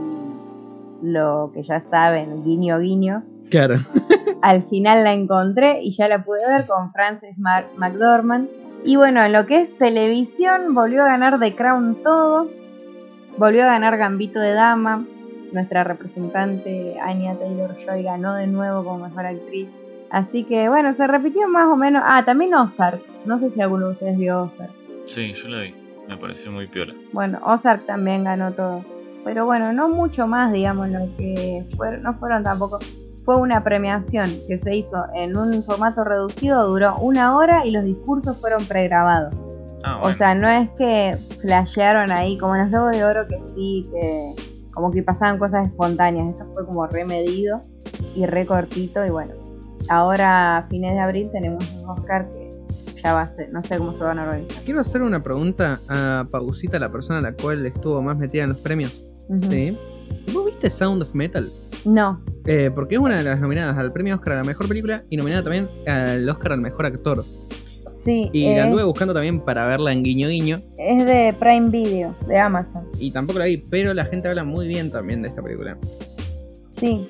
lo 1.02 1.50
que 1.54 1.62
ya 1.62 1.80
saben, 1.80 2.44
guiño 2.44 2.78
guiño. 2.78 3.22
Claro. 3.52 3.76
Al 4.42 4.64
final 4.68 5.04
la 5.04 5.12
encontré 5.12 5.80
y 5.82 5.94
ya 5.96 6.08
la 6.08 6.24
pude 6.24 6.44
ver 6.44 6.66
con 6.66 6.90
Frances 6.92 7.38
Mar- 7.38 7.68
McDormand. 7.76 8.48
Y 8.84 8.96
bueno, 8.96 9.22
en 9.22 9.32
lo 9.32 9.46
que 9.46 9.60
es 9.60 9.78
televisión, 9.78 10.74
volvió 10.74 11.04
a 11.04 11.06
ganar 11.06 11.38
The 11.38 11.54
Crown 11.54 12.02
todo. 12.02 12.48
Volvió 13.38 13.62
a 13.62 13.66
ganar 13.66 13.96
Gambito 13.98 14.40
de 14.40 14.54
Dama. 14.54 15.04
Nuestra 15.52 15.84
representante 15.84 16.98
Anya 17.00 17.34
Taylor 17.38 17.76
Joy 17.86 18.02
ganó 18.02 18.34
de 18.34 18.46
nuevo 18.46 18.82
como 18.82 19.06
mejor 19.06 19.26
actriz. 19.26 19.68
Así 20.10 20.44
que 20.44 20.68
bueno, 20.68 20.94
se 20.94 21.06
repitió 21.06 21.46
más 21.48 21.68
o 21.68 21.76
menos. 21.76 22.02
Ah, 22.04 22.24
también 22.24 22.54
Ozark. 22.54 23.00
No 23.24 23.38
sé 23.38 23.50
si 23.50 23.60
alguno 23.60 23.86
de 23.88 23.92
ustedes 23.92 24.18
vio 24.18 24.42
Ozark. 24.44 24.72
Sí, 25.06 25.34
yo 25.34 25.48
lo 25.48 25.60
vi. 25.60 25.74
Me 26.08 26.16
pareció 26.16 26.50
muy 26.50 26.66
piola. 26.66 26.94
Bueno, 27.12 27.38
Ozark 27.44 27.86
también 27.86 28.24
ganó 28.24 28.50
todo. 28.52 28.84
Pero 29.24 29.44
bueno, 29.46 29.72
no 29.72 29.88
mucho 29.88 30.26
más, 30.26 30.52
digamos, 30.52 30.88
lo 30.88 31.06
que 31.16 31.64
fueron, 31.76 32.02
no 32.02 32.14
fueron 32.14 32.42
tampoco. 32.42 32.80
Fue 33.24 33.36
una 33.36 33.62
premiación 33.62 34.28
que 34.48 34.58
se 34.58 34.76
hizo 34.76 34.96
en 35.14 35.36
un 35.36 35.62
formato 35.64 36.02
reducido, 36.04 36.66
duró 36.68 36.96
una 36.98 37.36
hora 37.36 37.64
y 37.64 37.70
los 37.70 37.84
discursos 37.84 38.36
fueron 38.38 38.64
pregrabados. 38.66 39.34
Ah, 39.84 40.00
O 40.02 40.12
sea, 40.14 40.34
no 40.34 40.48
es 40.48 40.68
que 40.78 41.16
flashearon 41.40 42.10
ahí 42.10 42.36
como 42.38 42.54
en 42.56 42.62
los 42.62 42.70
Globos 42.70 42.92
de 42.96 43.04
Oro 43.04 43.26
que 43.28 43.38
sí, 43.54 43.88
que 43.92 44.34
como 44.72 44.90
que 44.90 45.02
pasaban 45.02 45.38
cosas 45.38 45.66
espontáneas. 45.66 46.30
Esto 46.30 46.46
fue 46.54 46.64
como 46.66 46.86
remedido 46.86 47.62
y 48.16 48.26
re 48.26 48.46
cortito 48.46 49.04
y 49.04 49.10
bueno. 49.10 49.32
ahora 49.88 50.58
a 50.58 50.62
fines 50.68 50.92
de 50.94 51.00
abril 51.00 51.28
tenemos 51.32 51.68
un 51.74 51.88
Oscar 51.90 52.28
que 52.32 52.52
ya 53.02 53.12
va 53.12 53.22
a 53.22 53.32
ser, 53.34 53.52
no 53.52 53.62
sé 53.64 53.78
cómo 53.78 53.92
se 53.92 54.04
van 54.04 54.18
a 54.20 54.22
organizar. 54.24 54.62
Quiero 54.64 54.80
hacer 54.80 55.02
una 55.02 55.22
pregunta 55.22 55.80
a 55.88 56.24
Pausita, 56.30 56.78
la 56.78 56.90
persona 56.90 57.18
a 57.18 57.22
la 57.22 57.32
cual 57.32 57.66
estuvo 57.66 58.00
más 58.02 58.16
metida 58.16 58.44
en 58.44 58.50
los 58.50 58.58
premios. 58.58 59.02
Sí. 59.50 59.76
¿Vos 60.32 60.46
viste 60.46 60.70
Sound 60.70 61.02
of 61.02 61.14
Metal? 61.14 61.48
No, 61.84 62.20
Eh, 62.46 62.70
porque 62.74 62.94
es 62.96 63.00
una 63.00 63.16
de 63.16 63.24
las 63.24 63.40
nominadas 63.40 63.76
al 63.78 63.92
premio 63.92 64.14
Oscar 64.16 64.34
a 64.34 64.36
la 64.36 64.44
mejor 64.44 64.68
película 64.68 65.02
y 65.10 65.16
nominada 65.16 65.42
también 65.42 65.68
al 65.86 66.28
Oscar 66.28 66.52
al 66.52 66.60
mejor 66.60 66.86
actor. 66.86 67.24
sí. 67.88 68.30
Y 68.32 68.46
es, 68.46 68.56
la 68.56 68.64
anduve 68.64 68.82
buscando 68.84 69.12
también 69.14 69.40
para 69.40 69.66
verla 69.66 69.92
en 69.92 70.02
guiño 70.02 70.28
guiño 70.28 70.60
es 70.78 71.04
de 71.06 71.34
Prime 71.38 71.68
Video, 71.70 72.14
de 72.26 72.38
Amazon. 72.38 72.84
y 72.98 73.10
tampoco 73.12 73.38
la 73.38 73.44
vi, 73.46 73.58
pero 73.58 73.94
la 73.94 74.04
gente 74.04 74.28
habla 74.28 74.42
muy 74.44 74.66
bien 74.68 74.90
también 74.90 75.22
de 75.22 75.28
esta 75.28 75.40
película. 75.42 75.76
Sí, 76.68 77.08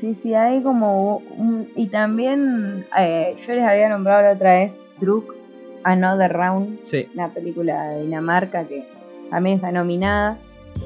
sí, 0.00 0.16
sí, 0.22 0.34
hay 0.34 0.62
como 0.62 1.16
un... 1.36 1.68
Y 1.76 1.86
también 1.88 2.84
eh, 2.98 3.34
yo 3.46 3.54
les 3.54 3.64
había 3.64 3.88
nombrado 3.88 4.22
la 4.22 4.32
otra 4.32 4.54
vez 4.58 4.78
Druk, 5.00 5.34
Another 5.82 6.32
Round, 6.32 6.78
Sí. 6.84 7.06
una 7.14 7.28
película 7.32 7.88
de 7.90 8.02
Dinamarca 8.02 8.64
que 8.64 8.84
también 9.30 9.56
está 9.56 9.72
nominada, 9.72 10.38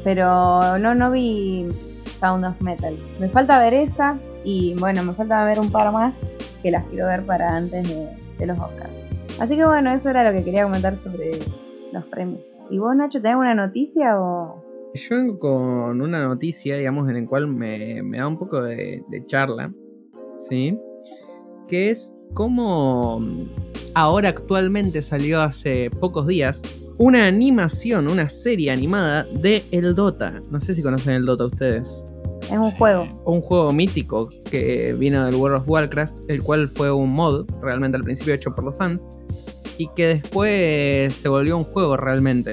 pero 0.02 0.78
no, 0.78 0.94
no 0.94 1.10
vi 1.10 1.66
Sound 2.20 2.44
of 2.44 2.60
Metal. 2.60 2.96
Me 3.18 3.28
falta 3.28 3.58
ver 3.58 3.74
esa 3.74 4.18
y 4.44 4.74
bueno, 4.78 5.02
me 5.02 5.14
falta 5.14 5.44
ver 5.44 5.58
un 5.58 5.70
par 5.70 5.92
más 5.92 6.14
que 6.62 6.70
las 6.70 6.84
quiero 6.86 7.06
ver 7.06 7.24
para 7.24 7.56
antes 7.56 7.88
de, 7.88 8.46
los 8.46 8.58
Oscars. 8.58 8.90
Así 9.40 9.56
que 9.56 9.64
bueno, 9.64 9.92
eso 9.92 10.10
era 10.10 10.24
lo 10.30 10.36
que 10.36 10.44
quería 10.44 10.64
comentar 10.64 10.96
sobre 11.02 11.32
los 11.92 12.04
premios. 12.06 12.42
¿Y 12.70 12.78
vos, 12.78 12.94
Nacho, 12.94 13.20
tenés 13.20 13.36
una 13.36 13.54
noticia 13.54 14.20
o...? 14.20 14.62
Yo 14.94 15.16
vengo 15.16 15.38
con 15.38 16.00
una 16.00 16.24
noticia, 16.24 16.76
digamos, 16.76 17.08
en 17.08 17.22
la 17.22 17.28
cual 17.28 17.48
me, 17.48 18.02
me 18.02 18.18
da 18.18 18.28
un 18.28 18.38
poco 18.38 18.62
de, 18.62 19.02
de 19.08 19.26
charla, 19.26 19.72
¿sí? 20.36 20.78
Que 21.68 21.90
es 21.90 22.14
como 22.32 23.20
ahora 23.94 24.28
actualmente 24.28 25.02
salió 25.02 25.40
hace 25.40 25.90
pocos 25.90 26.26
días 26.26 26.62
una 26.98 27.26
animación, 27.26 28.08
una 28.08 28.28
serie 28.28 28.70
animada 28.70 29.24
de 29.24 29.64
El 29.70 29.94
Dota. 29.94 30.40
No 30.50 30.60
sé 30.60 30.74
si 30.74 30.82
conocen 30.82 31.14
El 31.14 31.26
Dota 31.26 31.46
ustedes. 31.46 32.06
Es 32.42 32.58
un 32.58 32.70
juego. 32.72 33.22
Un 33.24 33.40
juego 33.40 33.72
mítico 33.72 34.28
que 34.50 34.94
vino 34.98 35.24
del 35.24 35.34
World 35.34 35.62
of 35.62 35.68
Warcraft, 35.68 36.14
el 36.28 36.42
cual 36.42 36.68
fue 36.68 36.92
un 36.92 37.10
mod 37.10 37.46
realmente 37.62 37.96
al 37.96 38.04
principio 38.04 38.34
hecho 38.34 38.54
por 38.54 38.64
los 38.64 38.76
fans 38.76 39.04
y 39.78 39.88
que 39.96 40.06
después 40.06 41.14
se 41.14 41.28
volvió 41.28 41.56
un 41.56 41.64
juego 41.64 41.96
realmente 41.96 42.52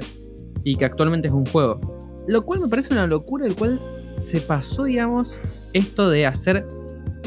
y 0.63 0.75
que 0.75 0.85
actualmente 0.85 1.27
es 1.27 1.33
un 1.33 1.45
juego. 1.45 1.79
Lo 2.27 2.43
cual 2.43 2.61
me 2.61 2.67
parece 2.67 2.93
una 2.93 3.07
locura, 3.07 3.45
el 3.45 3.55
cual 3.55 3.79
se 4.13 4.39
pasó, 4.41 4.85
digamos, 4.85 5.41
esto 5.73 6.09
de 6.09 6.25
hacer 6.25 6.65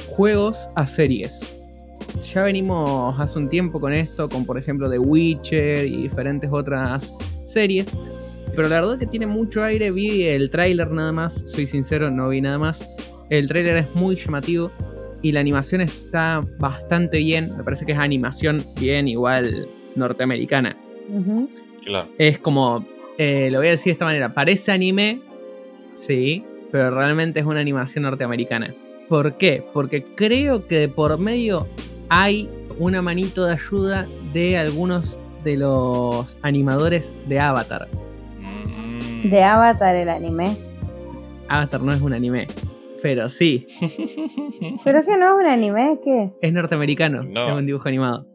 juegos 0.09 0.69
a 0.75 0.87
series. 0.87 1.64
Ya 2.33 2.43
venimos 2.43 3.15
hace 3.19 3.39
un 3.39 3.49
tiempo 3.49 3.81
con 3.81 3.93
esto, 3.93 4.29
con 4.29 4.45
por 4.45 4.59
ejemplo 4.59 4.91
The 4.91 4.99
Witcher 4.99 5.87
y 5.87 6.03
diferentes 6.03 6.51
otras 6.53 7.15
series. 7.45 7.89
Pero 8.55 8.69
la 8.69 8.81
verdad 8.81 8.99
que 8.99 9.07
tiene 9.07 9.27
mucho 9.27 9.63
aire, 9.63 9.91
vi 9.91 10.23
el 10.25 10.51
tráiler 10.51 10.91
nada 10.91 11.13
más, 11.13 11.43
soy 11.47 11.67
sincero, 11.67 12.11
no 12.11 12.29
vi 12.29 12.41
nada 12.41 12.59
más. 12.59 12.89
El 13.31 13.49
tráiler 13.49 13.77
es 13.77 13.95
muy 13.95 14.17
llamativo 14.17 14.71
y 15.23 15.33
la 15.33 15.41
animación 15.41 15.81
está 15.81 16.45
bastante 16.59 17.19
bien, 17.19 17.57
me 17.57 17.65
parece 17.65 17.87
que 17.87 17.93
es 17.93 17.99
animación 17.99 18.63
bien 18.79 19.09
igual 19.09 19.69
norteamericana. 19.97 20.77
Claro. 21.85 22.09
Es 22.19 22.39
como, 22.39 22.87
eh, 23.19 23.49
lo 23.51 23.59
voy 23.59 23.69
a 23.69 23.71
decir 23.73 23.87
de 23.87 23.93
esta 23.93 24.05
manera, 24.05 24.35
parece 24.35 24.71
anime, 24.71 25.21
sí, 25.95 26.45
pero 26.71 26.91
realmente 26.91 27.41
es 27.41 27.47
una 27.47 27.61
animación 27.61 28.05
norteamericana. 28.05 28.75
¿Por 29.09 29.37
qué? 29.37 29.65
Porque 29.73 30.03
creo 30.03 30.67
que 30.67 30.79
de 30.81 30.89
por 30.89 31.19
medio 31.19 31.67
hay 32.17 32.49
una 32.79 33.03
manito 33.03 33.45
de 33.45 33.55
ayuda 33.55 34.07
de 34.33 34.57
algunos 34.57 35.19
de 35.43 35.57
los 35.57 36.37
animadores 36.43 37.13
de 37.27 37.41
Avatar. 37.41 37.89
Mm. 38.39 39.31
De 39.31 39.43
Avatar 39.43 39.97
el 39.97 40.09
anime. 40.09 40.57
Avatar 41.49 41.83
no 41.83 41.93
es 41.93 42.01
un 42.01 42.13
anime, 42.13 42.47
pero 43.03 43.29
sí, 43.29 43.67
Pero 44.85 45.01
es 45.01 45.07
que 45.07 45.17
no 45.17 45.27
es 45.27 45.45
un 45.45 45.47
anime, 45.47 45.93
es 45.95 45.99
que. 46.05 46.31
es 46.41 46.53
norteamericano, 46.53 47.25
No. 47.25 47.49
es 47.51 47.59
un 47.59 47.67
dibujo 47.67 47.89
animado. 47.89 48.27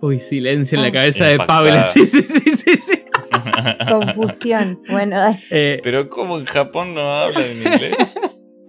Uy, 0.00 0.18
silencio 0.18 0.76
en 0.76 0.82
la 0.82 0.88
Ah. 0.88 0.92
cabeza 0.92 1.24
de. 1.26 1.38
Paula. 1.38 1.86
Sí, 1.86 2.06
sí, 2.06 2.20
sí, 2.22 2.50
sí, 2.50 2.76
sí. 2.76 3.02
Confusión. 3.88 4.80
Bueno, 4.90 5.16
dale. 5.16 5.40
Eh, 5.50 5.80
Pero 5.82 6.10
¿cómo 6.10 6.38
en 6.38 6.44
Japón 6.44 6.94
no 6.94 7.00
hablan 7.00 7.42
en 7.44 7.56
inglés? 7.58 7.96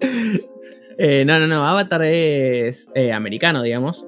Eh, 0.97 1.25
no, 1.25 1.39
no, 1.39 1.47
no. 1.47 1.67
Avatar 1.67 2.03
es 2.03 2.89
eh, 2.95 3.11
americano, 3.11 3.61
digamos. 3.61 4.05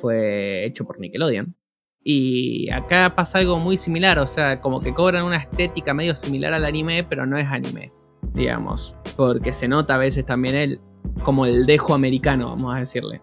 Fue 0.00 0.64
hecho 0.64 0.84
por 0.84 0.98
Nickelodeon. 0.98 1.54
Y 2.02 2.70
acá 2.70 3.14
pasa 3.14 3.38
algo 3.38 3.58
muy 3.58 3.76
similar. 3.76 4.18
O 4.18 4.26
sea, 4.26 4.60
como 4.60 4.80
que 4.80 4.94
cobran 4.94 5.24
una 5.24 5.36
estética 5.36 5.92
medio 5.94 6.14
similar 6.14 6.54
al 6.54 6.64
anime, 6.64 7.04
pero 7.04 7.26
no 7.26 7.36
es 7.36 7.46
anime, 7.46 7.92
digamos. 8.32 8.96
Porque 9.16 9.52
se 9.52 9.68
nota 9.68 9.96
a 9.96 9.98
veces 9.98 10.24
también 10.24 10.56
el. 10.56 10.80
como 11.22 11.46
el 11.46 11.66
dejo 11.66 11.94
americano, 11.94 12.48
vamos 12.48 12.74
a 12.74 12.78
decirle. 12.78 13.20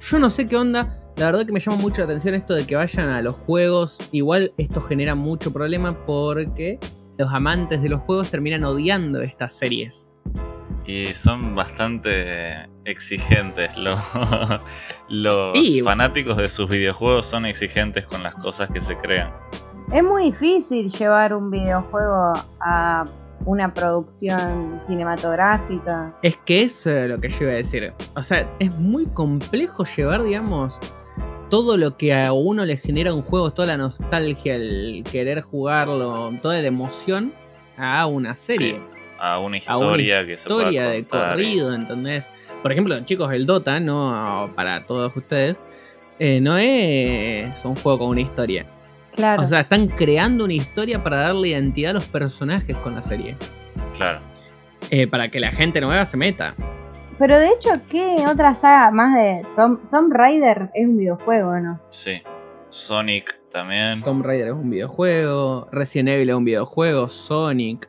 Yo 0.00 0.18
no 0.18 0.30
sé 0.30 0.46
qué 0.46 0.56
onda. 0.56 1.00
La 1.16 1.26
verdad 1.26 1.46
que 1.46 1.52
me 1.52 1.60
llama 1.60 1.78
mucho 1.78 2.02
la 2.02 2.04
atención 2.04 2.34
esto 2.34 2.54
de 2.54 2.66
que 2.66 2.76
vayan 2.76 3.08
a 3.08 3.22
los 3.22 3.34
juegos. 3.34 3.98
Igual 4.12 4.52
esto 4.58 4.80
genera 4.80 5.14
mucho 5.14 5.52
problema 5.52 6.04
porque 6.04 6.78
los 7.16 7.32
amantes 7.32 7.80
de 7.80 7.88
los 7.88 8.02
juegos 8.02 8.30
terminan 8.30 8.64
odiando 8.64 9.22
estas 9.22 9.54
series. 9.54 10.08
Y 10.86 11.06
son 11.06 11.54
bastante 11.54 12.68
exigentes. 12.84 13.70
Los, 15.08 15.58
fanáticos 15.84 16.36
de 16.36 16.46
sus 16.46 16.68
videojuegos 16.68 17.26
son 17.26 17.46
exigentes 17.46 18.06
con 18.06 18.22
las 18.22 18.34
cosas 18.36 18.68
que 18.72 18.80
se 18.80 18.96
crean. 18.98 19.32
Es 19.92 20.02
muy 20.02 20.24
difícil 20.24 20.90
llevar 20.92 21.32
un 21.34 21.50
videojuego 21.50 22.32
a 22.60 23.04
una 23.44 23.72
producción 23.72 24.80
cinematográfica. 24.86 26.16
Es 26.22 26.36
que 26.38 26.62
eso 26.62 26.90
era 26.90 27.06
lo 27.06 27.20
que 27.20 27.28
yo 27.28 27.42
iba 27.42 27.52
a 27.52 27.56
decir. 27.56 27.92
O 28.16 28.22
sea, 28.22 28.48
es 28.58 28.76
muy 28.76 29.06
complejo 29.06 29.84
llevar, 29.84 30.24
digamos, 30.24 30.80
todo 31.48 31.76
lo 31.76 31.96
que 31.96 32.14
a 32.14 32.32
uno 32.32 32.64
le 32.64 32.76
genera 32.76 33.14
un 33.14 33.22
juego, 33.22 33.52
toda 33.52 33.68
la 33.68 33.76
nostalgia, 33.76 34.56
el 34.56 35.04
querer 35.10 35.42
jugarlo, 35.42 36.32
toda 36.42 36.60
la 36.60 36.66
emoción 36.66 37.32
a 37.76 38.06
una 38.06 38.34
serie. 38.34 38.80
A 39.18 39.38
una 39.38 39.58
A 39.66 39.76
una 39.78 39.86
historia 39.86 40.26
que 40.26 40.38
se 40.38 40.44
pueda 40.48 40.62
Historia 40.62 40.88
de 40.88 41.04
corrido, 41.04 41.74
¿entendés? 41.74 42.30
Por 42.62 42.72
ejemplo, 42.72 42.98
chicos, 43.04 43.32
el 43.32 43.46
Dota, 43.46 43.80
no 43.80 44.50
para 44.54 44.84
todos 44.86 45.16
ustedes, 45.16 45.62
eh, 46.18 46.40
no 46.40 46.56
es 46.56 47.64
un 47.64 47.76
juego 47.76 47.98
con 47.98 48.08
una 48.08 48.20
historia. 48.20 48.66
Claro. 49.14 49.42
O 49.42 49.46
sea, 49.46 49.60
están 49.60 49.88
creando 49.88 50.44
una 50.44 50.52
historia 50.52 51.02
para 51.02 51.16
darle 51.18 51.48
identidad 51.48 51.92
a 51.92 51.94
los 51.94 52.06
personajes 52.06 52.76
con 52.76 52.94
la 52.94 53.02
serie. 53.02 53.36
Claro. 53.96 54.20
Eh, 54.90 55.06
para 55.06 55.30
que 55.30 55.40
la 55.40 55.50
gente 55.50 55.80
nueva 55.80 56.04
se 56.04 56.16
meta. 56.16 56.54
Pero 57.18 57.38
de 57.38 57.48
hecho, 57.48 57.70
¿qué 57.88 58.16
otra 58.30 58.54
saga 58.54 58.90
más 58.90 59.14
de 59.14 59.42
Tom, 59.56 59.78
Tomb 59.90 60.12
Raider 60.12 60.68
es 60.74 60.86
un 60.86 60.98
videojuego, 60.98 61.58
no? 61.58 61.80
Sí. 61.90 62.20
Sonic 62.68 63.34
también. 63.50 64.02
Tomb 64.02 64.22
Raider 64.22 64.48
es 64.48 64.52
un 64.52 64.68
videojuego, 64.68 65.68
Resident 65.72 66.10
Evil 66.10 66.28
es 66.28 66.34
un 66.36 66.44
videojuego, 66.44 67.08
Sonic. 67.08 67.88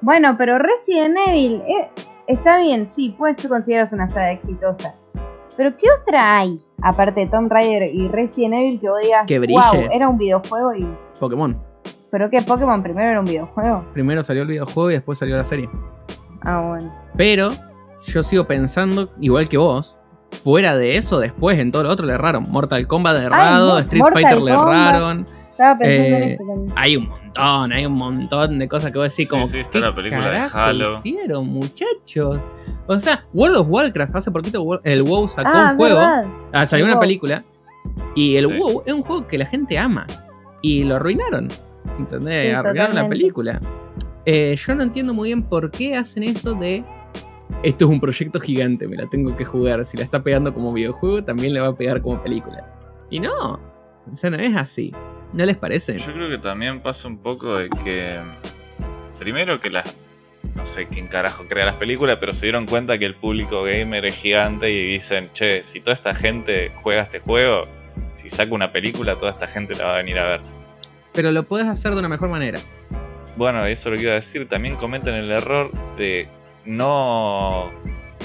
Bueno, 0.00 0.36
pero 0.38 0.58
Resident 0.58 1.16
Evil 1.26 1.62
eh, 1.66 1.88
está 2.26 2.58
bien, 2.58 2.86
sí, 2.86 3.14
puede 3.18 3.34
considerarse 3.48 3.94
una 3.94 4.08
saga 4.08 4.32
exitosa. 4.32 4.94
Pero 5.56 5.76
¿qué 5.76 5.86
otra 6.02 6.38
hay? 6.38 6.64
Aparte 6.82 7.20
de 7.20 7.26
Tomb 7.26 7.50
Raider 7.50 7.92
y 7.92 8.06
Resident 8.08 8.54
Evil 8.54 8.80
que 8.80 8.88
vos 8.88 9.00
digas, 9.02 9.24
Que 9.26 9.38
brille. 9.40 9.58
wow, 9.60 9.88
era 9.90 10.08
un 10.08 10.16
videojuego 10.18 10.74
y... 10.74 10.86
Pokémon. 11.18 11.60
¿Pero 12.10 12.30
qué? 12.30 12.40
¿Pokémon 12.42 12.82
primero 12.82 13.10
era 13.10 13.18
un 13.20 13.26
videojuego? 13.26 13.84
Primero 13.92 14.22
salió 14.22 14.42
el 14.42 14.48
videojuego 14.48 14.90
y 14.90 14.94
después 14.94 15.18
salió 15.18 15.36
la 15.36 15.44
serie. 15.44 15.68
Ah, 16.42 16.60
bueno. 16.66 16.94
Pero 17.16 17.48
yo 18.04 18.22
sigo 18.22 18.44
pensando, 18.46 19.10
igual 19.20 19.48
que 19.48 19.58
vos, 19.58 19.96
fuera 20.42 20.76
de 20.76 20.96
eso, 20.96 21.18
después 21.18 21.58
en 21.58 21.72
todo 21.72 21.82
lo 21.82 21.90
otro 21.90 22.06
le 22.06 22.12
erraron. 22.12 22.44
Mortal 22.48 22.86
Kombat 22.86 23.16
le 23.18 23.24
errado, 23.26 23.72
Mo- 23.74 23.78
Street 23.80 24.02
Mortal 24.02 24.22
Fighter 24.22 24.40
le 24.42 24.52
erraron. 24.52 25.26
Estaba 25.58 25.76
pensando 25.78 26.16
en 26.16 26.22
Eh, 26.22 26.32
eso 26.34 26.44
también. 26.46 26.72
Hay 26.76 26.96
un 26.96 27.08
montón, 27.08 27.72
hay 27.72 27.86
un 27.86 27.92
montón 27.94 28.58
de 28.60 28.68
cosas 28.68 28.92
que 28.92 28.98
vos 28.98 29.04
decís 29.08 29.16
Sí, 29.16 29.26
como, 29.26 29.46
sí, 29.48 29.58
está 29.58 29.70
¿qué 29.72 29.80
la 29.80 29.94
película 29.94 30.24
de 30.24 30.30
carajo 30.30 30.58
Halo. 30.58 30.92
hicieron, 30.98 31.46
muchachos? 31.48 32.40
O 32.86 32.98
sea, 33.00 33.24
World 33.34 33.56
of 33.56 33.66
Warcraft, 33.68 34.14
hace 34.16 34.30
poquito 34.30 34.80
el 34.84 35.02
WoW 35.02 35.26
sacó 35.26 35.50
Ah, 35.52 35.68
un 35.72 35.76
juego, 35.76 35.98
ah, 36.52 36.64
salió 36.66 36.84
el 36.86 36.90
una 36.90 36.94
WoW. 36.94 37.00
película, 37.02 37.44
y 38.14 38.36
el 38.36 38.48
Sí. 38.48 38.56
WoW 38.58 38.82
es 38.86 38.92
un 38.94 39.02
juego 39.02 39.26
que 39.26 39.36
la 39.38 39.46
gente 39.46 39.76
ama, 39.78 40.06
y 40.62 40.84
lo 40.84 40.94
arruinaron, 40.96 41.48
¿entendés? 41.98 42.46
Sí, 42.50 42.54
arruinaron 42.54 42.94
la 42.94 43.08
película. 43.08 43.60
Eh, 44.26 44.54
yo 44.56 44.74
no 44.76 44.82
entiendo 44.84 45.12
muy 45.12 45.30
bien 45.30 45.42
por 45.42 45.70
qué 45.72 45.96
hacen 45.96 46.22
eso 46.22 46.54
de... 46.54 46.84
Esto 47.62 47.86
es 47.86 47.90
un 47.90 47.98
proyecto 48.00 48.38
gigante, 48.38 48.86
me 48.86 48.96
la 48.96 49.06
tengo 49.08 49.34
que 49.36 49.44
jugar. 49.44 49.84
Si 49.84 49.96
la 49.96 50.04
está 50.04 50.22
pegando 50.22 50.52
como 50.54 50.72
videojuego, 50.72 51.24
también 51.24 51.54
le 51.54 51.60
va 51.60 51.68
a 51.68 51.74
pegar 51.74 52.00
como 52.02 52.20
película. 52.20 52.64
Y 53.10 53.20
no, 53.20 53.54
o 53.54 54.14
sea, 54.14 54.28
no 54.30 54.36
es 54.36 54.54
así. 54.54 54.92
¿No 55.32 55.44
les 55.44 55.56
parece? 55.56 55.98
Yo 55.98 56.12
creo 56.12 56.28
que 56.28 56.38
también 56.38 56.80
pasa 56.80 57.08
un 57.08 57.18
poco 57.18 57.56
de 57.56 57.68
que. 57.84 58.20
Primero 59.18 59.60
que 59.60 59.68
las 59.70 59.98
no 60.54 60.66
sé 60.66 60.86
quién 60.86 61.08
carajo 61.08 61.44
crea 61.48 61.66
las 61.66 61.76
películas, 61.76 62.18
pero 62.20 62.32
se 62.32 62.46
dieron 62.46 62.66
cuenta 62.66 62.98
que 62.98 63.04
el 63.04 63.14
público 63.14 63.62
gamer 63.62 64.04
es 64.06 64.16
gigante 64.16 64.70
y 64.70 64.92
dicen, 64.92 65.30
che, 65.32 65.62
si 65.64 65.80
toda 65.80 65.96
esta 65.96 66.14
gente 66.14 66.72
juega 66.82 67.02
este 67.02 67.20
juego, 67.20 67.62
si 68.16 68.28
saco 68.28 68.54
una 68.54 68.72
película, 68.72 69.18
toda 69.18 69.32
esta 69.32 69.46
gente 69.46 69.74
la 69.74 69.86
va 69.86 69.94
a 69.94 69.96
venir 69.98 70.18
a 70.18 70.28
ver. 70.28 70.40
Pero 71.12 71.30
lo 71.30 71.44
puedes 71.44 71.68
hacer 71.68 71.92
de 71.92 71.98
una 72.00 72.08
mejor 72.08 72.28
manera. 72.28 72.58
Bueno, 73.36 73.64
eso 73.66 73.90
lo 73.90 73.96
que 73.96 74.02
iba 74.02 74.12
a 74.12 74.16
decir. 74.16 74.48
También 74.48 74.76
cometen 74.76 75.14
el 75.14 75.30
error 75.30 75.70
de 75.96 76.28
no, 76.64 77.70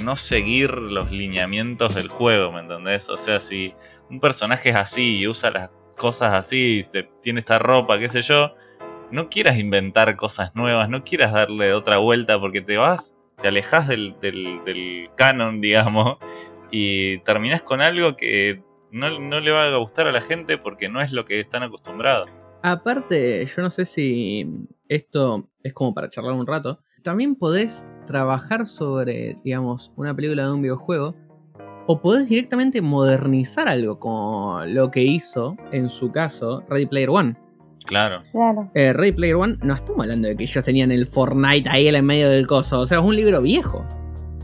no 0.03 0.17
seguir 0.17 0.71
los 0.71 1.11
lineamientos 1.11 1.95
del 1.95 2.07
juego, 2.07 2.51
¿me 2.51 2.61
entendés? 2.61 3.07
O 3.09 3.17
sea, 3.17 3.39
si 3.39 3.73
un 4.09 4.19
personaje 4.19 4.69
es 4.69 4.75
así 4.75 5.17
y 5.17 5.27
usa 5.27 5.51
las 5.51 5.69
cosas 5.97 6.33
así, 6.33 6.85
tiene 7.21 7.39
esta 7.39 7.59
ropa, 7.59 7.99
qué 7.99 8.09
sé 8.09 8.21
yo, 8.21 8.53
no 9.11 9.29
quieras 9.29 9.57
inventar 9.57 10.15
cosas 10.15 10.55
nuevas, 10.55 10.89
no 10.89 11.03
quieras 11.03 11.33
darle 11.33 11.73
otra 11.73 11.97
vuelta 11.97 12.39
porque 12.39 12.61
te 12.61 12.77
vas, 12.77 13.13
te 13.41 13.47
alejas 13.47 13.87
del, 13.87 15.09
canon, 15.15 15.61
digamos, 15.61 16.17
y 16.71 17.19
terminas 17.19 17.61
con 17.61 17.81
algo 17.81 18.15
que 18.15 18.61
no, 18.91 19.19
no 19.19 19.39
le 19.39 19.51
va 19.51 19.65
a 19.65 19.77
gustar 19.77 20.07
a 20.07 20.11
la 20.11 20.21
gente 20.21 20.57
porque 20.57 20.89
no 20.89 21.01
es 21.01 21.11
lo 21.11 21.25
que 21.25 21.39
están 21.39 21.63
acostumbrados. 21.63 22.29
Aparte, 22.65 23.45
yo 23.45 23.61
no 23.61 23.69
sé 23.69 23.85
si 23.85 24.47
esto 24.87 25.49
es 25.63 25.73
como 25.73 25.93
para 25.93 26.09
charlar 26.09 26.33
un 26.33 26.47
rato. 26.47 26.79
También 27.03 27.35
podés 27.35 27.85
trabajar 28.05 28.67
sobre, 28.67 29.37
digamos, 29.43 29.91
una 29.97 30.15
película 30.15 30.45
de 30.45 30.53
un 30.53 30.61
videojuego. 30.61 31.13
O 31.85 31.99
podés 31.99 32.29
directamente 32.29 32.81
modernizar 32.81 33.67
algo 33.67 33.99
como 33.99 34.61
lo 34.65 34.89
que 34.89 35.03
hizo, 35.03 35.57
en 35.71 35.89
su 35.89 36.11
caso, 36.11 36.63
Ready 36.69 36.85
Player 36.85 37.09
One. 37.09 37.35
Claro. 37.85 38.23
Claro. 38.31 38.71
Eh, 38.73 38.93
Ready 38.93 39.11
Player 39.11 39.35
One, 39.35 39.57
no 39.61 39.73
estamos 39.73 40.01
hablando 40.01 40.29
de 40.29 40.37
que 40.37 40.43
ellos 40.43 40.63
tenían 40.63 40.91
el 40.91 41.05
Fortnite 41.05 41.69
ahí 41.69 41.87
en 41.89 42.05
medio 42.05 42.29
del 42.29 42.47
coso. 42.47 42.79
O 42.79 42.85
sea, 42.85 42.99
es 42.99 43.03
un 43.03 43.15
libro 43.15 43.41
viejo. 43.41 43.85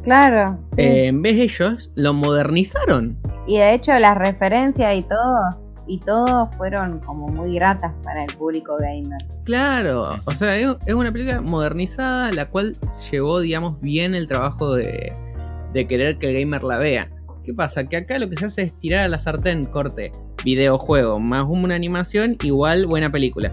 Claro. 0.03 0.57
sí. 0.75 0.81
Eh, 0.81 1.07
en 1.07 1.21
vez 1.21 1.37
de 1.37 1.43
ellos, 1.43 1.91
lo 1.95 2.13
modernizaron. 2.13 3.17
Y 3.47 3.57
de 3.57 3.73
hecho 3.73 3.97
las 3.99 4.17
referencias 4.17 4.97
y 4.97 5.03
todo, 5.03 5.49
y 5.87 5.99
todo 5.99 6.47
fueron 6.57 6.99
como 6.99 7.27
muy 7.27 7.55
gratas 7.55 7.93
para 8.03 8.23
el 8.23 8.33
público 8.33 8.75
gamer. 8.79 9.17
Claro, 9.45 10.11
o 10.25 10.31
sea, 10.31 10.57
es 10.57 10.67
es 10.85 10.93
una 10.93 11.11
película 11.11 11.41
modernizada, 11.41 12.31
la 12.33 12.49
cual 12.49 12.75
llevó, 13.09 13.39
digamos, 13.39 13.79
bien 13.79 14.13
el 14.13 14.27
trabajo 14.27 14.75
de, 14.75 15.13
de 15.73 15.87
querer 15.87 16.17
que 16.17 16.27
el 16.27 16.39
gamer 16.39 16.63
la 16.63 16.77
vea. 16.77 17.09
¿Qué 17.49 17.55
pasa? 17.55 17.83
Que 17.83 17.97
acá 17.97 18.19
lo 18.19 18.29
que 18.29 18.37
se 18.37 18.45
hace 18.45 18.61
es 18.61 18.77
tirar 18.77 19.05
a 19.05 19.07
la 19.07 19.17
sartén, 19.17 19.65
corte, 19.65 20.11
videojuego, 20.45 21.19
más 21.19 21.45
una 21.49 21.73
animación, 21.73 22.37
igual 22.43 22.85
buena 22.85 23.11
película. 23.11 23.51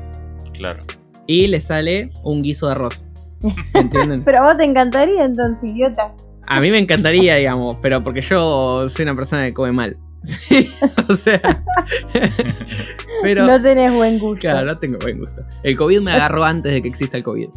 Claro. 0.52 0.82
Y 1.26 1.46
le 1.46 1.62
sale 1.62 2.10
un 2.22 2.42
guiso 2.42 2.66
de 2.66 2.72
arroz. 2.72 3.02
¿Entienden? 3.72 4.22
Pero 4.22 4.42
a 4.42 4.48
vos 4.48 4.58
te 4.58 4.64
encantaría 4.64 5.24
entonces, 5.24 5.70
idiota. 5.70 6.14
A 6.46 6.60
mí 6.60 6.70
me 6.70 6.78
encantaría, 6.78 7.36
digamos, 7.36 7.78
pero 7.80 8.04
porque 8.04 8.20
yo 8.20 8.86
soy 8.90 9.04
una 9.04 9.16
persona 9.16 9.46
que 9.46 9.54
come 9.54 9.72
mal. 9.72 9.96
Sí, 10.24 10.68
o 11.08 11.16
sea. 11.16 11.40
pero. 13.22 13.46
No 13.46 13.62
tenés 13.62 13.94
buen 13.94 14.18
gusto. 14.18 14.40
Claro, 14.40 14.66
no 14.66 14.78
tengo 14.78 14.98
buen 14.98 15.20
gusto. 15.20 15.42
El 15.62 15.74
COVID 15.74 16.02
me 16.02 16.12
agarró 16.12 16.44
antes 16.44 16.70
de 16.70 16.82
que 16.82 16.88
exista 16.88 17.16
el 17.16 17.22
COVID. 17.22 17.48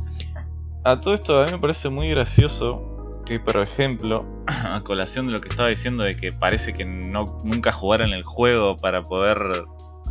A 0.86 1.02
todo 1.02 1.16
esto 1.16 1.42
a 1.42 1.48
mí 1.48 1.52
me 1.52 1.60
parece 1.60 1.90
muy 1.90 2.10
gracioso 2.10 2.99
que, 3.30 3.40
por 3.40 3.62
ejemplo, 3.62 4.26
a 4.48 4.82
colación 4.84 5.28
de 5.28 5.34
lo 5.34 5.40
que 5.40 5.50
estaba 5.50 5.70
diciendo 5.70 6.04
de 6.04 6.18
que 6.18 6.34
parece 6.34 6.74
que 6.74 6.84
no, 6.84 7.26
nunca 7.46 7.72
jugaron 7.72 8.12
el 8.12 8.24
juego 8.24 8.76
para 8.76 9.04
poder 9.04 9.38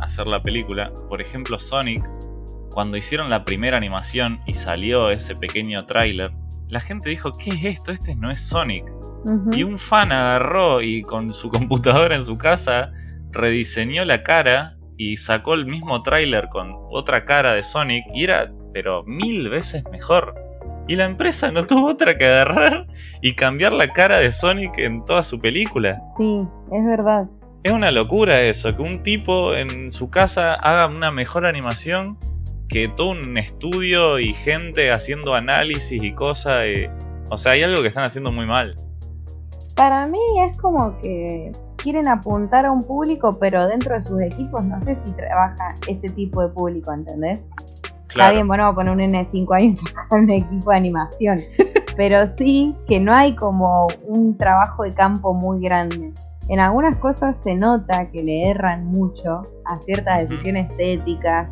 hacer 0.01 0.25
la 0.25 0.41
película, 0.41 0.91
por 1.09 1.21
ejemplo 1.21 1.59
Sonic, 1.59 2.01
cuando 2.71 2.95
hicieron 2.95 3.29
la 3.29 3.43
primera 3.43 3.75
animación 3.75 4.39
y 4.47 4.53
salió 4.53 5.11
ese 5.11 5.35
pequeño 5.35 5.85
tráiler, 5.85 6.31
la 6.69 6.79
gente 6.79 7.09
dijo, 7.09 7.31
¿qué 7.37 7.49
es 7.49 7.77
esto? 7.77 7.91
Este 7.91 8.15
no 8.15 8.31
es 8.31 8.39
Sonic. 8.39 8.85
Y 9.51 9.63
un 9.63 9.77
fan 9.77 10.13
agarró 10.13 10.81
y 10.81 11.01
con 11.01 11.29
su 11.29 11.49
computadora 11.49 12.15
en 12.15 12.23
su 12.23 12.37
casa 12.37 12.91
rediseñó 13.31 14.05
la 14.05 14.23
cara 14.23 14.77
y 14.97 15.17
sacó 15.17 15.55
el 15.55 15.65
mismo 15.65 16.01
tráiler 16.03 16.47
con 16.49 16.73
otra 16.89 17.25
cara 17.25 17.53
de 17.53 17.63
Sonic 17.63 18.05
y 18.13 18.23
era 18.23 18.49
pero 18.71 19.03
mil 19.03 19.49
veces 19.49 19.83
mejor. 19.91 20.33
Y 20.87 20.95
la 20.95 21.05
empresa 21.05 21.51
no 21.51 21.65
tuvo 21.65 21.91
otra 21.91 22.17
que 22.17 22.25
agarrar 22.25 22.87
y 23.21 23.35
cambiar 23.35 23.73
la 23.73 23.91
cara 23.91 24.19
de 24.19 24.31
Sonic 24.31 24.77
en 24.77 25.05
toda 25.05 25.23
su 25.23 25.39
película. 25.39 25.99
Sí, 26.17 26.41
es 26.71 26.85
verdad. 26.85 27.27
Es 27.63 27.73
una 27.73 27.91
locura 27.91 28.41
eso, 28.41 28.75
que 28.75 28.81
un 28.81 29.03
tipo 29.03 29.53
en 29.53 29.91
su 29.91 30.09
casa 30.09 30.53
haga 30.55 30.87
una 30.87 31.11
mejor 31.11 31.45
animación 31.45 32.17
que 32.69 32.87
todo 32.87 33.09
un 33.09 33.37
estudio 33.37 34.19
y 34.19 34.33
gente 34.33 34.91
haciendo 34.91 35.33
análisis 35.33 36.01
y 36.01 36.13
cosas. 36.13 36.61
eh, 36.65 36.89
O 37.31 37.37
sea, 37.37 37.53
hay 37.53 37.63
algo 37.63 37.81
que 37.81 37.89
están 37.89 38.05
haciendo 38.05 38.31
muy 38.31 38.45
mal. 38.45 38.75
Para 39.75 40.07
mí 40.07 40.19
es 40.47 40.57
como 40.57 40.97
que 41.01 41.51
quieren 41.77 42.07
apuntar 42.07 42.65
a 42.65 42.71
un 42.71 42.81
público, 42.83 43.37
pero 43.39 43.67
dentro 43.67 43.95
de 43.95 44.01
sus 44.03 44.21
equipos 44.21 44.63
no 44.65 44.79
sé 44.81 44.97
si 45.05 45.11
trabaja 45.13 45.75
ese 45.87 46.09
tipo 46.09 46.41
de 46.41 46.49
público, 46.49 46.93
¿entendés? 46.93 47.43
Está 48.09 48.31
bien, 48.31 48.47
bueno, 48.47 48.63
vamos 48.63 48.73
a 48.73 48.75
poner 48.75 48.91
un 48.91 48.97
nene 48.97 49.23
de 49.25 49.29
5 49.31 49.53
años 49.53 49.79
en 50.11 50.23
un 50.23 50.29
equipo 50.29 50.71
de 50.71 50.77
animación. 50.77 51.39
Pero 51.99 52.29
sí 52.37 52.73
que 52.87 53.01
no 53.01 53.13
hay 53.13 53.35
como 53.35 53.87
un 54.07 54.37
trabajo 54.37 54.83
de 54.83 54.93
campo 54.93 55.33
muy 55.33 55.59
grande. 55.61 56.13
En 56.47 56.61
algunas 56.61 56.97
cosas 56.97 57.35
se 57.43 57.55
nota 57.55 58.09
que 58.09 58.23
le 58.23 58.49
erran 58.51 58.85
mucho 58.85 59.41
a 59.65 59.77
ciertas 59.81 60.19
decisiones 60.29 60.71
estéticas, 60.71 61.49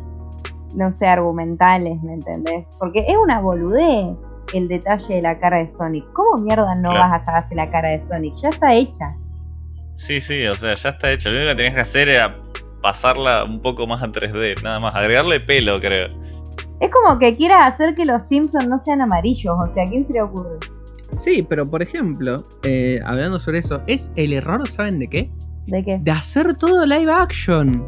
no 0.74 0.90
sé, 0.94 1.06
argumentales, 1.06 2.02
¿me 2.02 2.14
entendés? 2.14 2.64
Porque 2.78 3.00
es 3.06 3.14
una 3.22 3.40
boludez 3.40 4.16
el 4.54 4.68
detalle 4.68 5.16
de 5.16 5.20
la 5.20 5.38
cara 5.38 5.58
de 5.58 5.70
Sonic. 5.70 6.06
¿Cómo 6.14 6.42
mierda 6.42 6.74
no 6.76 6.92
Claro. 6.92 6.98
vas 7.10 7.12
a 7.20 7.24
sacarse 7.26 7.54
la 7.54 7.68
cara 7.68 7.88
de 7.90 8.02
Sonic? 8.04 8.34
Ya 8.36 8.48
está 8.48 8.72
hecha. 8.72 9.14
Sí, 9.96 10.18
sí, 10.22 10.46
o 10.46 10.54
sea, 10.54 10.74
ya 10.76 10.88
está 10.88 11.12
hecho. 11.12 11.28
Lo 11.28 11.36
único 11.40 11.50
que 11.50 11.56
tenías 11.56 11.74
que 11.74 11.80
hacer 11.82 12.08
era 12.08 12.34
pasarla 12.80 13.44
un 13.44 13.60
poco 13.60 13.86
más 13.86 14.02
a 14.02 14.06
3D, 14.06 14.62
nada 14.62 14.80
más. 14.80 14.94
Agregarle 14.94 15.40
pelo, 15.40 15.78
creo. 15.78 16.06
Es 16.80 16.90
como 16.90 17.18
que 17.18 17.34
quieras 17.34 17.74
hacer 17.74 17.94
que 17.94 18.04
los 18.04 18.26
Simpsons 18.28 18.68
no 18.68 18.80
sean 18.84 19.00
amarillos, 19.00 19.54
o 19.58 19.74
sea, 19.74 19.82
¿a 19.84 19.86
quién 19.86 20.06
se 20.06 20.12
le 20.12 20.22
ocurre? 20.22 20.58
Sí, 21.16 21.44
pero 21.48 21.68
por 21.68 21.82
ejemplo, 21.82 22.44
eh, 22.62 23.00
hablando 23.04 23.40
sobre 23.40 23.58
eso, 23.58 23.82
es 23.86 24.10
el 24.14 24.32
error, 24.32 24.68
¿saben 24.68 24.98
de 24.98 25.08
qué? 25.08 25.30
¿De 25.66 25.84
qué? 25.84 25.98
De 26.00 26.10
hacer 26.10 26.54
todo 26.56 26.86
live 26.86 27.10
action. 27.12 27.84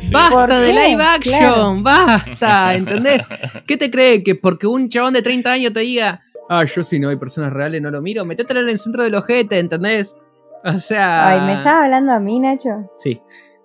Sí. 0.00 0.10
Basta 0.12 0.34
¿Por 0.34 0.48
de 0.52 0.72
live 0.72 1.02
action, 1.02 1.38
Claro. 1.38 1.76
basta, 1.80 2.74
¿entendés? 2.74 3.26
¿Qué 3.66 3.76
te 3.76 3.90
cree? 3.90 4.22
Que 4.22 4.34
porque 4.34 4.66
un 4.66 4.88
chabón 4.88 5.14
de 5.14 5.22
30 5.22 5.52
años 5.52 5.72
te 5.72 5.80
diga, 5.80 6.20
ah, 6.48 6.64
yo 6.64 6.84
si 6.84 6.98
no 6.98 7.08
hay 7.08 7.16
personas 7.16 7.52
reales 7.52 7.80
no 7.82 7.90
lo 7.90 8.02
miro, 8.02 8.24
metételo 8.24 8.60
en 8.60 8.68
el 8.68 8.78
centro 8.78 9.02
del 9.02 9.14
ojete, 9.14 9.58
¿entendés? 9.58 10.16
O 10.64 10.78
sea. 10.78 11.28
Ay, 11.28 11.40
¿me 11.46 11.58
estás 11.58 11.84
hablando 11.84 12.12
a 12.12 12.20
mí, 12.20 12.40
Nacho? 12.40 12.90
Sí. 12.98 13.20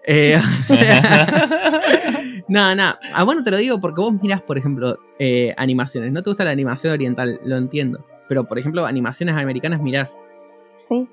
Eh, 0.08 0.38
o 0.40 0.62
sea. 0.64 1.50
no, 2.48 2.76
no. 2.76 2.96
Ah, 3.14 3.24
bueno, 3.24 3.44
te 3.44 3.52
lo 3.52 3.58
digo 3.58 3.80
porque 3.80 4.02
vos 4.02 4.14
mirás, 4.22 4.42
por 4.42 4.58
ejemplo, 4.58 4.98
eh, 5.20 5.54
animaciones. 5.58 6.12
No 6.12 6.24
te 6.24 6.30
gusta 6.30 6.44
la 6.44 6.52
animación 6.52 6.94
oriental, 6.94 7.40
lo 7.46 7.58
entiendo. 7.58 8.06
Pero, 8.28 8.46
por 8.46 8.58
ejemplo, 8.58 8.86
animaciones 8.86 9.36
americanas 9.36 9.82
mirás. 9.82 10.18
Sí, 10.90 11.08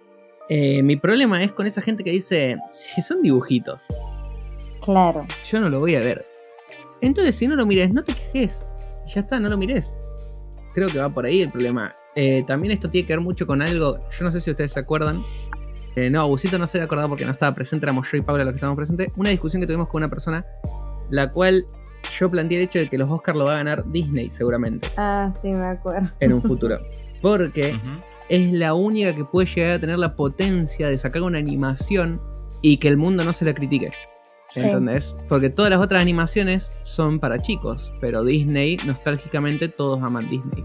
Eh, 0.49 0.83
mi 0.83 0.97
problema 0.97 1.43
es 1.43 1.53
con 1.53 1.67
esa 1.67 1.81
gente 1.81 2.03
que 2.05 2.11
dice, 2.11 2.57
si 2.71 3.03
son 3.03 3.23
dibujitos, 3.23 3.87
claro. 4.83 5.27
yo 5.51 5.61
no 5.61 5.69
lo 5.69 5.81
voy 5.81 5.95
a 5.95 6.01
ver. 6.01 6.25
Entonces, 7.01 7.35
si 7.35 7.47
no 7.47 7.55
lo 7.57 7.67
mires, 7.67 7.93
no 7.93 8.03
te 8.03 8.15
quejes. 8.15 8.67
Y 9.07 9.11
Ya 9.15 9.21
está, 9.21 9.39
no 9.41 9.49
lo 9.49 9.57
mires. 9.59 9.97
Creo 10.75 10.89
que 10.89 10.99
va 10.99 11.09
por 11.11 11.25
ahí 11.27 11.43
el 11.43 11.51
problema. 11.51 11.91
Eh, 12.15 12.45
también 12.47 12.73
esto 12.73 12.89
tiene 12.89 13.07
que 13.07 13.13
ver 13.13 13.21
mucho 13.21 13.47
con 13.47 13.63
algo, 13.63 13.99
yo 14.19 14.25
no 14.25 14.33
sé 14.33 14.41
si 14.41 14.51
ustedes 14.51 14.73
se 14.73 14.81
acuerdan. 14.81 15.23
Eh, 16.07 16.11
no, 16.11 16.27
Busito 16.29 16.59
no 16.59 16.67
se 16.67 16.81
acordado 16.81 17.09
porque 17.09 17.25
no 17.25 17.31
estaba 17.33 17.55
presente, 17.55 17.85
éramos 17.87 18.09
yo 18.11 18.19
y 18.19 18.21
Paula 18.21 18.45
los 18.45 18.53
que 18.53 18.57
estábamos 18.59 18.77
presentes. 18.77 19.11
Una 19.17 19.31
discusión 19.31 19.61
que 19.61 19.67
tuvimos 19.67 19.89
con 19.89 20.01
una 20.03 20.09
persona, 20.09 20.45
la 21.11 21.33
cual 21.33 21.65
yo 22.19 22.31
planteé 22.31 22.59
el 22.59 22.65
hecho 22.65 22.79
de 22.79 22.89
que 22.89 22.97
los 22.99 23.11
Oscars 23.11 23.37
lo 23.37 23.47
va 23.47 23.55
a 23.55 23.57
ganar 23.57 23.85
Disney 23.91 24.31
seguramente 24.31 24.89
Ah, 24.97 25.33
sí, 25.43 25.49
me 25.49 25.67
acuerdo. 25.67 26.09
en 26.21 26.33
un 26.33 26.43
futuro. 26.43 26.79
Porque 27.23 27.75
es 28.29 28.53
la 28.53 28.75
única 28.75 29.15
que 29.15 29.25
puede 29.25 29.47
llegar 29.49 29.73
a 29.73 29.79
tener 29.81 29.99
la 29.99 30.15
potencia 30.15 30.89
de 30.89 30.97
sacar 30.99 31.23
una 31.23 31.39
animación 31.39 32.21
y 32.63 32.77
que 32.77 32.89
el 32.89 32.97
mundo 32.97 33.25
no 33.25 33.33
se 33.33 33.45
la 33.45 33.55
critique. 33.55 33.91
Sí. 34.51 34.61
¿Entendés? 34.61 35.17
Porque 35.29 35.51
todas 35.51 35.71
las 35.71 35.81
otras 35.81 36.01
animaciones 36.01 36.73
son 36.83 37.19
para 37.21 37.39
chicos, 37.41 37.93
pero 38.01 38.25
Disney, 38.25 38.77
nostálgicamente, 38.87 39.69
todos 39.69 40.03
aman 40.03 40.29
Disney. 40.31 40.65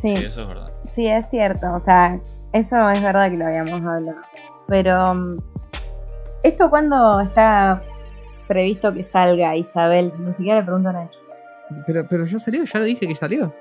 Sí, 0.00 0.16
Sí, 0.16 0.24
eso 0.24 0.42
es 0.42 0.48
verdad. 0.48 0.72
sí, 0.94 1.06
es 1.06 1.26
cierto. 1.30 1.72
O 1.74 1.80
sea, 1.80 2.20
eso 2.52 2.90
es 2.90 3.02
verdad 3.02 3.30
que 3.30 3.36
lo 3.36 3.46
habíamos 3.46 3.84
hablado. 3.84 4.14
Pero, 4.68 5.14
mm, 5.14 5.36
¿esto 6.42 6.70
cuándo 6.70 7.20
está 7.20 7.82
previsto 8.48 8.92
que 8.92 9.02
salga, 9.02 9.56
Isabel? 9.56 10.12
Ni 10.18 10.32
siquiera 10.34 10.58
le 10.60 10.64
pregunto 10.64 10.88
a 10.88 10.92
Nacho. 10.92 11.18
Pero, 11.86 12.06
pero 12.08 12.24
ya 12.26 12.38
salió, 12.38 12.64
ya 12.64 12.80
dije 12.80 13.06
que 13.06 13.16
salió. 13.16 13.54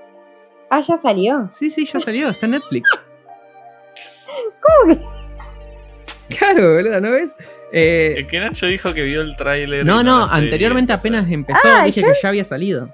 Ah, 0.70 0.82
ya 0.82 0.98
salió. 0.98 1.48
Sí, 1.52 1.70
sí, 1.72 1.86
ya 1.86 2.00
salió, 2.00 2.30
está 2.30 2.46
en 2.46 2.54
Netflix. 2.54 2.90
¿Cómo 4.62 4.94
que? 4.94 6.36
Claro, 6.38 6.74
boludo, 6.76 7.02
¿no 7.02 7.12
ves? 7.12 7.36
Eh, 7.72 8.16
El 8.18 8.28
que 8.28 8.40
Nacho 8.40 8.66
dijo 8.66 8.94
que 8.94 9.04
vio 9.04 9.22
el 9.22 9.36
tráiler. 9.38 9.86
no, 9.86 10.02
no, 10.04 10.24
anteriormente 10.26 10.92
apenas 10.94 11.30
empezó, 11.32 11.60
Ah, 11.66 11.84
dije 11.86 12.02
que 12.02 12.14
ya 12.22 12.30
había 12.30 12.44
salido. 12.44 12.88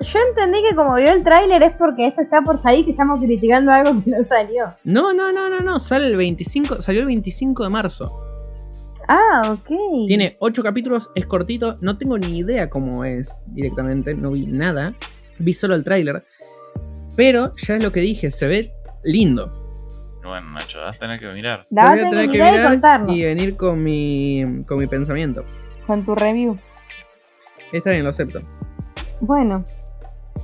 Yo 0.00 0.18
entendí 0.28 0.58
que 0.68 0.74
como 0.76 0.94
vio 0.96 1.12
el 1.12 1.22
tráiler 1.24 1.62
es 1.62 1.72
porque 1.76 2.06
esto 2.06 2.22
está 2.22 2.42
por 2.42 2.60
salir, 2.60 2.84
que 2.84 2.90
estamos 2.92 3.20
criticando 3.20 3.72
algo 3.72 4.02
que 4.04 4.10
no 4.10 4.24
salió. 4.24 4.66
No, 4.84 5.12
no, 5.12 5.32
no, 5.32 5.48
no, 5.48 5.60
no. 5.60 5.80
Sale 5.80 6.06
el 6.06 6.16
25, 6.16 6.82
salió 6.82 7.00
el 7.00 7.06
25 7.06 7.64
de 7.64 7.70
marzo. 7.70 8.22
Ah, 9.08 9.42
ok. 9.52 10.06
Tiene 10.06 10.36
8 10.40 10.62
capítulos, 10.62 11.10
es 11.14 11.26
cortito. 11.26 11.76
No 11.80 11.96
tengo 11.96 12.18
ni 12.18 12.38
idea 12.38 12.68
cómo 12.68 13.04
es 13.04 13.40
directamente. 13.46 14.14
No 14.14 14.32
vi 14.32 14.46
nada. 14.46 14.92
Vi 15.38 15.52
solo 15.52 15.74
el 15.74 15.84
tráiler. 15.84 16.22
Pero 17.14 17.54
ya 17.56 17.76
es 17.76 17.84
lo 17.84 17.92
que 17.92 18.00
dije, 18.00 18.30
se 18.30 18.46
ve 18.46 18.72
lindo. 19.04 19.50
Bueno, 20.24 20.50
Nacho, 20.50 20.80
vas 20.80 20.96
a 20.96 20.98
tener 20.98 21.20
que 21.20 21.26
mirar. 21.28 21.62
La 21.70 21.82
Lo 21.84 21.88
vas 21.88 21.90
voy 21.92 22.00
a 22.00 22.10
tener 22.10 22.10
tener 22.10 22.26
que 22.26 22.38
que 22.38 22.76
mirar 22.76 23.10
y 23.10 23.12
y 23.20 23.24
venir 23.24 23.56
con 23.56 23.82
mi, 23.82 24.64
con 24.66 24.78
mi 24.78 24.86
pensamiento. 24.88 25.44
con 25.86 26.04
tu 26.04 26.14
review. 26.16 26.58
Está 27.72 27.90
bien, 27.90 28.02
lo 28.02 28.10
acepto. 28.10 28.40
Bueno, 29.20 29.64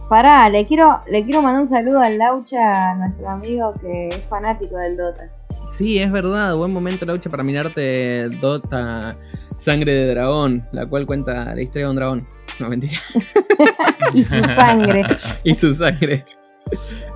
pará, 0.09 0.49
le 0.49 0.66
quiero, 0.66 1.03
le 1.07 1.24
quiero 1.24 1.43
mandar 1.43 1.62
un 1.62 1.68
saludo 1.68 2.01
al 2.01 2.18
Laucha, 2.18 2.95
nuestro 2.95 3.28
amigo 3.28 3.72
que 3.80 4.09
es 4.09 4.22
fanático 4.28 4.76
del 4.76 4.97
Dota. 4.97 5.30
Sí, 5.72 5.99
es 5.99 6.12
verdad. 6.12 6.55
Buen 6.55 6.72
momento, 6.72 7.07
Laucha, 7.07 7.30
para 7.30 7.43
mirarte 7.43 8.28
Dota 8.40 9.14
Sangre 9.57 9.93
de 9.93 10.09
Dragón, 10.09 10.66
la 10.72 10.86
cual 10.86 11.07
cuenta 11.07 11.55
la 11.55 11.62
historia 11.62 11.86
de 11.86 11.90
un 11.90 11.97
dragón. 11.97 12.26
No, 12.59 12.68
mentira. 12.68 12.99
Y 14.14 14.24
su 14.24 14.43
sangre. 14.43 15.07
y 15.45 15.55
su 15.55 15.72
sangre. 15.72 16.24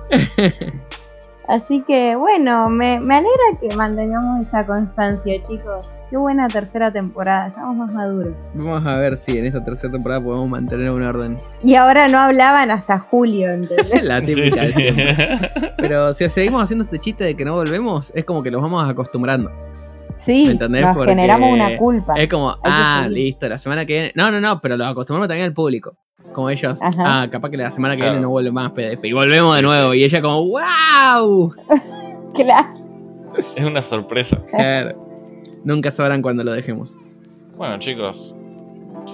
Así 1.47 1.81
que 1.81 2.15
bueno, 2.15 2.69
me, 2.69 2.99
me 2.99 3.15
alegra 3.15 3.59
que 3.61 3.75
mantengamos 3.75 4.45
esa 4.45 4.65
constancia, 4.65 5.41
chicos. 5.47 5.85
Qué 6.09 6.17
buena 6.17 6.47
tercera 6.47 6.91
temporada, 6.91 7.47
estamos 7.47 7.75
más 7.75 7.93
maduros. 7.93 8.33
Vamos 8.53 8.85
a 8.85 8.95
ver 8.95 9.17
si 9.17 9.37
en 9.37 9.45
esta 9.45 9.61
tercera 9.61 9.91
temporada 9.91 10.21
podemos 10.21 10.49
mantener 10.49 10.89
un 10.89 11.03
orden. 11.03 11.37
Y 11.63 11.75
ahora 11.75 12.07
no 12.07 12.19
hablaban 12.19 12.71
hasta 12.71 12.99
julio, 12.99 13.49
¿entendés? 13.49 14.03
la 14.03 14.21
típica 14.21 14.61
de 14.61 14.73
siempre. 14.73 15.39
Pero 15.75 16.13
si 16.13 16.27
seguimos 16.29 16.63
haciendo 16.63 16.85
este 16.85 16.99
chiste 16.99 17.25
de 17.25 17.35
que 17.35 17.43
no 17.43 17.55
volvemos, 17.55 18.13
es 18.15 18.23
como 18.23 18.41
que 18.41 18.51
nos 18.51 18.61
vamos 18.61 18.89
acostumbrando. 18.89 19.51
Sí, 20.25 20.43
¿Me 20.45 20.51
entendés? 20.51 20.81
nos 20.81 20.95
Porque 20.95 21.11
generamos 21.11 21.53
una 21.53 21.77
culpa. 21.77 22.13
Es 22.15 22.29
como, 22.29 22.55
ah, 22.63 23.07
listo, 23.09 23.47
la 23.47 23.57
semana 23.57 23.85
que 23.85 23.93
viene. 23.93 24.11
No, 24.15 24.31
no, 24.31 24.39
no, 24.39 24.61
pero 24.61 24.77
lo 24.77 24.85
acostumbramos 24.85 25.27
también 25.27 25.47
al 25.47 25.53
público. 25.53 25.97
Como 26.33 26.49
ellos, 26.49 26.81
Ajá. 26.83 27.23
ah, 27.23 27.27
capaz 27.31 27.49
que 27.49 27.57
la 27.57 27.71
semana 27.71 27.95
que 27.95 27.99
Claro. 27.99 28.13
viene 28.13 28.23
no 28.23 28.29
vuelve 28.29 28.51
más 28.51 28.71
PDF. 28.71 29.03
Y 29.05 29.13
volvemos 29.13 29.55
de 29.55 29.61
nuevo. 29.61 29.93
Y 29.93 30.03
ella, 30.03 30.21
como, 30.21 30.45
¡wow! 30.47 31.53
Claro. 32.35 32.69
Es 33.55 33.63
una 33.65 33.81
sorpresa. 33.81 34.37
Claro. 34.51 34.95
Nunca 35.63 35.89
sabrán 35.91 36.21
cuándo 36.21 36.43
lo 36.43 36.51
dejemos. 36.53 36.95
Bueno, 37.57 37.79
chicos, 37.79 38.33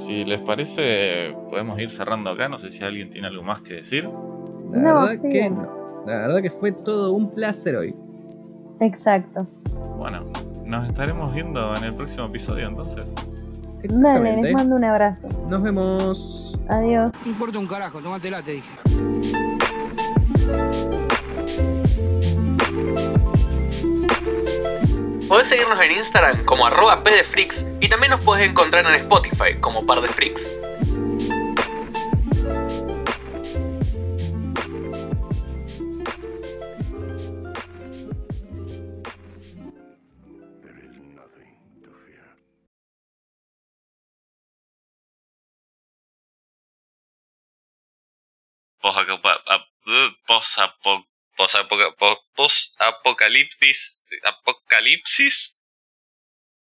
si 0.05 0.25
les 0.25 0.41
parece, 0.41 1.33
podemos 1.49 1.79
ir 1.79 1.89
cerrando 1.89 2.29
acá. 2.31 2.49
No 2.49 2.57
sé 2.57 2.69
si 2.71 2.83
alguien 2.83 3.09
tiene 3.11 3.27
algo 3.27 3.43
más 3.43 3.61
que 3.61 3.75
decir. 3.75 4.03
La 4.71 4.77
No, 4.81 5.01
verdad 5.01 5.21
sí. 5.21 5.29
que 5.29 5.49
no. 5.49 5.67
La 6.05 6.27
verdad 6.27 6.41
que 6.41 6.51
fue 6.51 6.71
todo 6.73 7.13
un 7.13 7.29
placer 7.33 7.75
hoy. 7.77 7.95
Exacto. 8.81 9.47
Bueno, 9.97 10.25
nos 10.65 10.89
estaremos 10.89 11.33
viendo 11.33 11.73
en 11.75 11.83
el 11.85 11.93
próximo 11.93 12.25
episodio 12.25 12.67
entonces. 12.67 13.09
Dale, 13.83 14.41
les 14.41 14.53
mando 14.53 14.75
un 14.75 14.83
abrazo. 14.83 15.27
Nos 15.49 15.61
vemos. 15.61 16.57
Adiós. 16.69 17.13
No 17.25 17.31
importa 17.31 17.59
un 17.59 17.67
carajo, 17.67 17.99
tómatela, 17.99 18.41
te 18.41 18.51
dije. 18.51 18.71
Podés 25.27 25.47
seguirnos 25.47 25.81
en 25.81 25.91
Instagram 25.91 26.43
como 26.45 26.65
arroba 26.65 27.03
pdfreaks 27.03 27.65
y 27.81 27.89
también 27.89 28.11
nos 28.11 28.19
podés 28.21 28.47
encontrar 28.47 28.85
en 28.85 28.95
Spotify 28.95 29.55
como 29.59 29.85
par 29.85 30.01
de 30.01 30.07
freaks. 30.07 30.51
Post-apocalipsis. 52.35 53.99
Apocalipsis. 54.23 55.53